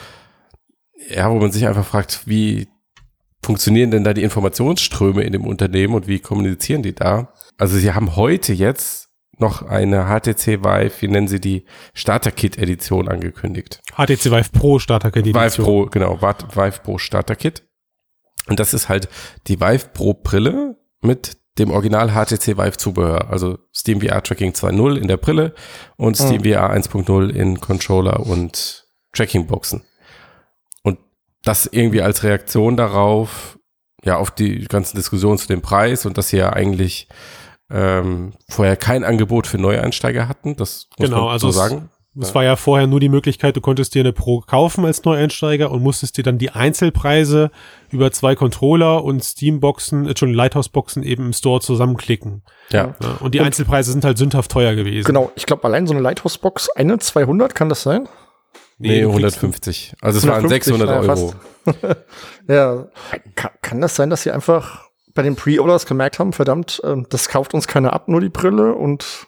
ja, 1.09 1.29
wo 1.29 1.35
man 1.35 1.51
sich 1.51 1.67
einfach 1.67 1.85
fragt, 1.85 2.21
wie 2.25 2.69
funktionieren 3.43 3.91
denn 3.91 4.03
da 4.03 4.13
die 4.13 4.23
Informationsströme 4.23 5.23
in 5.23 5.33
dem 5.33 5.45
Unternehmen 5.45 5.95
und 5.95 6.07
wie 6.07 6.19
kommunizieren 6.19 6.81
die 6.81 6.95
da? 6.95 7.33
Also 7.57 7.77
sie 7.77 7.93
haben 7.93 8.15
heute 8.15 8.53
jetzt 8.53 9.09
noch 9.37 9.63
eine 9.63 10.05
HTC 10.05 10.63
Vive, 10.63 10.93
wie 11.01 11.07
nennen 11.07 11.27
sie 11.27 11.41
die, 11.41 11.65
Starter-Kit-Edition 11.93 13.09
angekündigt. 13.09 13.81
HTC 13.95 14.25
Vive 14.25 14.49
Pro 14.53 14.79
Starter 14.79 15.11
Kit 15.11 15.25
Vive 15.25 15.37
Edition. 15.37 15.65
Pro, 15.65 15.85
genau, 15.87 16.21
Vive 16.21 16.55
Vive 16.55 16.79
Pro 16.83 16.97
Starter 16.97 17.35
Kit. 17.35 17.67
Und 18.47 18.59
das 18.59 18.73
ist 18.73 18.89
halt 18.89 19.09
die 19.47 19.59
Vive 19.59 19.89
Pro 19.93 20.13
Brille 20.13 20.77
mit 21.01 21.37
dem 21.59 21.69
Original 21.71 22.09
HTC 22.11 22.57
Vive 22.57 22.77
Zubehör, 22.77 23.29
also 23.29 23.59
Steam 23.73 24.01
VR 24.01 24.23
Tracking 24.23 24.51
2.0 24.53 24.95
in 24.97 25.07
der 25.07 25.17
Brille 25.17 25.53
und 25.97 26.15
Steam 26.17 26.43
VR 26.43 26.71
1.0 26.71 27.29
in 27.29 27.59
Controller 27.59 28.19
und 28.21 28.85
Tracking 29.13 29.45
Boxen. 29.45 29.83
Und 30.81 30.97
das 31.43 31.67
irgendwie 31.67 32.01
als 32.01 32.23
Reaktion 32.23 32.75
darauf, 32.75 33.59
ja, 34.03 34.17
auf 34.17 34.31
die 34.31 34.65
ganzen 34.65 34.97
Diskussionen 34.97 35.37
zu 35.37 35.47
dem 35.47 35.61
Preis 35.61 36.05
und 36.05 36.17
dass 36.17 36.29
sie 36.29 36.37
ja 36.37 36.51
eigentlich 36.51 37.07
ähm, 37.69 38.33
vorher 38.49 38.75
kein 38.75 39.03
Angebot 39.03 39.47
für 39.47 39.57
Neueinsteiger 39.57 40.27
hatten, 40.27 40.55
das 40.55 40.87
muss 40.97 41.09
Genau, 41.09 41.25
man 41.25 41.33
also 41.33 41.51
so 41.51 41.59
es- 41.61 41.69
sagen. 41.69 41.89
Es 42.19 42.35
war 42.35 42.43
ja 42.43 42.55
vorher 42.55 42.85
nur 42.85 42.99
die 42.99 43.09
Möglichkeit, 43.09 43.55
du 43.55 43.61
konntest 43.61 43.95
dir 43.95 44.01
eine 44.01 44.13
Pro 44.13 44.41
kaufen 44.41 44.85
als 44.85 45.03
Neueinsteiger 45.03 45.71
und 45.71 45.81
musstest 45.81 46.15
dir 46.17 46.23
dann 46.23 46.37
die 46.37 46.51
Einzelpreise 46.51 47.49
über 47.89 48.11
zwei 48.11 48.35
Controller 48.35 49.03
und 49.03 49.23
Steam-Boxen, 49.23 50.07
äh, 50.07 50.13
schon 50.17 50.33
Lighthouse-Boxen 50.33 51.01
eben 51.03 51.25
im 51.27 51.33
Store 51.33 51.59
zusammenklicken. 51.61 52.43
Ja, 52.69 52.93
Ja, 53.01 53.17
und 53.19 53.33
die 53.33 53.41
Einzelpreise 53.41 53.91
sind 53.91 54.05
halt 54.05 54.17
sündhaft 54.19 54.51
teuer 54.51 54.75
gewesen. 54.75 55.05
Genau, 55.07 55.31
ich 55.35 55.45
glaube, 55.47 55.63
allein 55.63 55.87
so 55.87 55.93
eine 55.93 56.01
Lighthouse-Box, 56.01 56.69
eine 56.71 56.99
200, 56.99 57.55
kann 57.55 57.69
das 57.69 57.81
sein? 57.83 58.07
nee, 58.77 58.99
kriegst- 59.01 59.09
150. 59.09 59.93
Also 60.01 60.17
es 60.19 60.27
waren 60.27 60.43
150, 60.45 60.73
600 60.75 60.87
naja, 60.89 61.01
Euro. 61.01 61.33
fast. 61.65 61.97
Ja, 62.47 62.87
kann, 63.35 63.51
kann 63.61 63.81
das 63.81 63.95
sein, 63.95 64.09
dass 64.09 64.23
sie 64.23 64.31
einfach 64.31 64.83
bei 65.15 65.21
den 65.23 65.35
Pre-Orders 65.35 65.85
gemerkt 65.85 66.19
haben, 66.19 66.33
verdammt, 66.33 66.81
ähm, 66.83 67.05
das 67.09 67.29
kauft 67.29 67.53
uns 67.53 67.67
keiner 67.67 67.93
ab, 67.93 68.07
nur 68.07 68.19
die 68.21 68.29
Brille 68.29 68.73
und 68.73 69.27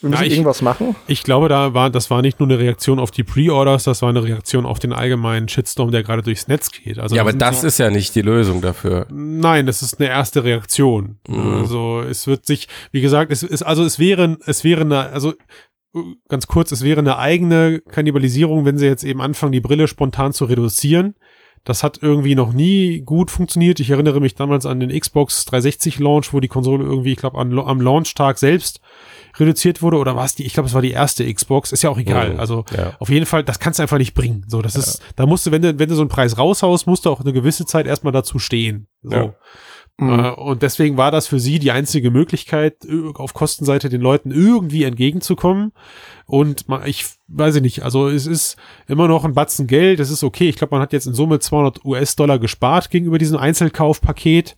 wir 0.00 0.10
müssen 0.10 0.20
Ja, 0.22 0.26
ich- 0.26 0.32
irgendwas 0.32 0.62
machen? 0.62 0.96
Ich 1.06 1.22
glaube, 1.22 1.48
da 1.48 1.74
war, 1.74 1.90
das 1.90 2.10
war 2.10 2.22
nicht 2.22 2.40
nur 2.40 2.48
eine 2.48 2.58
Reaktion 2.58 2.98
auf 2.98 3.10
die 3.10 3.22
Pre-Orders, 3.24 3.84
das 3.84 4.02
war 4.02 4.08
eine 4.08 4.22
Reaktion 4.24 4.66
auf 4.66 4.78
den 4.78 4.92
allgemeinen 4.92 5.48
Shitstorm, 5.48 5.90
der 5.90 6.02
gerade 6.02 6.22
durchs 6.22 6.48
Netz 6.48 6.70
geht. 6.72 6.98
Also 6.98 7.14
ja, 7.16 7.22
aber 7.22 7.32
das 7.32 7.60
sich- 7.60 7.68
ist 7.68 7.78
ja 7.78 7.90
nicht 7.90 8.14
die 8.14 8.22
Lösung 8.22 8.60
dafür. 8.62 9.06
Nein, 9.10 9.66
das 9.66 9.82
ist 9.82 10.00
eine 10.00 10.08
erste 10.08 10.44
Reaktion. 10.44 11.18
Mhm. 11.28 11.54
Also 11.56 12.00
es 12.00 12.26
wird 12.26 12.46
sich, 12.46 12.68
wie 12.92 13.00
gesagt, 13.00 13.30
es 13.32 13.42
ist, 13.42 13.62
also 13.62 13.84
es 13.84 13.98
wäre, 13.98 14.38
es 14.46 14.64
wäre 14.64 14.82
eine, 14.82 15.10
also 15.10 15.34
ganz 16.28 16.46
kurz, 16.46 16.70
es 16.72 16.82
wäre 16.84 17.00
eine 17.00 17.18
eigene 17.18 17.80
Kannibalisierung, 17.80 18.64
wenn 18.64 18.78
sie 18.78 18.86
jetzt 18.86 19.02
eben 19.04 19.20
anfangen, 19.20 19.52
die 19.52 19.60
Brille 19.60 19.88
spontan 19.88 20.32
zu 20.32 20.44
reduzieren. 20.44 21.14
Das 21.64 21.82
hat 21.82 21.98
irgendwie 22.00 22.34
noch 22.36 22.54
nie 22.54 23.02
gut 23.02 23.30
funktioniert. 23.30 23.80
Ich 23.80 23.90
erinnere 23.90 24.20
mich 24.20 24.34
damals 24.34 24.64
an 24.64 24.80
den 24.80 24.98
Xbox 24.98 25.44
360 25.44 25.98
Launch, 25.98 26.32
wo 26.32 26.40
die 26.40 26.48
Konsole 26.48 26.84
irgendwie, 26.84 27.12
ich 27.12 27.18
glaube, 27.18 27.36
am 27.38 27.80
Launchtag 27.82 28.38
selbst 28.38 28.80
reduziert 29.38 29.82
wurde 29.82 29.98
oder 29.98 30.16
war 30.16 30.24
es 30.24 30.34
die, 30.34 30.44
ich 30.44 30.52
glaube, 30.52 30.68
es 30.68 30.74
war 30.74 30.82
die 30.82 30.90
erste 30.90 31.32
Xbox, 31.32 31.72
ist 31.72 31.82
ja 31.82 31.90
auch 31.90 31.98
egal. 31.98 32.34
Mhm, 32.34 32.40
also 32.40 32.64
ja. 32.76 32.92
auf 32.98 33.08
jeden 33.08 33.26
Fall, 33.26 33.44
das 33.44 33.58
kannst 33.58 33.78
du 33.78 33.82
einfach 33.82 33.98
nicht 33.98 34.14
bringen. 34.14 34.44
So, 34.48 34.62
das 34.62 34.74
ja. 34.74 34.80
ist, 34.80 35.02
da 35.16 35.26
musst 35.26 35.46
du, 35.46 35.50
wenn 35.50 35.62
du, 35.62 35.78
wenn 35.78 35.88
du 35.88 35.94
so 35.94 36.02
einen 36.02 36.10
Preis 36.10 36.38
raushaust, 36.38 36.86
musst 36.86 37.06
du 37.06 37.10
auch 37.10 37.20
eine 37.20 37.32
gewisse 37.32 37.66
Zeit 37.66 37.86
erstmal 37.86 38.12
dazu 38.12 38.38
stehen. 38.38 38.86
So. 39.02 39.14
Ja. 39.14 39.34
Mhm. 40.00 40.18
Äh, 40.18 40.30
und 40.30 40.62
deswegen 40.62 40.96
war 40.96 41.10
das 41.10 41.26
für 41.26 41.38
sie 41.38 41.58
die 41.58 41.70
einzige 41.70 42.10
Möglichkeit, 42.10 42.76
auf 43.14 43.34
Kostenseite 43.34 43.88
den 43.88 44.00
Leuten 44.00 44.30
irgendwie 44.30 44.84
entgegenzukommen. 44.84 45.72
Und 46.26 46.64
ich 46.86 47.06
weiß 47.28 47.56
ich 47.56 47.62
nicht, 47.62 47.82
also 47.82 48.08
es 48.08 48.26
ist 48.26 48.56
immer 48.88 49.08
noch 49.08 49.24
ein 49.24 49.34
Batzen 49.34 49.66
Geld, 49.66 50.00
es 50.00 50.10
ist 50.10 50.24
okay. 50.24 50.48
Ich 50.48 50.56
glaube, 50.56 50.74
man 50.74 50.82
hat 50.82 50.92
jetzt 50.92 51.06
in 51.06 51.14
Summe 51.14 51.38
200 51.38 51.84
US-Dollar 51.84 52.38
gespart 52.38 52.90
gegenüber 52.90 53.18
diesem 53.18 53.36
Einzelkaufpaket. 53.36 54.56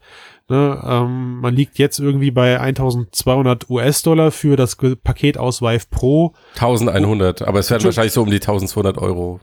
Ne, 0.48 0.82
ähm, 0.84 1.40
man 1.40 1.54
liegt 1.54 1.78
jetzt 1.78 1.98
irgendwie 1.98 2.30
bei 2.30 2.60
1200 2.60 3.70
US-Dollar 3.70 4.30
für 4.30 4.56
das 4.56 4.76
Paket 4.76 5.38
aus 5.38 5.62
Vive 5.62 5.86
Pro. 5.90 6.34
1100, 6.54 7.42
aber 7.42 7.60
es 7.60 7.70
werden 7.70 7.84
wahrscheinlich 7.84 8.12
so 8.12 8.22
um 8.22 8.30
die 8.30 8.36
1200 8.36 8.98
Euro 8.98 9.40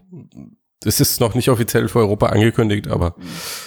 das 0.81 1.01
ist 1.01 1.19
noch 1.19 1.35
nicht 1.35 1.49
offiziell 1.49 1.89
für 1.89 1.99
Europa 1.99 2.27
angekündigt, 2.27 2.87
aber 2.87 3.13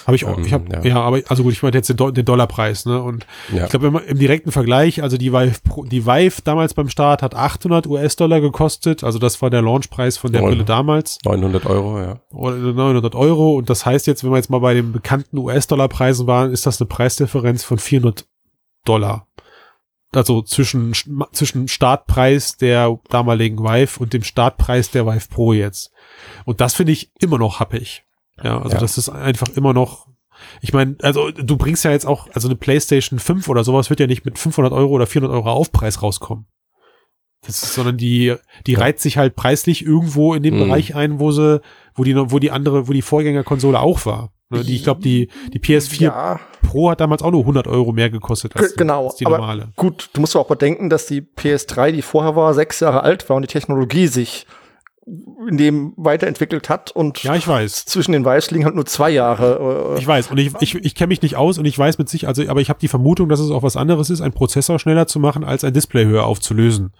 habe 0.07 0.15
ich 0.15 0.25
auch. 0.25 0.37
Ähm, 0.37 0.45
ich 0.45 0.53
hab, 0.53 0.71
ja. 0.73 0.81
ja. 0.83 1.01
aber 1.01 1.21
also 1.27 1.43
gut, 1.43 1.53
ich 1.53 1.61
meine 1.61 1.75
jetzt 1.75 1.87
den, 1.87 1.97
Do 1.97 2.09
den 2.09 2.25
Dollarpreis, 2.25 2.87
ne? 2.87 3.01
Und 3.03 3.27
ja. 3.53 3.65
ich 3.65 3.69
glaube 3.69 3.87
im, 3.87 3.97
im 3.97 4.17
direkten 4.17 4.51
Vergleich, 4.51 5.03
also 5.03 5.17
die 5.17 5.31
Vive, 5.31 5.59
Pro, 5.63 5.83
die 5.83 6.07
Vive 6.07 6.41
damals 6.43 6.73
beim 6.73 6.89
Start 6.89 7.21
hat 7.21 7.35
800 7.35 7.85
US-Dollar 7.85 8.41
gekostet, 8.41 9.03
also 9.03 9.19
das 9.19 9.39
war 9.43 9.51
der 9.51 9.61
Launchpreis 9.61 10.17
von 10.17 10.31
der 10.31 10.41
9, 10.41 10.49
Brille 10.49 10.65
damals. 10.65 11.19
900 11.23 11.67
Euro, 11.67 11.99
ja. 11.99 12.19
Oder 12.31 12.57
900 12.57 13.13
Euro 13.13 13.57
und 13.57 13.69
das 13.69 13.85
heißt 13.85 14.07
jetzt, 14.07 14.23
wenn 14.23 14.31
wir 14.31 14.37
jetzt 14.37 14.49
mal 14.49 14.59
bei 14.59 14.73
den 14.73 14.91
bekannten 14.91 15.37
US-Dollar-Preisen 15.37 16.25
waren, 16.25 16.51
ist 16.51 16.65
das 16.65 16.81
eine 16.81 16.87
Preisdifferenz 16.87 17.63
von 17.63 17.77
400 17.77 18.25
Dollar 18.85 19.27
also 20.15 20.41
zwischen, 20.41 20.93
zwischen 21.31 21.67
Startpreis 21.67 22.57
der 22.57 22.99
damaligen 23.09 23.59
Vive 23.59 23.99
und 23.99 24.13
dem 24.13 24.23
Startpreis 24.23 24.91
der 24.91 25.05
Vive 25.05 25.27
Pro 25.29 25.53
jetzt. 25.53 25.91
Und 26.45 26.61
das 26.61 26.73
finde 26.73 26.91
ich 26.91 27.11
immer 27.19 27.37
noch 27.37 27.59
happig. 27.59 28.03
Ja, 28.43 28.61
also 28.61 28.75
ja. 28.75 28.79
das 28.79 28.97
ist 28.97 29.09
einfach 29.09 29.49
immer 29.49 29.73
noch, 29.73 30.07
ich 30.61 30.73
meine, 30.73 30.95
also 31.01 31.31
du 31.31 31.57
bringst 31.57 31.85
ja 31.85 31.91
jetzt 31.91 32.05
auch, 32.05 32.27
also 32.33 32.47
eine 32.47 32.55
PlayStation 32.55 33.19
5 33.19 33.47
oder 33.47 33.63
sowas 33.63 33.89
wird 33.89 33.99
ja 33.99 34.07
nicht 34.07 34.25
mit 34.25 34.39
500 34.39 34.73
Euro 34.73 34.91
oder 34.91 35.05
400 35.05 35.35
Euro 35.35 35.51
Aufpreis 35.51 36.01
rauskommen. 36.01 36.47
Das 37.45 37.61
ist, 37.61 37.73
sondern 37.73 37.97
die, 37.97 38.35
die 38.67 38.75
reiht 38.75 38.99
sich 38.99 39.17
halt 39.17 39.35
preislich 39.35 39.85
irgendwo 39.85 40.33
in 40.33 40.43
dem 40.43 40.55
mhm. 40.55 40.59
Bereich 40.59 40.95
ein, 40.95 41.19
wo 41.19 41.31
sie, 41.31 41.61
wo 41.93 42.03
die, 42.03 42.15
wo 42.15 42.39
die 42.39 42.51
andere, 42.51 42.87
wo 42.87 42.93
die 42.93 43.01
Vorgängerkonsole 43.01 43.79
auch 43.79 44.05
war. 44.05 44.31
Ne, 44.49 44.63
die, 44.63 44.75
ich 44.75 44.83
glaube, 44.83 45.01
die, 45.01 45.29
die 45.51 45.59
PS4 45.59 46.01
ja. 46.01 46.39
Pro 46.61 46.89
hat 46.89 47.01
damals 47.01 47.21
auch 47.21 47.31
nur 47.31 47.41
100 47.41 47.67
Euro 47.67 47.91
mehr 47.91 48.09
gekostet 48.09 48.55
als, 48.55 48.75
genau, 48.75 49.07
als 49.07 49.15
die 49.15 49.25
normale. 49.25 49.69
gut, 49.75 50.09
du 50.13 50.21
musst 50.21 50.35
auch 50.35 50.47
bedenken, 50.47 50.89
dass 50.89 51.05
die 51.05 51.21
PS3, 51.21 51.91
die 51.91 52.01
vorher 52.01 52.35
war, 52.35 52.53
sechs 52.53 52.79
Jahre 52.79 53.03
alt 53.03 53.27
war 53.29 53.35
und 53.35 53.41
die 53.41 53.47
Technologie 53.47 54.07
sich 54.07 54.45
in 55.05 55.57
dem 55.57 55.93
weiterentwickelt 55.97 56.69
hat 56.69 56.91
und 56.91 57.21
ja, 57.23 57.35
ich 57.35 57.47
weiß. 57.47 57.85
zwischen 57.85 58.13
den 58.13 58.23
Weiß 58.23 58.51
liegen 58.51 58.63
halt 58.63 58.75
nur 58.75 58.85
zwei 58.85 59.09
Jahre. 59.09 59.95
Äh, 59.95 59.99
ich 59.99 60.07
weiß 60.07 60.31
und 60.31 60.37
ich, 60.37 60.53
ich, 60.61 60.75
ich 60.75 60.95
kenne 60.95 61.09
mich 61.09 61.21
nicht 61.21 61.35
aus 61.35 61.57
und 61.57 61.65
ich 61.65 61.77
weiß 61.77 61.97
mit 61.97 62.07
sich, 62.07 62.27
also 62.27 62.47
aber 62.47 62.61
ich 62.61 62.69
habe 62.69 62.79
die 62.79 62.87
Vermutung, 62.87 63.27
dass 63.27 63.39
es 63.39 63.51
auch 63.51 63.63
was 63.63 63.75
anderes 63.75 64.09
ist, 64.09 64.21
einen 64.21 64.33
Prozessor 64.33 64.79
schneller 64.79 65.07
zu 65.07 65.19
machen, 65.19 65.43
als 65.43 65.63
ein 65.63 65.73
Display 65.73 66.05
höher 66.05 66.25
aufzulösen. 66.25 66.93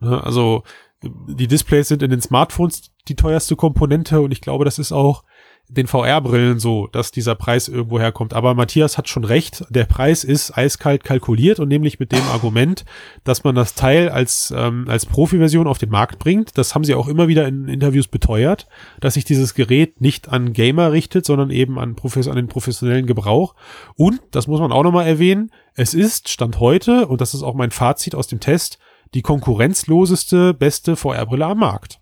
Ne, 0.00 0.22
also 0.22 0.62
die 1.02 1.46
Displays 1.46 1.88
sind 1.88 2.02
in 2.02 2.10
den 2.10 2.22
Smartphones 2.22 2.90
die 3.08 3.16
teuerste 3.16 3.54
Komponente 3.54 4.20
und 4.20 4.32
ich 4.32 4.40
glaube, 4.40 4.64
das 4.64 4.78
ist 4.78 4.92
auch 4.92 5.22
den 5.68 5.86
VR-Brillen 5.86 6.60
so, 6.60 6.86
dass 6.86 7.10
dieser 7.10 7.34
Preis 7.34 7.68
irgendwo 7.68 7.98
herkommt. 7.98 8.34
Aber 8.34 8.54
Matthias 8.54 8.96
hat 8.96 9.08
schon 9.08 9.24
recht, 9.24 9.64
der 9.68 9.84
Preis 9.84 10.22
ist 10.22 10.56
eiskalt 10.56 11.02
kalkuliert 11.02 11.58
und 11.58 11.68
nämlich 11.68 11.98
mit 11.98 12.12
dem 12.12 12.22
Argument, 12.32 12.84
dass 13.24 13.42
man 13.42 13.54
das 13.54 13.74
Teil 13.74 14.08
als, 14.08 14.54
ähm, 14.56 14.86
als 14.88 15.06
Profi-Version 15.06 15.66
auf 15.66 15.78
den 15.78 15.90
Markt 15.90 16.18
bringt. 16.18 16.56
Das 16.56 16.74
haben 16.74 16.84
sie 16.84 16.94
auch 16.94 17.08
immer 17.08 17.28
wieder 17.28 17.48
in 17.48 17.68
Interviews 17.68 18.08
beteuert, 18.08 18.68
dass 19.00 19.14
sich 19.14 19.24
dieses 19.24 19.54
Gerät 19.54 20.00
nicht 20.00 20.28
an 20.28 20.52
Gamer 20.52 20.92
richtet, 20.92 21.26
sondern 21.26 21.50
eben 21.50 21.78
an, 21.78 21.96
Profes 21.96 22.28
an 22.28 22.36
den 22.36 22.48
professionellen 22.48 23.06
Gebrauch. 23.06 23.54
Und, 23.96 24.20
das 24.30 24.46
muss 24.46 24.60
man 24.60 24.72
auch 24.72 24.84
nochmal 24.84 25.06
erwähnen, 25.06 25.50
es 25.74 25.94
ist, 25.94 26.28
Stand 26.28 26.60
heute, 26.60 27.06
und 27.06 27.20
das 27.20 27.34
ist 27.34 27.42
auch 27.42 27.54
mein 27.54 27.70
Fazit 27.70 28.14
aus 28.14 28.28
dem 28.28 28.40
Test, 28.40 28.78
die 29.14 29.22
konkurrenzloseste, 29.22 30.54
beste 30.54 30.96
VR-Brille 30.96 31.46
am 31.46 31.58
Markt. 31.58 32.00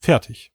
Fertig. 0.00 0.53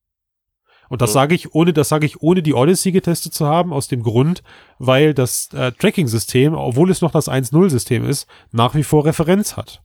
Und 0.89 1.01
das 1.01 1.13
sage 1.13 1.35
ich 1.35 1.53
ohne, 1.53 1.71
das 1.71 1.89
sage 1.89 2.05
ich 2.05 2.21
ohne 2.21 2.41
die 2.41 2.53
Odyssey 2.53 2.91
getestet 2.91 3.33
zu 3.33 3.45
haben, 3.45 3.71
aus 3.71 3.87
dem 3.87 4.03
Grund, 4.03 4.43
weil 4.79 5.13
das 5.13 5.49
äh, 5.53 5.71
Tracking-System, 5.71 6.55
obwohl 6.55 6.89
es 6.89 7.01
noch 7.01 7.11
das 7.11 7.29
1.0-System 7.29 8.05
ist, 8.05 8.27
nach 8.51 8.75
wie 8.75 8.83
vor 8.83 9.05
Referenz 9.05 9.55
hat. 9.55 9.83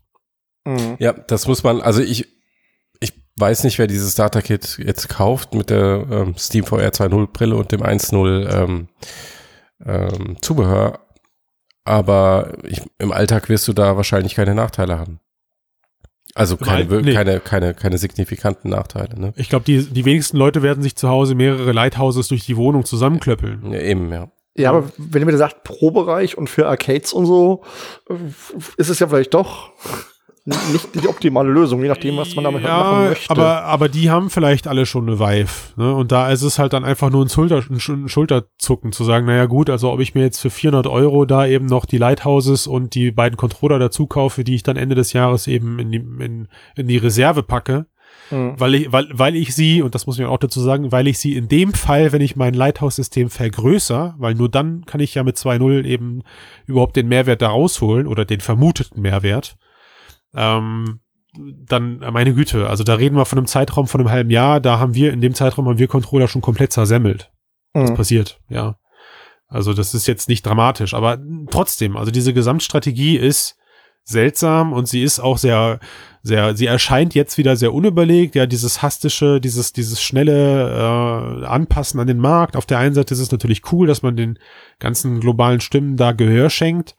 Mhm. 0.64 0.96
Ja, 0.98 1.12
das 1.12 1.46
muss 1.46 1.62
man, 1.62 1.82
also 1.82 2.00
ich, 2.00 2.26
ich 3.00 3.12
weiß 3.36 3.64
nicht, 3.64 3.78
wer 3.78 3.86
dieses 3.86 4.12
Starter-Kit 4.12 4.78
jetzt 4.82 5.09
kauft 5.11 5.55
mit 5.55 5.70
der 5.70 6.07
ähm, 6.11 6.34
Steam 6.38 6.64
VR 6.64 6.88
2.0 6.88 7.26
Brille 7.32 7.57
und 7.57 7.70
dem 7.70 7.82
1.0 7.82 8.48
ähm, 8.50 8.88
ähm, 9.84 10.36
Zubehör, 10.40 11.00
aber 11.84 12.57
ich, 12.64 12.80
im 12.98 13.12
Alltag 13.12 13.50
wirst 13.50 13.68
du 13.68 13.74
da 13.74 13.96
wahrscheinlich 13.96 14.34
keine 14.34 14.55
Nachteile 14.55 14.98
haben. 14.98 15.20
Also 16.35 16.57
keine, 16.57 16.91
Weil, 16.91 17.03
nee. 17.03 17.14
keine, 17.14 17.41
keine, 17.41 17.74
keine 17.74 17.97
signifikanten 17.97 18.70
Nachteile. 18.70 19.18
Ne? 19.18 19.32
Ich 19.37 19.49
glaube, 19.49 19.64
die, 19.64 19.85
die 19.85 20.05
wenigsten 20.05 20.37
Leute 20.37 20.62
werden 20.62 20.82
sich 20.82 20.97
zu 20.97 21.09
Hause 21.09 21.35
mehrere 21.35 21.70
Lighthouses 21.72 22.28
durch 22.28 22.45
die 22.45 22.57
Wohnung 22.57 22.85
zusammenklöppeln. 22.85 23.72
Ja, 23.72 23.80
eben, 23.80 24.12
ja. 24.12 24.30
Ja, 24.57 24.70
aber 24.70 24.93
wenn 24.97 25.22
ihr 25.22 25.26
mir 25.26 25.37
sagt, 25.37 25.64
Pro-Bereich 25.64 26.39
und 26.39 26.49
für 26.49 26.68
Arcades 26.68 27.12
und 27.12 27.26
so, 27.26 27.62
äh, 28.09 28.14
ist 28.76 28.89
es 28.89 28.99
ja 28.99 29.09
vielleicht 29.09 29.35
doch 29.35 29.72
nicht 30.47 30.95
die 30.95 31.09
optimale 31.09 31.51
Lösung, 31.51 31.82
je 31.82 31.88
nachdem, 31.88 32.18
was 32.18 32.34
man 32.34 32.45
damit 32.45 32.64
ja, 32.64 32.76
machen 32.76 33.09
möchte. 33.09 33.30
Aber, 33.30 33.62
aber 33.62 33.88
die 33.88 34.11
haben 34.11 34.28
vielleicht 34.28 34.66
alle 34.66 34.84
schon 34.84 35.09
eine 35.09 35.18
Vive. 35.18 35.72
Ne? 35.76 35.95
Und 35.95 36.12
da 36.12 36.30
ist 36.30 36.42
es 36.42 36.59
halt 36.59 36.74
dann 36.74 36.84
einfach 36.84 37.11
nur 37.11 37.24
ein, 37.24 37.30
Schulter, 37.30 37.62
ein 37.70 38.09
Schulterzucken 38.09 38.92
zu 38.92 39.05
sagen, 39.05 39.24
naja 39.26 39.47
gut, 39.47 39.70
also 39.70 39.90
ob 39.90 40.01
ich 40.01 40.14
mir 40.14 40.22
jetzt 40.22 40.40
für 40.40 40.51
400 40.51 40.86
Euro 40.86 41.24
da 41.24 41.47
eben 41.47 41.64
noch 41.64 41.86
die 41.86 41.97
Lighthouses 41.97 42.66
und 42.66 42.95
die 42.95 43.11
beiden 43.11 43.38
Controller 43.38 43.78
dazu 43.78 44.07
kaufe, 44.07 44.45
die 44.45 44.55
ich 44.55 44.62
dann 44.62 44.76
Ende 44.76 44.95
des 44.95 45.14
Jahres 45.14 45.47
eben 45.47 45.78
in 45.78 45.90
die, 45.90 45.97
in, 45.99 46.49
in 46.76 46.88
die 46.88 46.99
Reserve 46.99 47.42
packe, 47.42 47.86
mhm. 48.30 48.53
weil, 48.59 48.74
ich, 48.74 48.92
weil, 48.92 49.09
weil 49.12 49.36
ich 49.36 49.55
sie, 49.55 49.80
und 49.80 49.95
das 49.95 50.07
muss 50.07 50.18
ich 50.18 50.26
auch 50.26 50.36
dazu 50.36 50.61
sagen, 50.61 50.92
weil 50.92 51.09
ich 51.09 51.18
sie 51.18 51.36
in 51.36 51.49
dem 51.49 51.72
Fall, 51.72 52.12
wenn 52.12 52.20
ich 52.20 52.36
mein 52.36 52.53
Lighthouse-System 52.53 53.30
vergrößere, 53.30 54.14
weil 54.18 54.34
nur 54.34 54.51
dann 54.51 54.84
kann 54.84 55.01
ich 55.01 55.14
ja 55.14 55.22
mit 55.22 55.38
2.0 55.38 55.84
eben 55.86 56.22
überhaupt 56.66 56.97
den 56.97 57.09
Mehrwert 57.09 57.40
da 57.40 57.49
rausholen 57.49 58.07
oder 58.07 58.26
den 58.26 58.40
vermuteten 58.40 59.01
Mehrwert 59.01 59.57
ähm, 60.35 61.01
dann, 61.37 61.99
meine 61.99 62.35
Güte, 62.35 62.68
also 62.68 62.85
da 62.85 62.95
reden 62.95 63.16
wir 63.16 63.24
von 63.24 63.39
einem 63.39 63.47
Zeitraum 63.47 63.87
von 63.87 64.01
einem 64.01 64.11
halben 64.11 64.30
Jahr, 64.30 64.61
da 64.61 64.78
haben 64.78 64.95
wir, 64.95 65.12
in 65.12 65.20
dem 65.20 65.35
Zeitraum 65.35 65.66
haben 65.68 65.78
wir 65.78 65.89
Controller 65.89 66.28
schon 66.28 66.43
komplett 66.43 66.72
zersemmelt. 66.72 67.32
Mhm. 67.74 67.80
Das 67.80 67.95
passiert, 67.95 68.41
ja. 68.49 68.76
Also 69.49 69.72
das 69.72 69.95
ist 69.95 70.07
jetzt 70.07 70.28
nicht 70.28 70.45
dramatisch, 70.45 70.95
aber 70.95 71.18
trotzdem, 71.51 71.97
also 71.97 72.11
diese 72.11 72.32
Gesamtstrategie 72.32 73.16
ist 73.16 73.57
seltsam 74.05 74.72
und 74.72 74.87
sie 74.87 75.03
ist 75.03 75.18
auch 75.18 75.39
sehr, 75.39 75.80
sehr, 76.22 76.57
sie 76.57 76.66
erscheint 76.66 77.14
jetzt 77.14 77.39
wieder 77.39 77.57
sehr 77.57 77.72
unüberlegt, 77.72 78.35
ja, 78.35 78.47
dieses 78.47 78.82
hastische, 78.82 79.41
dieses, 79.41 79.72
dieses 79.72 80.03
schnelle 80.03 81.43
äh, 81.43 81.47
Anpassen 81.47 82.01
an 82.01 82.07
den 82.07 82.18
Markt. 82.18 82.57
Auf 82.57 82.66
der 82.66 82.78
einen 82.78 82.95
Seite 82.95 83.14
ist 83.14 83.20
es 83.20 83.32
natürlich 83.32 83.72
cool, 83.72 83.87
dass 83.87 84.03
man 84.03 84.16
den 84.16 84.39
ganzen 84.78 85.20
globalen 85.20 85.61
Stimmen 85.61 85.97
da 85.97 86.12
Gehör 86.12 86.51
schenkt, 86.51 86.97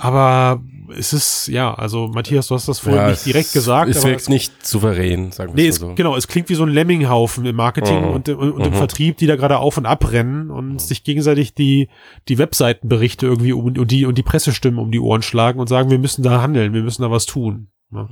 aber 0.00 0.62
es 0.96 1.12
ist, 1.12 1.48
ja, 1.48 1.74
also 1.74 2.06
Matthias, 2.06 2.46
du 2.46 2.54
hast 2.54 2.68
das 2.68 2.78
vorhin 2.78 3.00
ja, 3.02 3.10
nicht 3.10 3.26
direkt 3.26 3.52
gesagt. 3.52 3.90
Es 3.90 4.04
wirkt 4.04 4.20
es, 4.20 4.28
nicht 4.28 4.64
souverän, 4.64 5.32
sagen 5.32 5.56
wir 5.56 5.64
nee, 5.64 5.70
so. 5.72 5.90
Es, 5.90 5.96
genau, 5.96 6.16
es 6.16 6.28
klingt 6.28 6.48
wie 6.48 6.54
so 6.54 6.62
ein 6.62 6.68
Lemminghaufen 6.68 7.44
im 7.44 7.56
Marketing 7.56 8.02
mhm. 8.02 8.10
und, 8.10 8.28
und, 8.28 8.52
und 8.52 8.58
mhm. 8.58 8.64
im 8.64 8.74
Vertrieb, 8.74 9.16
die 9.16 9.26
da 9.26 9.34
gerade 9.34 9.58
auf 9.58 9.76
und 9.76 9.86
abrennen 9.86 10.52
und 10.52 10.74
mhm. 10.74 10.78
sich 10.78 11.02
gegenseitig 11.02 11.52
die, 11.52 11.88
die 12.28 12.38
Webseitenberichte 12.38 13.26
irgendwie 13.26 13.52
um, 13.52 13.76
und, 13.76 13.90
die, 13.90 14.06
und 14.06 14.16
die 14.16 14.22
Pressestimmen 14.22 14.78
um 14.78 14.92
die 14.92 15.00
Ohren 15.00 15.22
schlagen 15.22 15.58
und 15.58 15.68
sagen, 15.68 15.90
wir 15.90 15.98
müssen 15.98 16.22
da 16.22 16.40
handeln, 16.40 16.74
wir 16.74 16.82
müssen 16.82 17.02
da 17.02 17.10
was 17.10 17.26
tun. 17.26 17.68
Ja. 17.92 18.08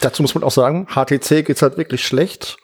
Dazu 0.00 0.22
muss 0.22 0.34
man 0.34 0.42
auch 0.42 0.50
sagen, 0.50 0.88
HTC 0.88 1.46
geht's 1.46 1.62
halt 1.62 1.78
wirklich 1.78 2.04
schlecht 2.04 2.56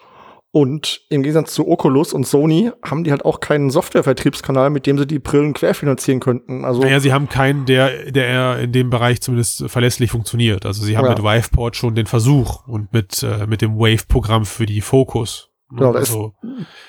und 0.50 1.02
im 1.10 1.22
Gegensatz 1.22 1.52
zu 1.52 1.68
Oculus 1.68 2.14
und 2.14 2.26
Sony 2.26 2.72
haben 2.82 3.04
die 3.04 3.10
halt 3.10 3.24
auch 3.24 3.40
keinen 3.40 3.70
Softwarevertriebskanal, 3.70 4.70
mit 4.70 4.86
dem 4.86 4.98
sie 4.98 5.06
die 5.06 5.18
Brillen 5.18 5.52
querfinanzieren 5.52 6.20
könnten. 6.20 6.64
Also 6.64 6.80
naja, 6.80 7.00
sie 7.00 7.12
haben 7.12 7.28
keinen, 7.28 7.66
der, 7.66 8.10
der 8.10 8.60
in 8.60 8.72
dem 8.72 8.88
Bereich 8.88 9.20
zumindest 9.20 9.68
verlässlich 9.68 10.10
funktioniert. 10.10 10.64
Also 10.64 10.84
sie 10.84 10.96
haben 10.96 11.04
ja. 11.04 11.10
mit 11.10 11.22
Viveport 11.22 11.76
schon 11.76 11.94
den 11.94 12.06
Versuch 12.06 12.66
und 12.66 12.92
mit, 12.94 13.22
äh, 13.22 13.46
mit 13.46 13.60
dem 13.60 13.78
Wave-Programm 13.78 14.46
für 14.46 14.64
die 14.64 14.80
Focus. 14.80 15.50
Genau, 15.70 15.92
da 15.92 15.98
also, 15.98 16.32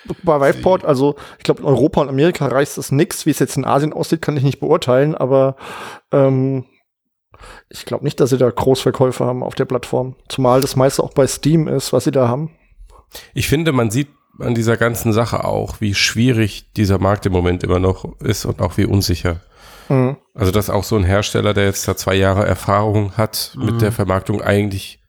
ist 0.05 0.23
bei 0.23 0.39
Viveport, 0.39 0.85
also 0.85 1.15
ich 1.37 1.43
glaube 1.43 1.59
in 1.59 1.65
Europa 1.65 1.99
und 1.99 2.07
Amerika 2.07 2.47
reicht 2.47 2.77
es 2.77 2.93
nix. 2.93 3.25
Wie 3.25 3.31
es 3.31 3.39
jetzt 3.39 3.57
in 3.57 3.65
Asien 3.65 3.91
aussieht, 3.91 4.21
kann 4.21 4.37
ich 4.37 4.43
nicht 4.43 4.61
beurteilen, 4.61 5.15
aber 5.15 5.57
ähm, 6.13 6.63
ich 7.69 7.85
glaube 7.85 8.05
nicht, 8.05 8.21
dass 8.21 8.29
sie 8.29 8.37
da 8.37 8.49
Großverkäufe 8.49 9.25
haben 9.25 9.43
auf 9.43 9.55
der 9.55 9.65
Plattform. 9.65 10.15
Zumal 10.29 10.61
das 10.61 10.77
meiste 10.77 11.03
auch 11.03 11.13
bei 11.13 11.27
Steam 11.27 11.67
ist, 11.67 11.91
was 11.91 12.05
sie 12.05 12.11
da 12.11 12.29
haben. 12.29 12.51
Ich 13.33 13.47
finde, 13.47 13.71
man 13.71 13.91
sieht 13.91 14.09
an 14.39 14.55
dieser 14.55 14.77
ganzen 14.77 15.13
Sache 15.13 15.43
auch, 15.43 15.81
wie 15.81 15.95
schwierig 15.95 16.71
dieser 16.73 16.99
Markt 16.99 17.25
im 17.25 17.33
Moment 17.33 17.63
immer 17.63 17.79
noch 17.79 18.19
ist 18.21 18.45
und 18.45 18.61
auch 18.61 18.77
wie 18.77 18.85
unsicher. 18.85 19.41
Mhm. 19.89 20.17
Also, 20.33 20.51
dass 20.51 20.69
auch 20.69 20.83
so 20.83 20.95
ein 20.95 21.03
Hersteller, 21.03 21.53
der 21.53 21.65
jetzt 21.65 21.87
da 21.87 21.97
zwei 21.97 22.15
Jahre 22.15 22.45
Erfahrung 22.45 23.17
hat 23.17 23.53
mhm. 23.55 23.65
mit 23.65 23.81
der 23.81 23.91
Vermarktung, 23.91 24.41
eigentlich 24.41 24.99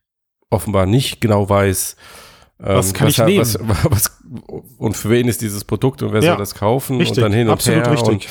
offenbar 0.51 0.87
nicht 0.87 1.21
genau 1.21 1.49
weiß, 1.49 1.97
was 2.59 2.89
ähm, 2.89 2.93
kann 2.93 3.07
was, 3.07 3.19
ich 3.19 3.25
nehmen? 3.25 3.41
Was, 3.41 3.59
was, 3.91 4.19
und 4.79 4.97
für 4.97 5.11
wen 5.11 5.29
ist 5.29 5.41
dieses 5.41 5.65
Produkt 5.65 6.03
und 6.03 6.13
wer 6.13 6.23
ja, 6.23 6.33
soll 6.33 6.39
das 6.39 6.55
kaufen 6.55 6.99
richtig, 6.99 7.19
und 7.19 7.23
dann 7.25 7.33
hin 7.33 7.47
und 7.47 7.55
absolut 7.55 7.85
her. 7.87 7.93
Richtig. 7.93 8.29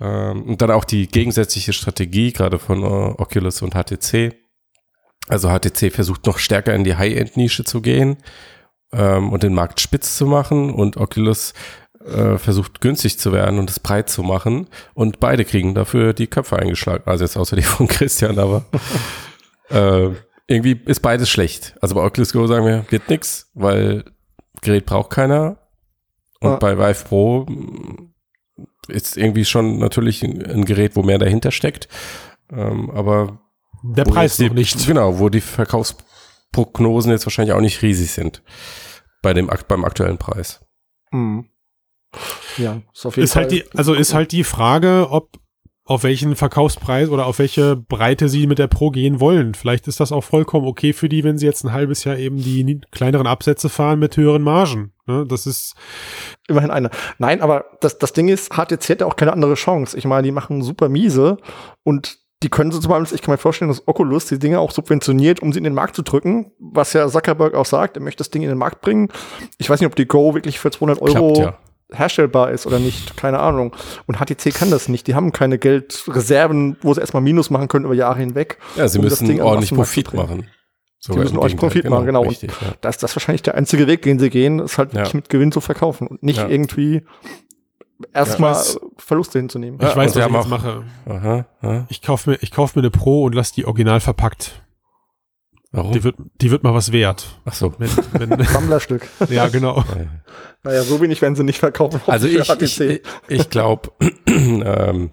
Und, 0.00 0.06
ähm, 0.06 0.42
und 0.42 0.62
dann 0.62 0.70
auch 0.70 0.84
die 0.84 1.06
gegensätzliche 1.06 1.72
Strategie, 1.72 2.32
gerade 2.32 2.58
von 2.58 2.82
äh, 2.82 2.86
Oculus 2.86 3.62
und 3.62 3.74
HTC. 3.74 4.34
Also 5.28 5.48
HTC 5.48 5.90
versucht 5.90 6.26
noch 6.26 6.38
stärker 6.38 6.74
in 6.74 6.84
die 6.84 6.96
High-End-Nische 6.96 7.64
zu 7.64 7.80
gehen 7.80 8.18
ähm, 8.94 9.32
und 9.32 9.42
den 9.42 9.54
Markt 9.54 9.80
spitz 9.80 10.16
zu 10.16 10.26
machen 10.26 10.70
und 10.70 10.96
Oculus 10.96 11.52
äh, 12.04 12.38
versucht 12.38 12.80
günstig 12.80 13.18
zu 13.18 13.32
werden 13.32 13.58
und 13.58 13.70
es 13.70 13.80
breit 13.80 14.08
zu 14.08 14.22
machen 14.22 14.68
und 14.94 15.20
beide 15.20 15.44
kriegen 15.44 15.74
dafür 15.74 16.12
die 16.12 16.26
Köpfe 16.26 16.58
eingeschlagen. 16.58 17.04
Also 17.06 17.24
jetzt 17.24 17.36
außer 17.36 17.56
die 17.56 17.62
von 17.62 17.86
Christian, 17.88 18.38
aber 18.38 18.64
äh, 19.70 20.10
irgendwie 20.46 20.80
ist 20.86 21.00
beides 21.00 21.30
schlecht. 21.30 21.74
Also 21.80 21.94
bei 21.94 22.02
Oculus 22.02 22.32
Go 22.32 22.46
sagen 22.46 22.66
wir, 22.66 22.84
wird 22.90 23.08
nix, 23.08 23.50
weil 23.54 24.04
Gerät 24.60 24.86
braucht 24.86 25.10
keiner. 25.10 25.56
Und 26.40 26.52
ah. 26.52 26.56
bei 26.56 26.76
Vive 26.76 27.04
Pro 27.04 27.46
mm, 27.48 28.12
ist 28.88 29.16
irgendwie 29.16 29.46
schon 29.46 29.78
natürlich 29.78 30.22
ein 30.22 30.66
Gerät, 30.66 30.94
wo 30.96 31.02
mehr 31.02 31.18
dahinter 31.18 31.50
steckt. 31.50 31.88
Ähm, 32.52 32.90
aber 32.90 33.38
der 33.82 34.04
Preis 34.04 34.36
die, 34.36 34.48
noch 34.48 34.54
nicht. 34.54 34.86
Genau, 34.86 35.18
wo 35.18 35.30
die 35.30 35.40
Verkaufsprognosen 35.40 37.12
jetzt 37.12 37.24
wahrscheinlich 37.24 37.54
auch 37.54 37.62
nicht 37.62 37.80
riesig 37.80 38.10
sind 38.10 38.42
bei 39.24 39.34
dem 39.34 39.50
beim 39.66 39.84
aktuellen 39.84 40.18
Preis. 40.18 40.60
Mhm. 41.10 41.48
Ja, 42.58 42.82
ist 42.92 43.06
auf 43.06 43.16
jeden 43.16 43.24
ist 43.24 43.32
Fall. 43.32 43.42
Halt 43.42 43.52
die, 43.52 43.64
also 43.74 43.94
ist 43.94 44.14
halt 44.14 44.30
die 44.30 44.44
Frage, 44.44 45.08
ob 45.10 45.40
auf 45.86 46.02
welchen 46.02 46.34
Verkaufspreis 46.34 47.10
oder 47.10 47.26
auf 47.26 47.38
welche 47.38 47.76
Breite 47.76 48.28
sie 48.28 48.46
mit 48.46 48.58
der 48.58 48.68
Pro 48.68 48.90
gehen 48.90 49.20
wollen. 49.20 49.54
Vielleicht 49.54 49.86
ist 49.86 50.00
das 50.00 50.12
auch 50.12 50.22
vollkommen 50.24 50.66
okay 50.66 50.94
für 50.94 51.10
die, 51.10 51.24
wenn 51.24 51.36
sie 51.36 51.44
jetzt 51.44 51.62
ein 51.64 51.72
halbes 51.72 52.04
Jahr 52.04 52.16
eben 52.16 52.38
die 52.38 52.80
kleineren 52.90 53.26
Absätze 53.26 53.68
fahren 53.68 53.98
mit 53.98 54.16
höheren 54.16 54.42
Margen. 54.42 54.92
Ne? 55.06 55.26
Das 55.28 55.46
ist 55.46 55.74
immerhin 56.48 56.70
eine. 56.70 56.90
Nein, 57.18 57.42
aber 57.42 57.66
das, 57.80 57.98
das 57.98 58.14
Ding 58.14 58.28
ist, 58.28 58.54
HTC 58.54 58.90
hat 58.90 59.00
ja 59.00 59.06
auch 59.06 59.16
keine 59.16 59.34
andere 59.34 59.54
Chance. 59.54 59.98
Ich 59.98 60.06
meine, 60.06 60.22
die 60.22 60.32
machen 60.32 60.62
super 60.62 60.88
miese 60.88 61.36
und 61.82 62.23
die 62.44 62.50
können 62.50 62.70
so 62.70 62.78
zum 62.78 62.90
Beispiel, 62.90 63.16
ich 63.16 63.22
kann 63.22 63.32
mir 63.32 63.38
vorstellen, 63.38 63.70
dass 63.70 63.88
Oculus 63.88 64.26
die 64.26 64.38
Dinge 64.38 64.60
auch 64.60 64.70
subventioniert, 64.70 65.40
um 65.40 65.52
sie 65.52 65.58
in 65.58 65.64
den 65.64 65.74
Markt 65.74 65.96
zu 65.96 66.02
drücken, 66.02 66.52
was 66.58 66.92
ja 66.92 67.08
Zuckerberg 67.08 67.54
auch 67.54 67.66
sagt, 67.66 67.96
er 67.96 68.02
möchte 68.02 68.18
das 68.18 68.30
Ding 68.30 68.42
in 68.42 68.48
den 68.48 68.58
Markt 68.58 68.82
bringen. 68.82 69.08
Ich 69.58 69.68
weiß 69.70 69.80
nicht, 69.80 69.86
ob 69.86 69.96
die 69.96 70.06
Go 70.06 70.34
wirklich 70.34 70.58
für 70.60 70.70
200 70.70 71.00
Euro 71.00 71.32
Klappt, 71.32 71.38
ja 71.38 71.58
herstellbar 71.92 72.50
ist 72.50 72.66
oder 72.66 72.78
nicht, 72.78 73.16
keine 73.16 73.38
Ahnung. 73.38 73.74
Und 74.06 74.16
HTC 74.16 74.52
kann 74.52 74.70
das 74.70 74.88
nicht. 74.88 75.06
Die 75.06 75.14
haben 75.14 75.32
keine 75.32 75.58
Geldreserven, 75.58 76.76
wo 76.80 76.92
sie 76.94 77.00
erstmal 77.00 77.22
Minus 77.22 77.50
machen 77.50 77.68
können 77.68 77.84
über 77.84 77.94
Jahre 77.94 78.18
hinweg. 78.18 78.58
Ja, 78.74 78.88
sie 78.88 78.98
um 78.98 79.04
müssen 79.04 79.40
ordentlich 79.40 79.72
Profit 79.72 80.12
machen. 80.14 80.48
Sie 80.98 81.12
müssen 81.12 81.36
ordentlich 81.36 81.58
Profit 81.60 81.82
genau, 81.82 81.96
machen, 81.96 82.06
genau. 82.06 82.22
Richtig, 82.22 82.50
und 82.50 82.68
ja. 82.68 82.74
das 82.80 82.96
ist 82.96 83.02
das 83.02 83.14
wahrscheinlich 83.14 83.42
der 83.42 83.54
einzige 83.54 83.86
Weg, 83.86 84.02
den 84.02 84.18
sie 84.18 84.30
gehen, 84.30 84.58
ist 84.58 84.78
halt 84.78 84.94
ja. 84.94 85.04
mit 85.12 85.28
Gewinn 85.28 85.52
zu 85.52 85.60
verkaufen 85.60 86.06
und 86.06 86.22
nicht 86.22 86.40
irgendwie 86.40 87.02
erstmal 88.12 88.54
ja, 88.54 88.80
Verluste 88.98 89.38
hinzunehmen. 89.38 89.78
Ich 89.80 89.96
weiß, 89.96 90.16
was 90.16 90.26
ich 90.26 90.32
jetzt 90.32 90.48
mache. 90.48 90.84
Aha, 91.06 91.46
aha. 91.60 91.86
Ich 91.88 92.02
kaufe 92.02 92.30
mir, 92.30 92.38
ich 92.40 92.50
kauf 92.50 92.74
mir 92.76 92.82
eine 92.82 92.90
Pro 92.90 93.24
und 93.24 93.34
lass 93.34 93.52
die 93.52 93.64
original 93.64 94.00
verpackt. 94.00 94.62
Warum? 95.72 95.92
Die 95.92 96.04
wird, 96.04 96.14
die 96.40 96.52
wird 96.52 96.62
mal 96.62 96.72
was 96.72 96.92
wert. 96.92 97.40
Ach 97.44 97.54
so. 97.54 97.74
Wenn, 97.78 97.90
wenn, 98.12 98.44
Sammlerstück. 98.46 99.08
ja, 99.28 99.48
genau. 99.48 99.82
naja, 100.62 100.82
so 100.82 101.00
wenig 101.00 101.20
werden 101.20 101.34
sie 101.34 101.42
nicht 101.42 101.58
verkaufen. 101.58 102.00
Also 102.06 102.28
ich, 102.28 102.48
ich, 102.80 103.00
ich 103.26 103.50
glaube, 103.50 103.90
ähm, 104.28 105.10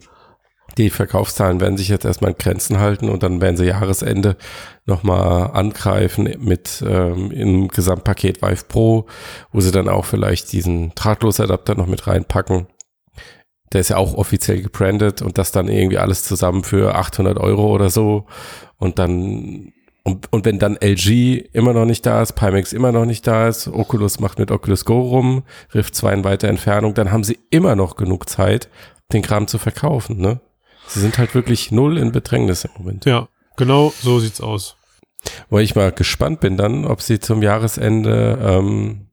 die 0.78 0.90
Verkaufszahlen 0.90 1.60
werden 1.60 1.78
sich 1.78 1.90
jetzt 1.90 2.06
erstmal 2.06 2.32
in 2.32 2.38
Grenzen 2.38 2.80
halten 2.80 3.10
und 3.10 3.24
dann 3.24 3.42
werden 3.42 3.58
sie 3.58 3.66
Jahresende 3.66 4.38
nochmal 4.86 5.52
angreifen 5.52 6.34
mit 6.40 6.84
ähm, 6.88 7.32
im 7.32 7.68
Gesamtpaket 7.68 8.42
Vive 8.42 8.66
Pro, 8.68 9.08
wo 9.52 9.62
sie 9.62 9.72
dann 9.72 9.90
auch 9.90 10.06
vielleicht 10.06 10.52
diesen 10.52 10.94
Drahtlosadapter 10.96 11.76
noch 11.76 11.88
mit 11.88 12.08
reinpacken. 12.08 12.68
Der 13.74 13.82
ist 13.82 13.90
ja 13.90 13.98
auch 13.98 14.16
offiziell 14.16 14.62
gebrandet 14.62 15.22
und 15.22 15.38
das 15.38 15.52
dann 15.52 15.68
irgendwie 15.68 15.98
alles 15.98 16.24
zusammen 16.24 16.64
für 16.64 16.96
800 16.96 17.38
Euro 17.38 17.72
oder 17.74 17.90
so 17.90 18.26
und 18.78 19.00
dann 19.00 19.74
und, 20.04 20.32
und 20.34 20.46
wenn 20.46 20.58
dann 20.58 20.78
LG 20.82 21.50
immer 21.54 21.74
noch 21.74 21.86
nicht 21.86 22.06
da 22.06 22.22
ist, 22.22 22.34
Pimax 22.34 22.74
immer 22.74 22.92
noch 22.92 23.06
nicht 23.06 23.28
da 23.28 23.48
ist, 23.48 23.68
Oculus 23.68 24.20
macht 24.20 24.40
mit 24.40 24.50
Oculus 24.50 24.86
Go 24.86 25.00
rum, 25.00 25.44
Rift 25.76 25.96
2 25.96 26.14
in 26.14 26.24
weiter 26.24 26.48
Entfernung, 26.48 26.96
dann 26.96 27.12
haben 27.12 27.24
sie 27.24 27.38
immer 27.52 27.76
noch 27.76 27.96
genug 27.96 28.28
Zeit, 28.28 28.68
den 29.14 29.22
Kram 29.22 29.48
zu 29.48 29.60
verkaufen, 29.60 30.18
ne? 30.18 30.40
Sie 30.88 31.00
sind 31.00 31.18
halt 31.18 31.36
wirklich 31.36 31.72
null 31.72 31.98
in 31.98 32.12
Bedrängnis 32.12 32.66
im 32.66 32.72
Moment. 32.78 33.06
Ja, 33.06 33.28
genau 33.56 33.94
so 34.02 34.20
sieht's 34.20 34.42
aus. 34.42 34.76
Weil 35.50 35.64
ich 35.64 35.76
mal 35.76 35.92
gespannt 35.92 36.40
bin 36.40 36.58
dann, 36.58 36.86
ob 36.86 37.02
sie 37.02 37.20
zum 37.20 37.44
Jahresende, 37.44 38.40
ähm, 38.42 39.08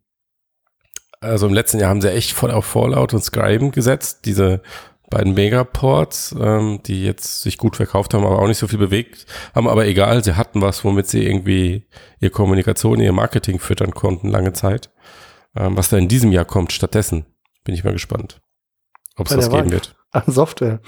also 1.21 1.47
im 1.47 1.55
letzten 1.55 1.79
Jahr 1.79 1.91
haben 1.91 2.01
sie 2.01 2.12
echt 2.12 2.33
voll 2.33 2.51
auf 2.51 2.64
Fallout 2.64 3.14
und 3.14 3.23
Scribe 3.23 3.71
gesetzt, 3.71 4.21
diese 4.25 4.62
beiden 5.11 5.35
Megaports, 5.35 6.35
ähm, 6.39 6.81
die 6.85 7.05
jetzt 7.05 7.43
sich 7.43 7.57
gut 7.59 7.77
verkauft 7.77 8.12
haben, 8.14 8.27
aber 8.27 8.41
auch 8.41 8.47
nicht 8.47 8.59
so 8.59 8.69
viel 8.69 8.79
bewegt 8.79 9.27
haben, 9.55 9.69
aber 9.69 9.87
egal, 9.87 10.23
sie 10.23 10.37
hatten 10.37 10.61
was, 10.61 10.85
womit 10.85 11.07
sie 11.09 11.25
irgendwie 11.25 11.87
ihre 12.21 12.31
Kommunikation, 12.31 13.01
ihr 13.01 13.12
Marketing 13.12 13.59
füttern 13.59 13.93
konnten, 13.93 14.29
lange 14.29 14.53
Zeit. 14.53 14.91
Ähm, 15.57 15.77
was 15.77 15.89
da 15.89 15.97
in 15.97 16.09
diesem 16.09 16.31
Jahr 16.33 16.45
kommt 16.45 16.73
stattdessen, 16.73 17.25
bin 17.64 17.75
ich 17.75 17.85
mal 17.85 17.93
gespannt, 17.93 18.41
ob 19.16 19.29
es 19.29 19.35
das 19.35 19.51
geben 19.51 19.71
wird. 19.71 19.97
An 20.11 20.25
Software. 20.27 20.81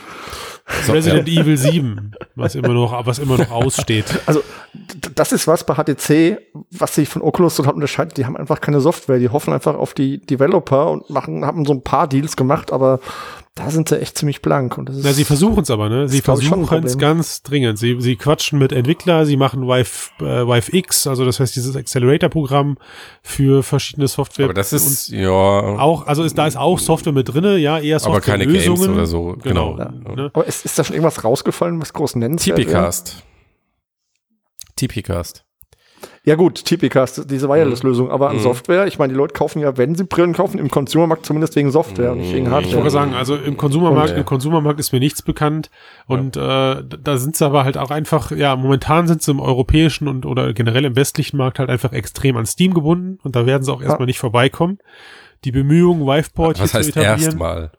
Software. 0.70 0.94
Resident 0.94 1.28
Evil 1.28 1.56
7, 1.56 2.12
was 2.36 2.54
immer 2.54 2.74
noch, 2.74 3.06
was 3.06 3.18
immer 3.18 3.36
noch 3.36 3.50
aussteht. 3.50 4.06
Also, 4.26 4.42
das 5.14 5.32
ist 5.32 5.46
was 5.46 5.64
bei 5.64 5.74
HTC, 5.74 6.38
was 6.70 6.94
sich 6.94 7.08
von 7.08 7.22
Oculus 7.22 7.56
total 7.56 7.74
unterscheidet. 7.74 8.16
Die 8.16 8.26
haben 8.26 8.36
einfach 8.36 8.60
keine 8.60 8.80
Software. 8.80 9.18
Die 9.18 9.28
hoffen 9.28 9.52
einfach 9.52 9.74
auf 9.74 9.94
die 9.94 10.24
Developer 10.24 10.90
und 10.90 11.10
machen, 11.10 11.44
haben 11.44 11.64
so 11.64 11.72
ein 11.72 11.82
paar 11.82 12.06
Deals 12.06 12.36
gemacht, 12.36 12.72
aber 12.72 13.00
da 13.60 13.70
sind 13.70 13.90
sie 13.90 14.00
echt 14.00 14.16
ziemlich 14.16 14.40
blank. 14.40 14.78
Und 14.78 14.88
das 14.88 14.96
ist, 14.96 15.04
Na, 15.04 15.12
sie 15.12 15.24
versuchen 15.24 15.62
es 15.62 15.70
aber, 15.70 15.88
ne? 15.88 16.08
Sie 16.08 16.22
versuchen 16.22 16.84
es 16.84 16.96
ganz 16.96 17.42
dringend. 17.42 17.78
Sie, 17.78 18.00
sie 18.00 18.16
quatschen 18.16 18.58
mit 18.58 18.72
Entwickler, 18.72 19.26
sie 19.26 19.36
machen 19.36 19.66
Vive, 19.66 20.10
äh, 20.20 20.78
X, 20.78 21.06
also 21.06 21.24
das 21.26 21.40
heißt 21.40 21.54
dieses 21.54 21.76
Accelerator-Programm 21.76 22.78
für 23.22 23.62
verschiedene 23.62 24.08
Software. 24.08 24.46
Aber 24.46 24.54
das 24.54 24.72
ist, 24.72 25.08
ja. 25.10 25.28
Auch, 25.30 26.06
also 26.06 26.22
ist, 26.22 26.38
da 26.38 26.46
ist 26.46 26.56
auch 26.56 26.78
Software 26.78 27.12
mit 27.12 27.32
drinne, 27.32 27.58
ja, 27.58 27.78
eher 27.78 27.98
Software. 27.98 28.16
Aber 28.16 28.24
keine 28.24 28.44
Lösungen. 28.44 28.80
Games 28.80 28.88
oder 28.96 29.06
so. 29.06 29.36
Genau. 29.42 29.74
genau. 29.74 29.90
Ja. 30.08 30.14
Ne? 30.16 30.30
Aber 30.32 30.46
ist, 30.46 30.64
ist 30.64 30.78
da 30.78 30.84
schon 30.84 30.94
irgendwas 30.94 31.22
rausgefallen, 31.22 31.80
was 31.80 31.92
groß 31.92 32.16
nennt? 32.16 32.40
TPcast. 32.40 33.22
TPcast. 34.76 35.44
Ja 36.22 36.34
gut, 36.34 36.66
Tipicast, 36.66 37.30
diese 37.30 37.48
Wireless-Lösung, 37.48 38.06
mhm. 38.06 38.12
aber 38.12 38.28
an 38.28 38.36
mhm. 38.36 38.40
Software, 38.40 38.86
ich 38.86 38.98
meine, 38.98 39.14
die 39.14 39.16
Leute 39.16 39.32
kaufen 39.32 39.60
ja, 39.60 39.78
wenn 39.78 39.94
sie 39.94 40.04
Brillen 40.04 40.34
kaufen, 40.34 40.58
im 40.58 40.70
Consumermarkt 40.70 41.24
zumindest 41.24 41.56
wegen 41.56 41.70
Software, 41.70 42.12
mhm. 42.12 42.20
nicht 42.20 42.34
wegen 42.34 42.50
Hardware. 42.50 42.68
Ich 42.68 42.76
wollte 42.76 42.90
sagen, 42.90 43.14
also 43.14 43.36
im 43.36 43.56
Konsumermarkt, 43.56 44.14
im 44.14 44.26
Konsumermarkt 44.26 44.78
ist 44.80 44.92
mir 44.92 45.00
nichts 45.00 45.22
bekannt 45.22 45.70
und 46.06 46.36
ja. 46.36 46.80
äh, 46.80 46.84
da 47.02 47.16
sind 47.16 47.36
sie 47.36 47.46
aber 47.46 47.64
halt 47.64 47.78
auch 47.78 47.90
einfach, 47.90 48.32
ja, 48.32 48.54
momentan 48.54 49.06
sind 49.06 49.22
sie 49.22 49.30
im 49.30 49.40
europäischen 49.40 50.08
und 50.08 50.26
oder 50.26 50.52
generell 50.52 50.84
im 50.84 50.94
westlichen 50.94 51.38
Markt 51.38 51.58
halt 51.58 51.70
einfach 51.70 51.92
extrem 51.94 52.36
an 52.36 52.44
Steam 52.44 52.74
gebunden 52.74 53.18
und 53.22 53.34
da 53.34 53.46
werden 53.46 53.62
sie 53.62 53.72
auch 53.72 53.80
erstmal 53.80 54.00
ja. 54.00 54.06
nicht 54.06 54.18
vorbeikommen. 54.18 54.78
Die 55.44 55.52
Bemühungen, 55.52 56.06
Viveport 56.06 56.58
hier 56.58 56.66
zu 56.66 56.80
etablieren. 56.80 57.22
Erstmal? 57.22 57.70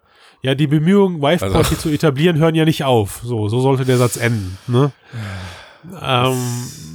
Ja, 0.42 0.56
die 0.56 0.66
Bemühungen, 0.66 1.22
Viveport 1.22 1.56
also. 1.56 1.70
hier 1.70 1.78
zu 1.78 1.90
etablieren, 1.90 2.40
hören 2.40 2.56
ja 2.56 2.66
nicht 2.66 2.86
auf. 2.86 3.22
So, 3.24 3.50
so 3.50 3.60
sollte 3.60 3.86
der 3.86 3.98
Satz 3.98 4.18
enden. 4.18 4.58
Ne? 4.66 4.92
Ähm, 6.02 6.38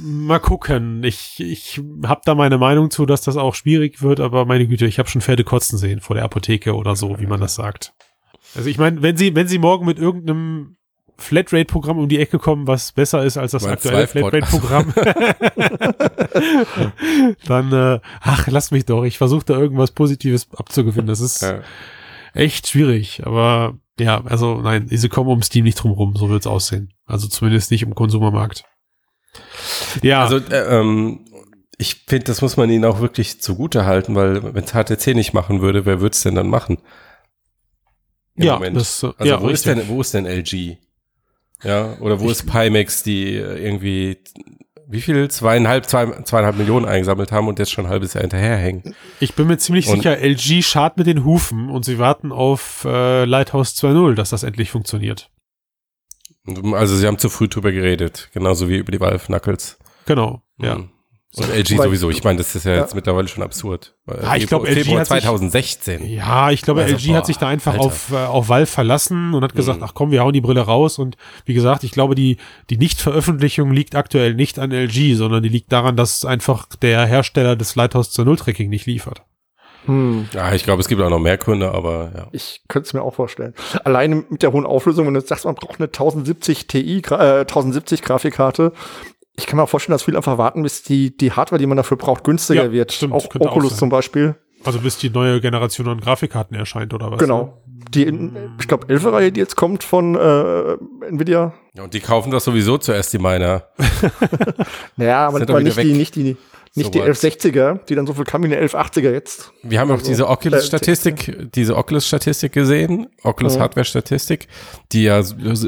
mal 0.03 0.39
gucken. 0.39 1.03
Ich, 1.03 1.39
ich 1.39 1.81
habe 2.05 2.21
da 2.25 2.35
meine 2.35 2.57
Meinung 2.57 2.89
zu, 2.89 3.05
dass 3.05 3.21
das 3.21 3.37
auch 3.37 3.55
schwierig 3.55 4.01
wird, 4.01 4.19
aber 4.19 4.45
meine 4.45 4.67
Güte, 4.67 4.85
ich 4.85 4.99
habe 4.99 5.09
schon 5.09 5.21
Pferde 5.21 5.43
kotzen 5.43 5.77
sehen 5.77 5.99
vor 5.99 6.15
der 6.15 6.23
Apotheke 6.23 6.75
oder 6.75 6.95
so, 6.95 7.19
wie 7.19 7.25
man 7.25 7.41
das 7.41 7.55
sagt. 7.55 7.93
Also 8.55 8.69
ich 8.69 8.77
meine, 8.77 9.01
wenn 9.01 9.17
Sie, 9.17 9.35
wenn 9.35 9.47
Sie 9.47 9.59
morgen 9.59 9.85
mit 9.85 9.99
irgendeinem 9.99 10.77
Flatrate-Programm 11.17 11.97
um 11.97 12.07
die 12.07 12.19
Ecke 12.19 12.39
kommen, 12.39 12.67
was 12.67 12.91
besser 12.91 13.23
ist 13.23 13.37
als 13.37 13.51
das 13.51 13.63
mein 13.63 13.73
aktuelle 13.73 14.07
Flatrate-Programm, 14.07 14.93
dann, 17.45 17.73
äh, 17.73 17.99
ach, 18.21 18.47
lass 18.47 18.71
mich 18.71 18.85
doch. 18.85 19.03
Ich 19.03 19.17
versuche 19.17 19.45
da 19.45 19.57
irgendwas 19.57 19.91
Positives 19.91 20.47
abzugewinnen. 20.55 21.07
Das 21.07 21.19
ist 21.19 21.41
ja. 21.41 21.61
echt 22.33 22.67
schwierig, 22.67 23.25
aber 23.25 23.77
ja, 23.99 24.23
also 24.25 24.61
nein, 24.61 24.87
sie 24.89 25.09
kommen 25.09 25.29
um 25.29 25.41
Steam 25.41 25.65
nicht 25.65 25.81
drum 25.81 25.91
rum, 25.91 26.15
so 26.15 26.29
wird's 26.29 26.47
aussehen. 26.47 26.93
Also 27.05 27.27
zumindest 27.27 27.71
nicht 27.71 27.83
im 27.83 27.95
Konsumermarkt. 27.95 28.63
Ja. 30.01 30.23
Also 30.23 30.37
äh, 30.37 30.79
ähm, 30.79 31.25
ich 31.77 32.03
finde, 32.07 32.25
das 32.25 32.41
muss 32.41 32.57
man 32.57 32.69
ihnen 32.69 32.85
auch 32.85 32.99
wirklich 33.01 33.41
zugute 33.41 33.85
halten, 33.85 34.15
weil 34.15 34.53
wenn 34.53 34.65
HTC 34.65 35.15
nicht 35.15 35.33
machen 35.33 35.61
würde, 35.61 35.85
wer 35.85 36.01
würde 36.01 36.13
es 36.13 36.23
denn 36.23 36.35
dann 36.35 36.49
machen? 36.49 36.79
Im 38.35 38.43
ja, 38.43 38.53
Moment. 38.55 38.77
das, 38.77 39.03
also 39.03 39.15
ja, 39.23 39.41
wo 39.41 39.49
ist 39.49 39.65
denn, 39.65 39.87
wo 39.87 40.01
ist 40.01 40.13
denn 40.13 40.25
LG? 40.25 40.77
Ja, 41.63 41.97
oder 41.99 42.19
wo 42.19 42.25
ich, 42.25 42.31
ist 42.31 42.45
Pimax, 42.45 43.03
die 43.03 43.33
irgendwie 43.33 44.19
wie 44.89 45.01
viel? 45.01 45.29
Zweieinhalb, 45.29 45.85
zwei, 45.85 46.05
zweieinhalb 46.23 46.55
Millionen 46.55 46.85
eingesammelt 46.85 47.31
haben 47.33 47.47
und 47.49 47.59
jetzt 47.59 47.71
schon 47.71 47.85
ein 47.85 47.91
halbes 47.91 48.13
Jahr 48.13 48.21
hinterherhängen. 48.21 48.95
Ich 49.19 49.33
bin 49.33 49.47
mir 49.47 49.57
ziemlich 49.57 49.87
Und- 49.87 49.97
sicher, 49.97 50.17
LG 50.17 50.63
schart 50.63 50.97
mit 50.97 51.07
den 51.07 51.25
Hufen 51.25 51.69
und 51.69 51.83
sie 51.83 51.99
warten 51.99 52.31
auf 52.31 52.85
äh, 52.85 53.25
Lighthouse 53.25 53.75
2.0, 53.75 54.15
dass 54.15 54.29
das 54.29 54.43
endlich 54.43 54.71
funktioniert. 54.71 55.29
Also 56.73 56.95
sie 56.95 57.05
haben 57.07 57.17
zu 57.17 57.29
früh 57.29 57.47
drüber 57.47 57.71
geredet, 57.71 58.29
genauso 58.33 58.69
wie 58.69 58.77
über 58.77 58.91
die 58.91 58.99
Valve 58.99 59.25
Knuckles. 59.25 59.77
Genau, 60.05 60.41
ja. 60.61 60.75
Mhm. 60.77 60.89
Und 61.35 61.49
LG 61.53 61.75
sowieso. 61.77 62.09
Ich 62.09 62.23
meine, 62.23 62.37
das 62.37 62.55
ist 62.55 62.63
ja, 62.63 62.71
Ja. 62.73 62.81
jetzt 62.81 62.95
mittlerweile 62.95 63.27
schon 63.27 63.43
absurd. 63.43 63.95
Ja, 64.07 64.35
ich 64.37 64.45
Februar- 64.45 64.63
glaub, 64.63 64.67
LG 64.67 64.77
hat 64.97 65.07
sich- 65.07 65.07
2016. 65.07 66.07
Ja, 66.09 66.49
ich 66.51 66.61
glaube, 66.61 66.81
Also, 66.81 66.95
LG 66.95 67.07
boah, 67.09 67.17
hat 67.17 67.25
sich 67.27 67.37
da 67.37 67.47
einfach 67.49 67.73
Alter. 67.73 67.85
auf, 67.85 68.11
äh, 68.11 68.15
auf 68.15 68.49
Valve 68.49 68.65
verlassen 68.65 69.33
und 69.33 69.43
hat 69.43 69.53
gesagt, 69.53 69.79
Mhm. 69.79 69.83
ach 69.83 69.93
komm, 69.93 70.09
wir 70.11 70.21
hauen 70.23 70.31
die 70.33 70.41
Brille 70.41 70.61
raus. 70.61 70.97
Und 70.97 71.17
wie 71.45 71.53
gesagt, 71.53 71.83
ich 71.83 71.91
glaube, 71.91 72.15
die, 72.15 72.37
die 72.69 72.77
Nichtveröffentlichung 72.77 73.71
liegt 73.71 73.93
aktuell 73.95 74.33
nicht 74.35 74.57
an 74.57 74.71
LG, 74.71 75.13
sondern 75.15 75.43
die 75.43 75.49
liegt 75.49 75.71
daran, 75.71 75.95
dass 75.97 76.23
einfach 76.25 76.67
der 76.81 77.05
Hersteller 77.05 77.55
des 77.57 77.75
Lighthouse 77.75 78.11
2.0 78.13 78.37
Tracking 78.37 78.69
nicht 78.69 78.85
liefert. 78.87 79.21
Hm. 79.87 80.27
Ja, 80.33 80.53
ich 80.53 80.63
glaube, 80.63 80.81
es 80.81 80.87
gibt 80.87 81.01
auch 81.01 81.09
noch 81.09 81.19
mehr 81.19 81.37
Gründe, 81.37 81.71
aber 81.71 82.11
ja. 82.15 82.27
Ich 82.31 82.61
könnte 82.67 82.87
es 82.87 82.93
mir 82.93 83.01
auch 83.01 83.15
vorstellen. 83.15 83.53
Alleine 83.83 84.23
mit 84.29 84.43
der 84.43 84.51
hohen 84.53 84.65
Auflösung, 84.65 85.07
wenn 85.07 85.13
du 85.13 85.19
jetzt 85.19 85.29
sagst, 85.29 85.45
man 85.45 85.55
braucht 85.55 85.79
eine 85.79 85.87
1070 85.87 86.67
Ti, 86.67 86.97
äh, 86.97 87.01
1070 87.41 88.01
Grafikkarte. 88.01 88.73
Ich 89.35 89.45
kann 89.47 89.57
mir 89.57 89.63
auch 89.63 89.69
vorstellen, 89.69 89.93
dass 89.93 90.03
viele 90.03 90.17
einfach 90.17 90.37
warten, 90.37 90.63
bis 90.63 90.83
die, 90.83 91.15
die 91.15 91.31
Hardware, 91.31 91.59
die 91.59 91.65
man 91.67 91.77
dafür 91.77 91.97
braucht, 91.97 92.23
günstiger 92.23 92.65
Ja, 92.65 92.71
wird. 92.71 92.91
stimmt, 92.91 93.13
auch 93.13 93.25
auch 93.25 93.35
Oculus 93.39 93.71
sein. 93.71 93.79
zum 93.79 93.89
Beispiel. 93.89 94.35
Also 94.63 94.79
bis 94.79 94.97
die 94.97 95.09
neue 95.11 95.39
Generation 95.39 95.87
an 95.87 95.99
Grafikkarten 95.99 96.57
erscheint 96.57 96.93
oder 96.93 97.11
was? 97.11 97.19
Genau. 97.19 97.61
Die, 97.93 98.03
in, 98.03 98.35
ich 98.59 98.67
glaube, 98.67 98.89
11 98.89 99.05
Reihe, 99.05 99.31
die 99.31 99.39
jetzt 99.39 99.55
kommt 99.55 99.83
von 99.83 100.15
äh, 100.15 100.75
Nvidia. 101.07 101.53
Ja, 101.75 101.83
Und 101.83 101.93
die 101.93 101.99
kaufen 102.01 102.31
das 102.31 102.43
sowieso 102.43 102.77
zuerst, 102.79 103.13
die 103.13 103.19
Miner. 103.19 103.67
Naja, 104.97 105.27
aber 105.27 105.37
Sind 105.39 105.49
aber 105.49 105.61
nicht 105.61 105.77
die, 105.81 105.93
nicht 105.93 106.15
die, 106.15 106.37
nicht 106.77 106.93
die 106.93 106.99
So 106.99 107.05
what? 107.05 107.15
1160er, 107.17 107.79
die 107.85 107.95
dann 107.95 108.07
so 108.07 108.13
viel 108.13 108.23
kam 108.23 108.43
wie 108.43 108.47
eine 108.55 108.65
1180er 108.65 109.11
jetzt. 109.11 109.51
Wir 109.63 109.79
haben 109.79 109.89
auch 109.91 109.95
Also, 109.95 110.07
diese 110.07 110.27
Oculus-Statistik, 110.29 111.51
diese 111.53 111.75
Oculus-Statistik 111.75 112.51
gesehen. 112.53 113.07
Oculus-Hardware-Statistik, 113.23 114.47
die 114.91 115.03
ja 115.03 115.21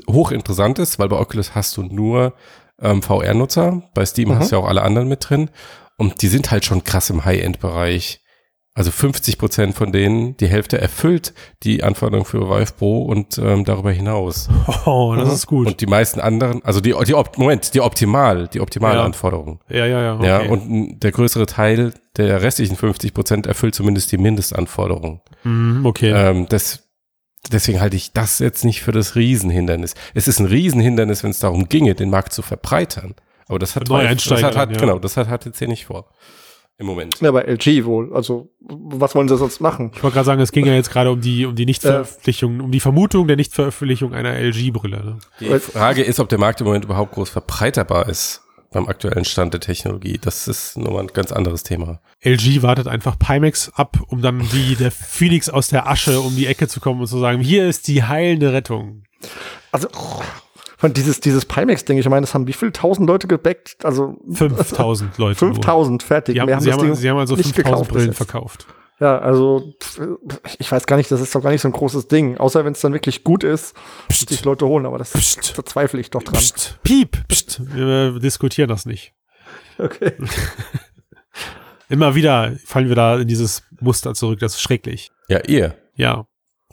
hochinteressant 0.07 0.79
ist, 0.79 0.99
weil 0.99 1.09
bei 1.09 1.17
Oculus 1.17 1.55
hast 1.55 1.75
du 1.77 1.83
nur 1.83 2.33
ähm, 2.81 3.01
VR-Nutzer, 3.01 3.81
bei 3.93 4.05
Steam 4.05 4.29
Mhm. 4.29 4.39
hast 4.39 4.51
du 4.51 4.55
ja 4.55 4.61
auch 4.61 4.67
alle 4.67 4.83
anderen 4.83 5.07
mit 5.09 5.29
drin 5.29 5.49
und 5.97 6.21
die 6.21 6.27
sind 6.27 6.49
halt 6.51 6.63
schon 6.65 6.83
krass 6.83 7.09
im 7.09 7.25
High-End-Bereich. 7.25 8.21
Also 8.79 8.91
50 8.91 9.37
Prozent 9.37 9.75
von 9.75 9.91
denen, 9.91 10.37
die 10.37 10.47
Hälfte 10.47 10.79
erfüllt 10.79 11.33
die 11.63 11.83
Anforderungen 11.83 12.23
für 12.25 12.49
Vive 12.49 12.71
Pro 12.77 13.01
und 13.03 13.37
ähm, 13.37 13.65
darüber 13.65 13.91
hinaus. 13.91 14.47
Oh, 14.85 15.13
das 15.17 15.27
Mhm. 15.27 15.33
ist 15.33 15.47
gut. 15.47 15.67
Und 15.67 15.81
die 15.81 15.85
meisten 15.85 16.21
anderen, 16.21 16.63
also 16.63 16.79
die, 16.79 16.95
die 17.05 17.13
Moment, 17.37 17.73
die 17.73 17.81
optimal, 17.81 18.47
die 18.47 18.61
optimale 18.61 18.99
Ja. 18.99 19.03
Anforderungen. 19.03 19.59
ja, 19.67 19.85
ja, 19.85 20.01
ja. 20.01 20.15
Okay. 20.15 20.25
Ja, 20.27 20.39
und 20.49 20.99
der 21.01 21.11
größere 21.11 21.45
Teil 21.45 21.93
der 22.15 22.41
restlichen 22.41 22.77
50 22.77 23.13
Prozent 23.13 23.47
erfüllt 23.47 23.75
zumindest 23.75 24.13
die 24.13 24.17
Mindestanforderungen. 24.17 25.19
Mhm, 25.43 25.85
okay. 25.85 26.11
Ähm, 26.15 26.45
das, 26.47 26.87
deswegen 27.51 27.81
halte 27.81 27.97
ich 27.97 28.13
das 28.13 28.39
jetzt 28.39 28.63
nicht 28.63 28.81
für 28.81 28.93
das 28.93 29.15
Riesenhindernis. 29.17 29.93
Es 30.13 30.29
ist 30.29 30.39
ein 30.39 30.45
Riesenhindernis, 30.45 31.21
wenn 31.25 31.31
es 31.31 31.39
darum 31.39 31.67
ginge, 31.67 31.95
den 31.95 32.09
Markt 32.09 32.31
zu 32.31 32.41
verbreitern. 32.41 33.13
Aber 33.49 33.59
das 33.59 33.75
hat, 33.75 33.89
Neueinsteiger 33.89 34.41
das 34.41 34.55
hat, 34.55 34.69
hat 34.69 34.71
ja. 34.71 34.77
genau, 34.79 34.99
das 34.99 35.17
hat 35.17 35.27
HTC 35.27 35.67
nicht 35.67 35.87
vor. 35.87 36.05
Im 36.79 36.85
Moment. 36.85 37.19
Ja, 37.19 37.31
bei 37.31 37.41
LG 37.41 37.83
wohl. 37.83 38.13
Also, 38.15 38.49
was 38.61 39.13
wollen 39.13 39.27
sie 39.27 39.35
sonst 39.35 39.59
machen? 39.59 39.91
ich 39.93 40.01
wollte 40.01 40.13
gerade 40.13 40.25
sagen, 40.25 40.41
es 40.41 40.53
ging 40.53 40.65
ja 40.65 40.73
jetzt 40.73 40.89
gerade 40.89 41.11
um 41.11 41.19
die, 41.19 41.45
um 41.45 41.53
die 41.53 41.65
Nichtveröffentlichung, 41.65 42.61
um 42.61 42.71
die 42.71 42.79
Vermutung 42.79 43.27
der 43.27 43.35
Nichtveröffentlichung 43.35 44.13
einer 44.13 44.33
LG-Brille. 44.33 45.03
Ne? 45.03 45.17
Die 45.41 45.59
Frage 45.59 46.03
ist, 46.03 46.21
ob 46.21 46.29
der 46.29 46.39
Markt 46.39 46.61
im 46.61 46.67
Moment 46.67 46.85
überhaupt 46.85 47.11
groß 47.11 47.29
verbreiterbar 47.29 48.07
ist 48.07 48.43
beim 48.71 48.87
aktuellen 48.87 49.25
Stand 49.25 49.53
der 49.53 49.59
Technologie. 49.59 50.19
Das 50.21 50.47
ist 50.47 50.77
nochmal 50.77 51.01
ein 51.01 51.07
ganz 51.07 51.33
anderes 51.33 51.63
Thema. 51.63 51.99
LG 52.21 52.61
wartet 52.61 52.87
einfach 52.87 53.19
Pimax 53.19 53.71
ab, 53.75 53.99
um 54.07 54.21
dann 54.21 54.49
wie 54.53 54.75
der 54.75 54.91
Phoenix 54.91 55.49
aus 55.49 55.67
der 55.67 55.85
Asche 55.85 56.21
um 56.21 56.33
die 56.35 56.47
Ecke 56.47 56.69
zu 56.69 56.79
kommen 56.79 57.01
und 57.01 57.07
zu 57.07 57.19
sagen, 57.19 57.41
hier 57.41 57.67
ist 57.67 57.89
die 57.89 58.03
heilende 58.03 58.53
Rettung. 58.53 59.03
Also, 59.73 59.89
von 60.79 60.93
dieses, 60.93 61.19
dieses 61.19 61.45
Pimax-Ding, 61.45 61.97
ich 61.97 62.07
meine, 62.07 62.21
das 62.21 62.33
haben 62.33 62.47
wie 62.47 62.53
viel 62.53 62.71
tausend 62.71 63.05
Leute 63.07 63.27
gebackt? 63.27 63.77
Also, 63.83 64.15
5000 64.31 65.17
Leute. 65.17 65.45
nur. 65.45 65.53
5000, 65.55 66.03
fertig. 66.03 66.35
Die 66.35 66.41
Mehr 66.45 66.55
haben, 66.55 66.63
sie, 66.63 66.71
haben, 66.71 66.95
sie 66.95 67.09
haben 67.09 67.17
also 67.17 67.35
nicht 67.35 67.53
5000 67.53 67.65
gekauft 67.65 67.89
bis 67.93 67.97
Brillen 67.97 68.13
verkauft. 68.13 68.65
Ja, 69.01 69.17
also, 69.17 69.73
ich 70.57 70.71
weiß 70.71 70.85
gar 70.85 70.95
nicht, 70.95 71.11
das 71.11 71.19
ist 71.19 71.35
doch 71.35 71.41
gar 71.41 71.51
nicht 71.51 71.61
so 71.61 71.67
ein 71.67 71.73
großes 71.73 72.07
Ding. 72.07 72.37
Außer 72.37 72.63
wenn 72.63 72.71
es 72.71 72.79
dann 72.79 72.93
wirklich 72.93 73.25
gut 73.25 73.43
ist, 73.43 73.75
und 74.07 74.29
sich 74.29 74.43
Leute 74.45 74.65
holen, 74.67 74.85
aber 74.85 74.97
das 74.97 75.11
Psst. 75.11 75.57
da 75.57 75.65
zweifle 75.65 75.99
ich 75.99 76.09
doch 76.11 76.23
dran. 76.23 76.35
Psst, 76.35 76.79
piep, 76.83 77.27
psst. 77.27 77.61
Wir 77.75 78.17
diskutieren 78.19 78.69
das 78.69 78.85
nicht. 78.85 79.13
Okay. 79.77 80.11
Immer 81.89 82.13
wieder 82.13 82.57
fallen 82.65 82.89
wir 82.89 82.95
da 82.95 83.17
in 83.17 83.29
dieses 83.29 83.63
Muster 83.79 84.13
zurück. 84.13 84.39
Das 84.39 84.55
ist 84.55 84.61
schrecklich. 84.61 85.09
Ja, 85.29 85.39
ihr. 85.47 85.75
Ja, 85.95 86.25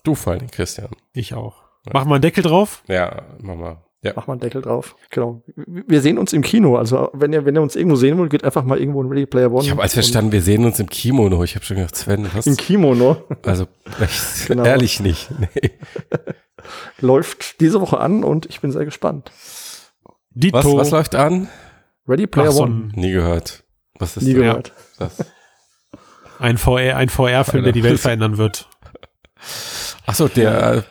Du 0.02 0.14
vor 0.14 0.32
allem, 0.34 0.50
Christian. 0.50 0.88
ich 1.12 1.32
auch. 1.34 1.62
Mach 1.92 2.04
mal 2.04 2.16
einen 2.16 2.22
Deckel 2.22 2.42
drauf. 2.42 2.82
Ja, 2.88 3.22
mach 3.40 3.54
mal. 3.54 3.85
Ja. 4.06 4.12
Mach 4.16 4.26
mal 4.26 4.34
einen 4.34 4.40
Deckel 4.40 4.62
drauf. 4.62 4.96
Genau. 5.10 5.42
Wir 5.56 6.00
sehen 6.00 6.18
uns 6.18 6.32
im 6.32 6.42
Kino. 6.42 6.76
Also, 6.76 7.10
wenn 7.12 7.32
ihr, 7.32 7.44
wenn 7.44 7.54
ihr 7.54 7.62
uns 7.62 7.76
irgendwo 7.76 7.96
sehen 7.96 8.16
wollt, 8.18 8.30
geht 8.30 8.44
einfach 8.44 8.64
mal 8.64 8.78
irgendwo 8.78 9.02
in 9.02 9.08
Ready 9.08 9.26
Player 9.26 9.50
One. 9.52 9.62
Ich 9.64 9.70
habe 9.70 9.82
als 9.82 9.94
verstanden, 9.94 10.32
wir 10.32 10.42
sehen 10.42 10.64
uns 10.64 10.78
im 10.80 10.88
Kimono. 10.88 11.42
Ich 11.44 11.54
habe 11.54 11.64
schon 11.64 11.76
gedacht, 11.76 11.96
Sven, 11.96 12.28
was? 12.34 12.46
Im 12.46 12.56
Kimono 12.56 13.16
Also, 13.44 13.66
echt, 14.00 14.46
Genau. 14.48 14.64
ehrlich 14.64 15.00
nicht. 15.00 15.28
Nee. 15.38 15.70
läuft 17.00 17.60
diese 17.60 17.80
Woche 17.80 17.98
an 18.00 18.24
und 18.24 18.46
ich 18.46 18.60
bin 18.60 18.72
sehr 18.72 18.84
gespannt. 18.84 19.30
Dito. 20.30 20.56
Was, 20.56 20.64
was 20.66 20.90
läuft 20.90 21.14
an? 21.14 21.48
Ready 22.08 22.26
Player 22.26 22.48
Ach, 22.48 22.52
so 22.52 22.62
One. 22.64 22.88
Nie 22.94 23.12
gehört. 23.12 23.64
Was 23.98 24.16
ist 24.16 24.24
Nie 24.24 24.32
das? 24.34 24.40
gehört. 24.40 24.72
das? 24.98 25.24
ein 26.38 26.58
VR, 26.58 26.96
ein 26.96 27.08
VR-Film, 27.08 27.64
der 27.64 27.72
die 27.72 27.82
Welt 27.82 27.98
verändern 28.00 28.36
wird. 28.36 28.68
Achso, 30.06 30.28
der 30.28 30.84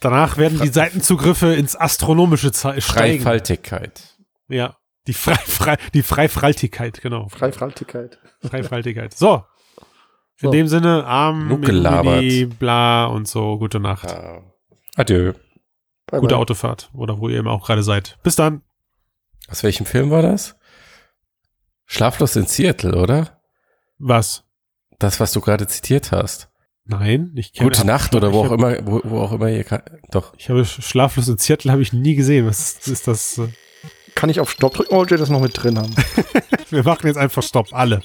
Danach 0.00 0.36
werden 0.36 0.60
die 0.60 0.68
Seitenzugriffe 0.68 1.54
ins 1.54 1.76
astronomische 1.76 2.52
Ze- 2.52 2.80
steigen. 2.80 3.22
Freifaltigkeit. 3.22 4.16
Ja. 4.48 4.76
Die, 5.06 5.14
Frei, 5.14 5.36
Frei, 5.36 5.76
die 5.94 6.02
Freifaltigkeit, 6.02 7.00
genau. 7.00 7.28
Freifaltigkeit. 7.28 8.18
Freifaltigkeit. 8.42 9.14
So. 9.14 9.44
In 10.40 10.48
So. 10.48 10.50
dem 10.50 10.68
Sinne, 10.68 11.04
Arm. 11.06 11.48
Mini, 11.48 12.44
bla 12.46 13.06
und 13.06 13.26
so. 13.28 13.56
Gute 13.58 13.80
Nacht. 13.80 14.10
Ja. 14.10 14.42
Adieu. 14.96 15.32
Bye 16.06 16.20
Gute 16.20 16.34
bye. 16.34 16.40
Autofahrt. 16.42 16.90
Oder 16.92 17.18
wo 17.18 17.28
ihr 17.28 17.38
immer 17.38 17.52
auch 17.52 17.66
gerade 17.66 17.82
seid. 17.82 18.18
Bis 18.22 18.36
dann. 18.36 18.62
Aus 19.48 19.62
welchem 19.62 19.86
Film 19.86 20.10
war 20.10 20.22
das? 20.22 20.56
Schlaflos 21.86 22.36
in 22.36 22.46
Seattle, 22.46 22.94
oder? 22.96 23.40
Was? 23.98 24.44
Das, 24.98 25.20
was 25.20 25.32
du 25.32 25.40
gerade 25.40 25.66
zitiert 25.66 26.10
hast. 26.12 26.48
Nein, 26.86 27.32
ich 27.34 27.52
kenne 27.52 27.70
Gute 27.70 27.84
Nacht 27.86 28.14
oder 28.14 28.32
wo 28.32 28.40
auch 28.40 28.50
hab- 28.50 28.58
immer, 28.58 28.76
wo, 28.86 29.00
wo 29.04 29.20
auch 29.20 29.32
immer 29.32 29.48
ihr 29.50 29.64
kann. 29.64 29.82
Doch. 30.10 30.32
Ich 30.38 30.48
habe 30.48 30.64
Schlaflos 30.64 31.28
in 31.28 31.36
Seattle 31.38 31.72
habe 31.72 31.82
ich 31.82 31.92
nie 31.92 32.14
gesehen. 32.14 32.46
Was 32.46 32.60
ist, 32.60 32.88
ist 32.88 33.08
das? 33.08 33.38
äh? 33.38 33.48
Kann 34.14 34.30
ich 34.30 34.40
auf 34.40 34.50
Stopp 34.50 34.74
drücken 34.74 34.90
oder 34.90 34.98
wollt 35.00 35.10
ihr 35.10 35.18
das 35.18 35.28
noch 35.28 35.40
mit 35.40 35.60
drin 35.60 35.78
haben? 35.78 35.94
Wir 36.70 36.82
machen 36.84 37.06
jetzt 37.06 37.16
einfach 37.18 37.42
Stopp, 37.42 37.68
alle. 37.72 38.02